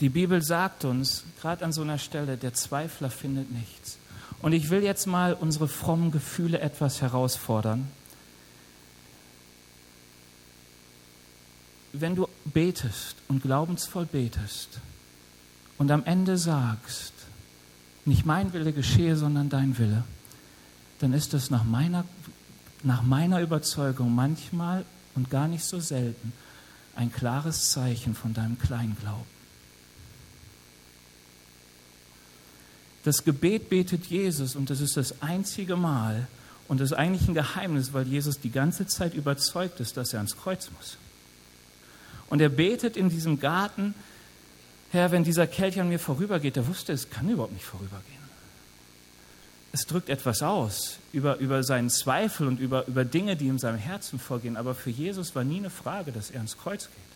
Die 0.00 0.08
Bibel 0.10 0.42
sagt 0.42 0.84
uns, 0.84 1.24
gerade 1.40 1.64
an 1.64 1.72
so 1.72 1.82
einer 1.82 1.98
Stelle, 1.98 2.36
der 2.36 2.52
Zweifler 2.52 3.10
findet 3.10 3.50
nichts. 3.50 3.98
Und 4.42 4.52
ich 4.52 4.68
will 4.68 4.82
jetzt 4.82 5.06
mal 5.06 5.32
unsere 5.32 5.68
frommen 5.68 6.10
Gefühle 6.10 6.60
etwas 6.60 7.00
herausfordern. 7.00 7.88
Wenn 11.98 12.14
du 12.14 12.28
betest 12.44 13.16
und 13.28 13.42
glaubensvoll 13.42 14.06
betest 14.06 14.80
und 15.78 15.90
am 15.90 16.04
Ende 16.04 16.36
sagst, 16.36 17.12
nicht 18.04 18.26
mein 18.26 18.52
Wille 18.52 18.72
geschehe, 18.72 19.16
sondern 19.16 19.48
dein 19.48 19.78
Wille, 19.78 20.04
dann 20.98 21.12
ist 21.12 21.32
das 21.32 21.50
nach 21.50 21.64
meiner, 21.64 22.04
nach 22.82 23.02
meiner 23.02 23.40
Überzeugung 23.40 24.14
manchmal 24.14 24.84
und 25.14 25.30
gar 25.30 25.48
nicht 25.48 25.64
so 25.64 25.80
selten 25.80 26.32
ein 26.94 27.12
klares 27.12 27.70
Zeichen 27.70 28.14
von 28.14 28.34
deinem 28.34 28.58
Kleinglauben. 28.58 29.36
Das 33.04 33.24
Gebet 33.24 33.68
betet 33.68 34.06
Jesus 34.06 34.56
und 34.56 34.68
das 34.68 34.80
ist 34.80 34.96
das 34.96 35.22
einzige 35.22 35.76
Mal 35.76 36.26
und 36.68 36.80
das 36.80 36.90
ist 36.90 36.96
eigentlich 36.96 37.28
ein 37.28 37.34
Geheimnis, 37.34 37.92
weil 37.92 38.06
Jesus 38.06 38.40
die 38.40 38.50
ganze 38.50 38.86
Zeit 38.86 39.14
überzeugt 39.14 39.80
ist, 39.80 39.96
dass 39.96 40.12
er 40.12 40.18
ans 40.18 40.36
Kreuz 40.36 40.70
muss. 40.76 40.98
Und 42.28 42.40
er 42.40 42.48
betet 42.48 42.96
in 42.96 43.08
diesem 43.08 43.38
Garten, 43.38 43.94
Herr, 44.90 45.10
wenn 45.10 45.24
dieser 45.24 45.46
Kelch 45.46 45.80
an 45.80 45.88
mir 45.88 45.98
vorübergeht, 45.98 46.56
der 46.56 46.66
wusste, 46.66 46.92
es 46.92 47.10
kann 47.10 47.28
überhaupt 47.28 47.52
nicht 47.52 47.64
vorübergehen. 47.64 48.16
Es 49.72 49.84
drückt 49.84 50.08
etwas 50.08 50.42
aus 50.42 50.98
über, 51.12 51.36
über 51.36 51.62
seinen 51.62 51.90
Zweifel 51.90 52.46
und 52.46 52.60
über, 52.60 52.86
über 52.86 53.04
Dinge, 53.04 53.36
die 53.36 53.48
in 53.48 53.58
seinem 53.58 53.78
Herzen 53.78 54.18
vorgehen. 54.18 54.56
Aber 54.56 54.74
für 54.74 54.90
Jesus 54.90 55.34
war 55.34 55.44
nie 55.44 55.58
eine 55.58 55.70
Frage, 55.70 56.12
dass 56.12 56.30
er 56.30 56.38
ans 56.38 56.56
Kreuz 56.56 56.84
geht. 56.84 57.06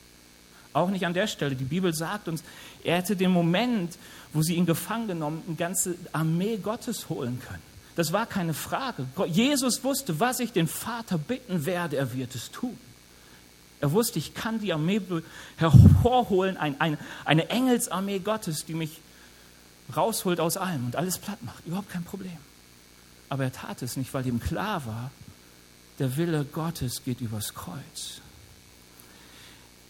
Auch 0.73 0.91
nicht 0.91 1.07
an 1.07 1.15
der 1.15 1.27
Stelle. 1.27 1.57
Die 1.57 1.65
Bibel 1.65 1.95
sagt 1.95 2.29
uns, 2.29 2.45
er 2.85 2.99
hätte 2.99 3.17
den 3.17 3.31
Moment, 3.31 3.97
wo 4.33 4.43
sie 4.43 4.55
ihn 4.55 4.67
gefangen 4.67 5.09
genommen, 5.09 5.43
eine 5.47 5.57
ganze 5.57 5.95
Armee 6.13 6.59
Gottes 6.59 7.09
holen 7.09 7.41
können. 7.41 7.63
Das 7.97 8.13
war 8.13 8.27
keine 8.27 8.55
Frage. 8.55 9.07
Jesus 9.27 9.83
wusste, 9.83 10.21
was 10.21 10.39
ich 10.39 10.53
den 10.53 10.69
Vater 10.69 11.19
bitten 11.19 11.67
werde, 11.67 11.97
er 11.97 12.15
wird 12.15 12.35
es 12.35 12.51
tun. 12.51 12.77
Er 13.81 13.93
wusste, 13.93 14.19
ich 14.19 14.35
kann 14.35 14.61
die 14.61 14.73
Armee 14.73 15.01
hervorholen, 15.57 16.57
ein, 16.57 16.81
ein, 16.81 16.99
eine 17.25 17.49
Engelsarmee 17.49 18.19
Gottes, 18.19 18.67
die 18.67 18.75
mich 18.75 19.01
rausholt 19.97 20.39
aus 20.39 20.57
allem 20.57 20.87
und 20.87 20.97
alles 20.97 21.19
platt 21.19 21.43
macht. 21.43 21.67
Überhaupt 21.67 21.91
kein 21.91 22.05
Problem. 22.05 22.37
Aber 23.29 23.45
er 23.45 23.53
tat 23.53 23.83
es 23.83 23.97
nicht, 23.97 24.13
weil 24.13 24.27
ihm 24.27 24.41
klar 24.41 24.85
war, 24.87 25.11
der 25.99 26.17
Wille 26.17 26.45
Gottes 26.45 27.05
geht 27.05 27.21
übers 27.21 27.55
Kreuz. 27.55 28.21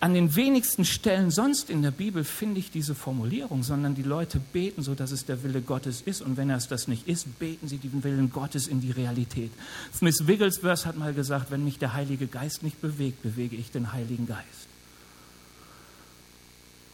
An 0.02 0.14
den 0.14 0.34
wenigsten 0.34 0.86
Stellen 0.86 1.30
sonst 1.30 1.68
in 1.68 1.82
der 1.82 1.90
Bibel 1.90 2.24
finde 2.24 2.58
ich 2.58 2.70
diese 2.70 2.94
Formulierung, 2.94 3.62
sondern 3.62 3.94
die 3.94 4.02
Leute 4.02 4.40
beten 4.40 4.82
so, 4.82 4.94
dass 4.94 5.10
es 5.10 5.26
der 5.26 5.42
Wille 5.42 5.60
Gottes 5.60 6.00
ist. 6.00 6.22
Und 6.22 6.38
wenn 6.38 6.48
es 6.48 6.68
das 6.68 6.88
nicht 6.88 7.06
ist, 7.06 7.38
beten 7.38 7.68
sie 7.68 7.76
den 7.76 8.02
Willen 8.02 8.32
Gottes 8.32 8.66
in 8.66 8.80
die 8.80 8.92
Realität. 8.92 9.52
Smith 9.94 10.26
Wigglesworth 10.26 10.86
hat 10.86 10.96
mal 10.96 11.12
gesagt, 11.12 11.50
wenn 11.50 11.64
mich 11.64 11.78
der 11.78 11.92
Heilige 11.92 12.28
Geist 12.28 12.62
nicht 12.62 12.80
bewegt, 12.80 13.22
bewege 13.22 13.56
ich 13.56 13.70
den 13.72 13.92
Heiligen 13.92 14.26
Geist. 14.26 14.68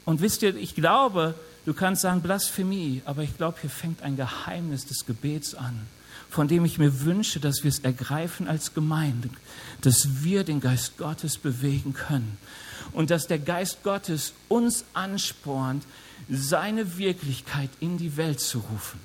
Und 0.04 0.20
wisst 0.20 0.42
ihr, 0.42 0.56
ich 0.56 0.74
glaube, 0.74 1.36
du 1.66 1.74
kannst 1.74 2.02
sagen 2.02 2.22
Blasphemie, 2.22 3.02
aber 3.04 3.22
ich 3.22 3.36
glaube, 3.36 3.58
hier 3.60 3.70
fängt 3.70 4.02
ein 4.02 4.16
Geheimnis 4.16 4.86
des 4.86 5.04
Gebets 5.04 5.54
an 5.54 5.86
von 6.28 6.48
dem 6.48 6.64
ich 6.64 6.78
mir 6.78 7.02
wünsche, 7.02 7.40
dass 7.40 7.62
wir 7.62 7.68
es 7.68 7.80
ergreifen 7.80 8.48
als 8.48 8.74
Gemeinde, 8.74 9.30
dass 9.80 10.22
wir 10.22 10.44
den 10.44 10.60
Geist 10.60 10.98
Gottes 10.98 11.38
bewegen 11.38 11.94
können 11.94 12.38
und 12.92 13.10
dass 13.10 13.26
der 13.26 13.38
Geist 13.38 13.82
Gottes 13.82 14.32
uns 14.48 14.84
anspornt, 14.92 15.84
seine 16.28 16.98
Wirklichkeit 16.98 17.70
in 17.80 17.98
die 17.98 18.16
Welt 18.16 18.40
zu 18.40 18.58
rufen. 18.58 19.00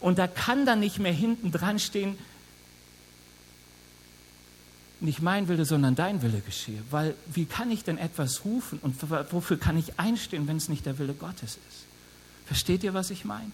Und 0.00 0.18
da 0.18 0.26
kann 0.26 0.66
dann 0.66 0.80
nicht 0.80 0.98
mehr 0.98 1.12
hinten 1.12 1.52
dran 1.52 1.78
stehen, 1.78 2.18
nicht 5.00 5.20
mein 5.20 5.46
Wille, 5.48 5.64
sondern 5.64 5.94
dein 5.94 6.22
Wille 6.22 6.40
geschehe. 6.40 6.82
Weil 6.90 7.14
wie 7.26 7.44
kann 7.44 7.70
ich 7.70 7.84
denn 7.84 7.98
etwas 7.98 8.44
rufen 8.44 8.78
und 8.82 8.96
wofür 9.30 9.58
kann 9.58 9.78
ich 9.78 9.98
einstehen, 10.00 10.48
wenn 10.48 10.56
es 10.56 10.68
nicht 10.68 10.86
der 10.86 10.98
Wille 10.98 11.14
Gottes 11.14 11.58
ist? 11.68 11.85
Versteht 12.46 12.84
ihr, 12.84 12.94
was 12.94 13.10
ich 13.10 13.24
meine? 13.24 13.50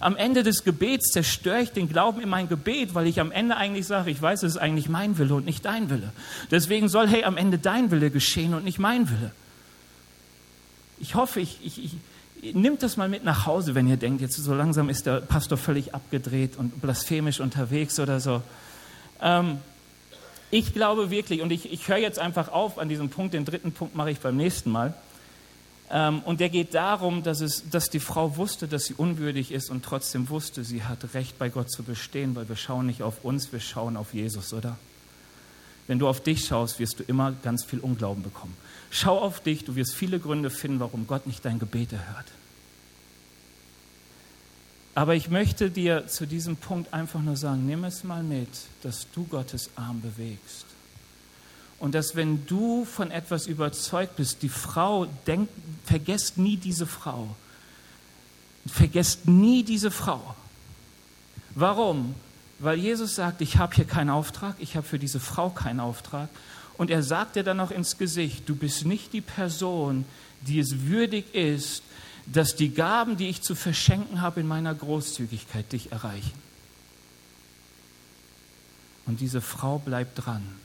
Am 0.00 0.16
Ende 0.16 0.42
des 0.42 0.64
Gebets 0.64 1.12
zerstöre 1.12 1.62
ich 1.62 1.70
den 1.70 1.88
Glauben 1.88 2.20
in 2.20 2.28
mein 2.28 2.48
Gebet, 2.48 2.94
weil 2.94 3.06
ich 3.06 3.20
am 3.20 3.30
Ende 3.32 3.56
eigentlich 3.56 3.86
sage, 3.86 4.10
ich 4.10 4.20
weiß, 4.20 4.42
es 4.42 4.52
ist 4.54 4.60
eigentlich 4.60 4.88
mein 4.88 5.18
Wille 5.18 5.34
und 5.34 5.46
nicht 5.46 5.64
dein 5.64 5.88
Wille. 5.88 6.12
Deswegen 6.50 6.88
soll, 6.88 7.08
hey, 7.08 7.24
am 7.24 7.36
Ende 7.36 7.58
dein 7.58 7.90
Wille 7.90 8.10
geschehen 8.10 8.54
und 8.54 8.64
nicht 8.64 8.78
mein 8.78 9.08
Wille. 9.08 9.30
Ich 10.98 11.14
hoffe, 11.14 11.40
ich, 11.40 11.58
ich, 11.62 11.84
ich 11.84 12.54
nimmt 12.54 12.82
das 12.82 12.96
mal 12.96 13.08
mit 13.08 13.24
nach 13.24 13.46
Hause, 13.46 13.74
wenn 13.74 13.88
ihr 13.88 13.96
denkt, 13.96 14.20
jetzt 14.20 14.36
so 14.36 14.54
langsam 14.54 14.88
ist 14.88 15.06
der 15.06 15.20
Pastor 15.20 15.56
völlig 15.56 15.94
abgedreht 15.94 16.56
und 16.56 16.80
blasphemisch 16.82 17.40
unterwegs 17.40 17.98
oder 18.00 18.20
so. 18.20 18.42
Ähm, 19.22 19.58
ich 20.50 20.74
glaube 20.74 21.10
wirklich, 21.10 21.40
und 21.40 21.50
ich, 21.50 21.72
ich 21.72 21.88
höre 21.88 21.96
jetzt 21.96 22.18
einfach 22.18 22.48
auf 22.48 22.78
an 22.78 22.88
diesem 22.88 23.08
Punkt, 23.08 23.34
den 23.34 23.44
dritten 23.44 23.72
Punkt 23.72 23.94
mache 23.94 24.10
ich 24.10 24.20
beim 24.20 24.36
nächsten 24.36 24.70
Mal. 24.70 24.94
Ähm, 25.90 26.20
und 26.20 26.40
der 26.40 26.48
geht 26.48 26.74
darum, 26.74 27.22
dass, 27.22 27.40
es, 27.40 27.68
dass 27.70 27.90
die 27.90 28.00
Frau 28.00 28.36
wusste, 28.36 28.68
dass 28.68 28.86
sie 28.86 28.94
unwürdig 28.94 29.52
ist 29.52 29.70
und 29.70 29.84
trotzdem 29.84 30.28
wusste, 30.28 30.64
sie 30.64 30.82
hat 30.84 31.14
Recht, 31.14 31.38
bei 31.38 31.48
Gott 31.48 31.70
zu 31.70 31.82
bestehen, 31.82 32.34
weil 32.34 32.48
wir 32.48 32.56
schauen 32.56 32.86
nicht 32.86 33.02
auf 33.02 33.24
uns, 33.24 33.52
wir 33.52 33.60
schauen 33.60 33.96
auf 33.96 34.14
Jesus, 34.14 34.52
oder? 34.52 34.78
Wenn 35.86 35.98
du 35.98 36.08
auf 36.08 36.22
dich 36.22 36.46
schaust, 36.46 36.78
wirst 36.78 37.00
du 37.00 37.02
immer 37.02 37.32
ganz 37.32 37.64
viel 37.64 37.78
Unglauben 37.78 38.22
bekommen. 38.22 38.56
Schau 38.90 39.18
auf 39.18 39.40
dich, 39.40 39.64
du 39.64 39.76
wirst 39.76 39.94
viele 39.94 40.18
Gründe 40.18 40.48
finden, 40.48 40.80
warum 40.80 41.06
Gott 41.06 41.26
nicht 41.26 41.44
dein 41.44 41.58
Gebet 41.58 41.92
erhört. 41.92 42.26
Aber 44.94 45.14
ich 45.14 45.28
möchte 45.28 45.70
dir 45.70 46.06
zu 46.06 46.26
diesem 46.26 46.56
Punkt 46.56 46.94
einfach 46.94 47.20
nur 47.20 47.36
sagen, 47.36 47.66
nimm 47.66 47.84
es 47.84 48.04
mal 48.04 48.22
mit, 48.22 48.48
dass 48.82 49.08
du 49.12 49.24
Gottes 49.24 49.70
Arm 49.76 50.00
bewegst. 50.00 50.66
Und 51.84 51.94
dass 51.94 52.16
wenn 52.16 52.46
du 52.46 52.86
von 52.86 53.10
etwas 53.10 53.46
überzeugt 53.46 54.16
bist, 54.16 54.40
die 54.40 54.48
Frau, 54.48 55.04
denk, 55.26 55.50
vergesst 55.84 56.38
nie 56.38 56.56
diese 56.56 56.86
Frau. 56.86 57.36
Vergesst 58.66 59.28
nie 59.28 59.62
diese 59.64 59.90
Frau. 59.90 60.34
Warum? 61.54 62.14
Weil 62.58 62.78
Jesus 62.78 63.16
sagt, 63.16 63.42
ich 63.42 63.58
habe 63.58 63.74
hier 63.74 63.84
keinen 63.84 64.08
Auftrag, 64.08 64.56
ich 64.60 64.76
habe 64.76 64.86
für 64.86 64.98
diese 64.98 65.20
Frau 65.20 65.50
keinen 65.50 65.78
Auftrag. 65.78 66.30
Und 66.78 66.90
er 66.90 67.02
sagt 67.02 67.36
dir 67.36 67.42
dann 67.42 67.58
noch 67.58 67.70
ins 67.70 67.98
Gesicht, 67.98 68.48
du 68.48 68.56
bist 68.56 68.86
nicht 68.86 69.12
die 69.12 69.20
Person, 69.20 70.06
die 70.40 70.60
es 70.60 70.86
würdig 70.86 71.34
ist, 71.34 71.82
dass 72.24 72.56
die 72.56 72.72
Gaben, 72.72 73.18
die 73.18 73.28
ich 73.28 73.42
zu 73.42 73.54
verschenken 73.54 74.22
habe 74.22 74.40
in 74.40 74.46
meiner 74.46 74.74
Großzügigkeit, 74.74 75.70
dich 75.70 75.92
erreichen. 75.92 76.32
Und 79.04 79.20
diese 79.20 79.42
Frau 79.42 79.78
bleibt 79.78 80.24
dran. 80.24 80.63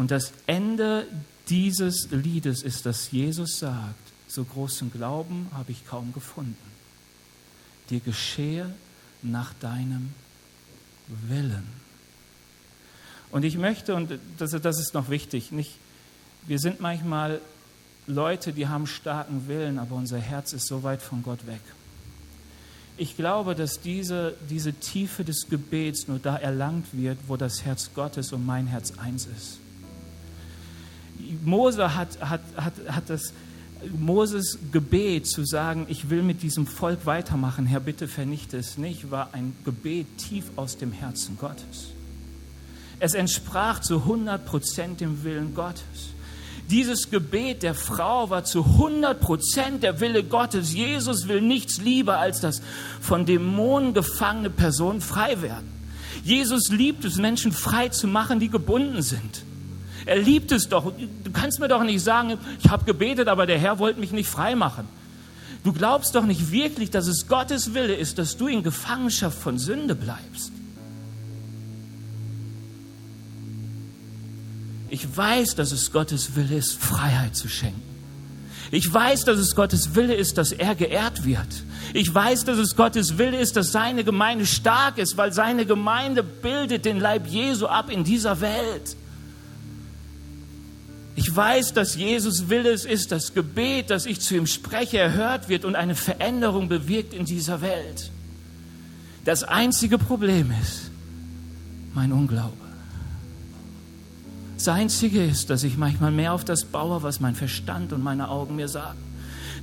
Und 0.00 0.10
das 0.10 0.32
Ende 0.46 1.06
dieses 1.50 2.08
Liedes 2.10 2.62
ist, 2.62 2.86
dass 2.86 3.10
Jesus 3.10 3.58
sagt, 3.58 4.00
so 4.28 4.44
großen 4.44 4.90
Glauben 4.90 5.48
habe 5.52 5.72
ich 5.72 5.86
kaum 5.86 6.14
gefunden. 6.14 6.56
Dir 7.90 8.00
geschehe 8.00 8.74
nach 9.20 9.52
deinem 9.52 10.14
Willen. 11.28 11.66
Und 13.30 13.44
ich 13.44 13.58
möchte, 13.58 13.94
und 13.94 14.18
das, 14.38 14.52
das 14.52 14.80
ist 14.80 14.94
noch 14.94 15.10
wichtig, 15.10 15.52
nicht, 15.52 15.72
wir 16.46 16.58
sind 16.58 16.80
manchmal 16.80 17.42
Leute, 18.06 18.54
die 18.54 18.68
haben 18.68 18.86
starken 18.86 19.48
Willen, 19.48 19.78
aber 19.78 19.96
unser 19.96 20.18
Herz 20.18 20.54
ist 20.54 20.66
so 20.66 20.82
weit 20.82 21.02
von 21.02 21.22
Gott 21.22 21.46
weg. 21.46 21.60
Ich 22.96 23.16
glaube, 23.16 23.54
dass 23.54 23.82
diese, 23.82 24.34
diese 24.48 24.72
Tiefe 24.72 25.24
des 25.24 25.50
Gebets 25.50 26.08
nur 26.08 26.18
da 26.18 26.36
erlangt 26.36 26.86
wird, 26.92 27.18
wo 27.28 27.36
das 27.36 27.66
Herz 27.66 27.90
Gottes 27.94 28.32
und 28.32 28.46
mein 28.46 28.66
Herz 28.66 28.94
eins 28.96 29.26
ist. 29.26 29.58
Mose 31.44 31.96
hat, 31.96 32.20
hat, 32.20 32.40
hat, 32.56 32.72
hat 32.88 33.10
das 33.10 33.32
Moses 33.98 34.58
Gebet 34.72 35.26
zu 35.26 35.44
sagen, 35.44 35.86
ich 35.88 36.10
will 36.10 36.22
mit 36.22 36.42
diesem 36.42 36.66
Volk 36.66 37.06
weitermachen, 37.06 37.66
Herr, 37.66 37.80
bitte 37.80 38.08
vernichte 38.08 38.58
es 38.58 38.76
nicht, 38.76 39.10
war 39.10 39.30
ein 39.32 39.56
Gebet 39.64 40.06
tief 40.18 40.44
aus 40.56 40.76
dem 40.76 40.92
Herzen 40.92 41.38
Gottes. 41.38 41.92
Es 42.98 43.14
entsprach 43.14 43.80
zu 43.80 44.00
100 44.00 44.44
Prozent 44.44 45.00
dem 45.00 45.24
Willen 45.24 45.54
Gottes. 45.54 46.10
Dieses 46.70 47.10
Gebet 47.10 47.64
der 47.64 47.74
Frau 47.74 48.30
war 48.30 48.44
zu 48.44 48.64
100 48.64 49.20
Prozent 49.20 49.82
der 49.82 49.98
Wille 49.98 50.22
Gottes. 50.22 50.72
Jesus 50.72 51.26
will 51.26 51.40
nichts 51.40 51.80
lieber, 51.80 52.18
als 52.18 52.40
dass 52.40 52.62
von 53.00 53.26
Dämonen 53.26 53.92
gefangene 53.92 54.50
Personen 54.50 55.00
frei 55.00 55.42
werden. 55.42 55.68
Jesus 56.22 56.68
liebt 56.68 57.04
es, 57.04 57.16
Menschen 57.16 57.50
frei 57.50 57.88
zu 57.88 58.06
machen, 58.06 58.38
die 58.38 58.50
gebunden 58.50 59.02
sind. 59.02 59.42
Er 60.06 60.18
liebt 60.18 60.52
es 60.52 60.68
doch. 60.68 60.92
Du 61.24 61.30
kannst 61.32 61.60
mir 61.60 61.68
doch 61.68 61.82
nicht 61.82 62.02
sagen, 62.02 62.38
ich 62.62 62.70
habe 62.70 62.84
gebetet, 62.84 63.28
aber 63.28 63.46
der 63.46 63.58
Herr 63.58 63.78
wollte 63.78 64.00
mich 64.00 64.12
nicht 64.12 64.28
frei 64.28 64.54
machen. 64.54 64.88
Du 65.62 65.72
glaubst 65.72 66.14
doch 66.14 66.24
nicht 66.24 66.52
wirklich, 66.52 66.90
dass 66.90 67.06
es 67.06 67.28
Gottes 67.28 67.74
Wille 67.74 67.94
ist, 67.94 68.18
dass 68.18 68.36
du 68.36 68.48
in 68.48 68.62
Gefangenschaft 68.62 69.38
von 69.38 69.58
Sünde 69.58 69.94
bleibst. 69.94 70.52
Ich 74.88 75.16
weiß, 75.16 75.54
dass 75.54 75.70
es 75.70 75.92
Gottes 75.92 76.34
Wille 76.34 76.56
ist, 76.56 76.72
Freiheit 76.72 77.36
zu 77.36 77.48
schenken. 77.48 77.82
Ich 78.72 78.92
weiß, 78.92 79.24
dass 79.24 79.38
es 79.38 79.54
Gottes 79.54 79.94
Wille 79.94 80.14
ist, 80.14 80.38
dass 80.38 80.52
er 80.52 80.74
geehrt 80.74 81.24
wird. 81.24 81.64
Ich 81.92 82.12
weiß, 82.12 82.44
dass 82.44 82.58
es 82.58 82.76
Gottes 82.76 83.18
Wille 83.18 83.38
ist, 83.38 83.56
dass 83.56 83.72
seine 83.72 84.04
Gemeinde 84.04 84.46
stark 84.46 84.98
ist, 84.98 85.16
weil 85.16 85.32
seine 85.32 85.66
Gemeinde 85.66 86.22
bildet 86.22 86.84
den 86.84 87.00
Leib 87.00 87.26
Jesu 87.26 87.66
ab 87.66 87.90
in 87.90 88.04
dieser 88.04 88.40
Welt. 88.40 88.96
Ich 91.20 91.36
weiß, 91.36 91.74
dass 91.74 91.96
Jesus 91.96 92.48
Wille 92.48 92.70
es 92.70 92.86
ist, 92.86 93.12
das 93.12 93.34
Gebet, 93.34 93.90
das 93.90 94.06
ich 94.06 94.20
zu 94.20 94.36
ihm 94.36 94.46
spreche, 94.46 94.96
erhört 94.96 95.50
wird 95.50 95.66
und 95.66 95.76
eine 95.76 95.94
Veränderung 95.94 96.70
bewirkt 96.70 97.12
in 97.12 97.26
dieser 97.26 97.60
Welt. 97.60 98.10
Das 99.26 99.44
einzige 99.44 99.98
Problem 99.98 100.50
ist 100.62 100.90
mein 101.92 102.10
Unglaube. 102.10 102.54
Das 104.56 104.68
Einzige 104.68 105.22
ist, 105.22 105.50
dass 105.50 105.62
ich 105.62 105.76
manchmal 105.76 106.10
mehr 106.10 106.32
auf 106.32 106.46
das 106.46 106.64
baue, 106.64 107.02
was 107.02 107.20
mein 107.20 107.34
Verstand 107.34 107.92
und 107.92 108.02
meine 108.02 108.30
Augen 108.30 108.56
mir 108.56 108.68
sagen. 108.68 108.98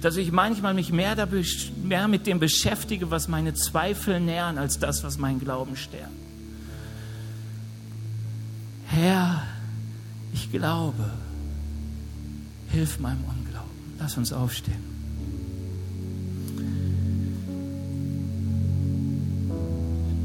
Dass 0.03 0.15
ich 0.15 0.31
manchmal 0.31 0.75
mich 0.75 0.91
mehr, 0.91 1.27
mehr 1.83 2.07
mit 2.07 2.27
dem 2.27 2.39
beschäftige, 2.39 3.09
was 3.09 3.27
meine 3.27 3.55
Zweifel 3.55 4.19
nähern, 4.19 4.59
als 4.59 4.77
das, 4.77 5.03
was 5.03 5.17
meinen 5.17 5.39
Glauben 5.39 5.75
stärkt. 5.75 6.11
Herr, 8.85 9.41
ich 10.35 10.51
glaube, 10.51 11.13
hilf 12.71 12.99
meinem 12.99 13.23
Unglauben. 13.23 13.71
Lass 13.99 14.17
uns 14.17 14.33
aufstehen. 14.33 14.97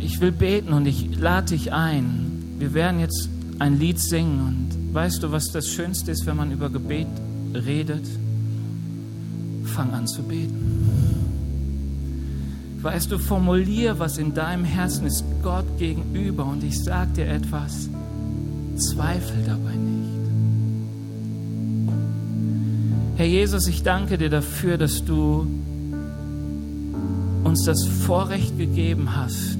Ich 0.00 0.20
will 0.20 0.32
beten 0.32 0.72
und 0.72 0.86
ich 0.86 1.16
lade 1.16 1.48
dich 1.48 1.72
ein. 1.72 2.54
Wir 2.58 2.74
werden 2.74 3.00
jetzt 3.00 3.28
ein 3.58 3.78
Lied 3.78 3.98
singen 3.98 4.40
und 4.40 4.94
weißt 4.94 5.22
du, 5.22 5.32
was 5.32 5.50
das 5.52 5.68
Schönste 5.68 6.10
ist, 6.10 6.26
wenn 6.26 6.36
man 6.36 6.52
über 6.52 6.68
Gebet 6.70 7.06
redet? 7.54 8.06
Fang 9.64 9.92
an 9.92 10.06
zu 10.06 10.22
beten. 10.22 10.82
Weißt 12.82 13.12
du, 13.12 13.18
formulier, 13.18 14.00
was 14.00 14.18
in 14.18 14.34
deinem 14.34 14.64
Herzen 14.64 15.06
ist, 15.06 15.24
Gott 15.42 15.78
gegenüber 15.78 16.44
und 16.44 16.64
ich 16.64 16.82
sage 16.82 17.12
dir 17.12 17.26
etwas, 17.28 17.88
zweifel 18.76 19.44
dabei 19.46 19.76
nicht. 19.76 19.91
Herr 23.22 23.28
Jesus, 23.28 23.68
ich 23.68 23.84
danke 23.84 24.18
dir 24.18 24.30
dafür, 24.30 24.76
dass 24.76 25.04
du 25.04 25.46
uns 27.44 27.62
das 27.64 27.86
Vorrecht 27.86 28.58
gegeben 28.58 29.14
hast, 29.14 29.58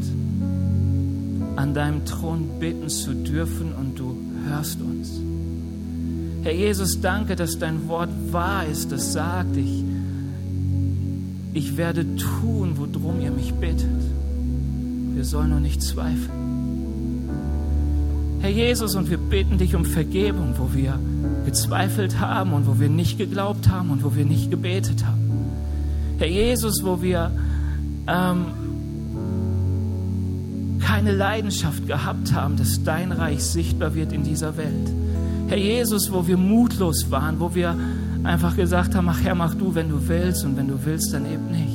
an 1.54 1.72
deinem 1.72 2.04
Thron 2.04 2.58
bitten 2.58 2.88
zu 2.88 3.14
dürfen 3.14 3.72
und 3.72 3.96
du 3.96 4.16
hörst 4.48 4.80
uns. 4.80 5.12
Herr 6.42 6.52
Jesus, 6.52 7.00
danke, 7.00 7.36
dass 7.36 7.60
dein 7.60 7.86
Wort 7.86 8.08
wahr 8.32 8.66
ist, 8.66 8.90
das 8.90 9.12
sagt 9.12 9.56
ich, 9.56 9.84
ich 11.52 11.76
werde 11.76 12.04
tun, 12.16 12.72
worum 12.74 13.20
ihr 13.20 13.30
mich 13.30 13.54
bittet. 13.54 13.86
Wir 15.14 15.24
sollen 15.24 15.50
nur 15.50 15.60
nicht 15.60 15.80
zweifeln. 15.82 17.28
Herr 18.40 18.50
Jesus, 18.50 18.96
und 18.96 19.08
wir 19.08 19.18
bitten 19.18 19.56
dich 19.56 19.76
um 19.76 19.84
Vergebung, 19.84 20.54
wo 20.58 20.74
wir 20.74 20.98
gezweifelt 21.44 22.20
haben 22.20 22.52
und 22.52 22.66
wo 22.66 22.78
wir 22.78 22.88
nicht 22.88 23.18
geglaubt 23.18 23.68
haben 23.68 23.90
und 23.90 24.04
wo 24.04 24.14
wir 24.14 24.24
nicht 24.24 24.50
gebetet 24.50 25.04
haben. 25.04 25.30
Herr 26.18 26.28
Jesus, 26.28 26.82
wo 26.84 27.02
wir 27.02 27.30
ähm, 28.06 28.46
keine 30.80 31.12
Leidenschaft 31.12 31.86
gehabt 31.86 32.32
haben, 32.32 32.56
dass 32.56 32.82
dein 32.84 33.12
Reich 33.12 33.42
sichtbar 33.42 33.94
wird 33.94 34.12
in 34.12 34.22
dieser 34.22 34.56
Welt. 34.56 34.90
Herr 35.48 35.58
Jesus, 35.58 36.12
wo 36.12 36.26
wir 36.26 36.36
mutlos 36.36 37.10
waren, 37.10 37.40
wo 37.40 37.54
wir 37.54 37.76
einfach 38.24 38.56
gesagt 38.56 38.94
haben, 38.94 39.08
ach 39.08 39.20
Herr, 39.22 39.34
mach 39.34 39.54
du, 39.54 39.74
wenn 39.74 39.88
du 39.88 40.08
willst 40.08 40.44
und 40.44 40.56
wenn 40.56 40.68
du 40.68 40.78
willst, 40.84 41.12
dann 41.12 41.26
eben 41.26 41.50
nicht. 41.50 41.71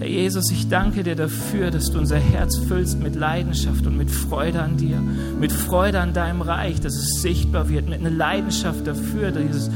Herr 0.00 0.08
Jesus, 0.08 0.50
ich 0.50 0.66
danke 0.66 1.02
dir 1.02 1.14
dafür, 1.14 1.70
dass 1.70 1.92
du 1.92 1.98
unser 1.98 2.16
Herz 2.16 2.56
füllst 2.56 2.98
mit 3.00 3.16
Leidenschaft 3.16 3.86
und 3.86 3.98
mit 3.98 4.10
Freude 4.10 4.62
an 4.62 4.78
dir, 4.78 4.98
mit 4.98 5.52
Freude 5.52 6.00
an 6.00 6.14
deinem 6.14 6.40
Reich, 6.40 6.80
dass 6.80 6.94
es 6.94 7.20
sichtbar 7.20 7.68
wird, 7.68 7.86
mit 7.86 8.00
einer 8.00 8.08
Leidenschaft 8.08 8.86
dafür, 8.86 9.30
dieses 9.30 9.70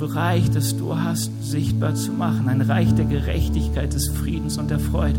Reich, 0.00 0.48
das 0.52 0.76
du 0.76 0.96
hast, 0.96 1.32
sichtbar 1.42 1.96
zu 1.96 2.12
machen. 2.12 2.48
Ein 2.48 2.60
Reich 2.60 2.94
der 2.94 3.06
Gerechtigkeit, 3.06 3.92
des 3.92 4.06
Friedens 4.06 4.58
und 4.58 4.70
der 4.70 4.78
Freude. 4.78 5.18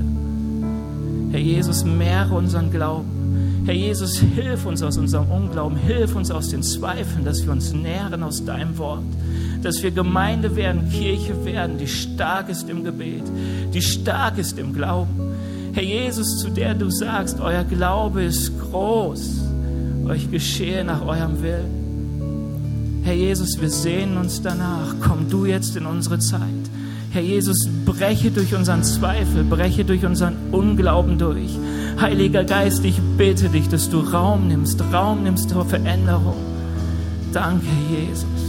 Herr 1.32 1.42
Jesus, 1.42 1.84
mehre 1.84 2.34
unseren 2.34 2.72
Glauben. 2.72 3.64
Herr 3.66 3.76
Jesus, 3.76 4.20
hilf 4.20 4.66
uns 4.66 4.82
aus 4.82 4.98
unserem 4.98 5.30
Unglauben, 5.30 5.78
hilf 5.78 6.16
uns 6.16 6.32
aus 6.32 6.48
den 6.48 6.64
Zweifeln, 6.64 7.26
dass 7.26 7.44
wir 7.44 7.52
uns 7.52 7.74
nähren 7.74 8.24
aus 8.24 8.46
deinem 8.46 8.78
Wort 8.78 9.04
dass 9.62 9.82
wir 9.84 9.92
Gemeinde 9.92 10.56
werden, 10.56 10.90
Kirche 10.90 11.46
werden, 11.46 11.78
die 11.78 11.88
stark 11.88 12.50
ist 12.50 12.70
im 12.70 12.84
Gebet, 12.84 13.24
die 13.74 13.82
stark 13.82 14.38
ist 14.38 14.58
im 14.58 14.74
Glauben. 14.74 15.20
Herr 15.74 15.84
Jesus, 15.84 16.40
zu 16.40 16.50
der 16.50 16.74
du 16.74 16.90
sagst, 16.90 17.40
euer 17.40 17.64
Glaube 17.64 18.24
ist 18.24 18.52
groß, 18.60 19.42
euch 20.08 20.30
geschehe 20.32 20.84
nach 20.84 21.06
eurem 21.06 21.42
Willen. 21.42 21.80
Herr 23.04 23.14
Jesus, 23.14 23.60
wir 23.60 23.70
sehnen 23.70 24.18
uns 24.18 24.42
danach. 24.42 24.96
Komm 25.02 25.30
du 25.30 25.46
jetzt 25.46 25.76
in 25.76 25.86
unsere 25.86 26.20
Zeit. 26.20 26.42
Herr 27.12 27.22
Jesus, 27.22 27.68
breche 27.86 28.30
durch 28.30 28.54
unseren 28.54 28.84
Zweifel, 28.84 29.44
breche 29.44 29.84
durch 29.84 30.06
unseren 30.06 30.36
Unglauben 30.52 31.18
durch. 31.18 31.58
Heiliger 32.00 32.44
Geist, 32.44 32.86
ich 32.86 33.00
bitte 33.18 33.50
dich, 33.50 33.68
dass 33.68 33.90
du 33.90 34.00
Raum 34.00 34.48
nimmst, 34.48 34.82
Raum 34.94 35.24
nimmst 35.24 35.50
zur 35.50 35.66
Veränderung. 35.66 36.38
Danke, 37.34 37.66
Jesus. 37.90 38.49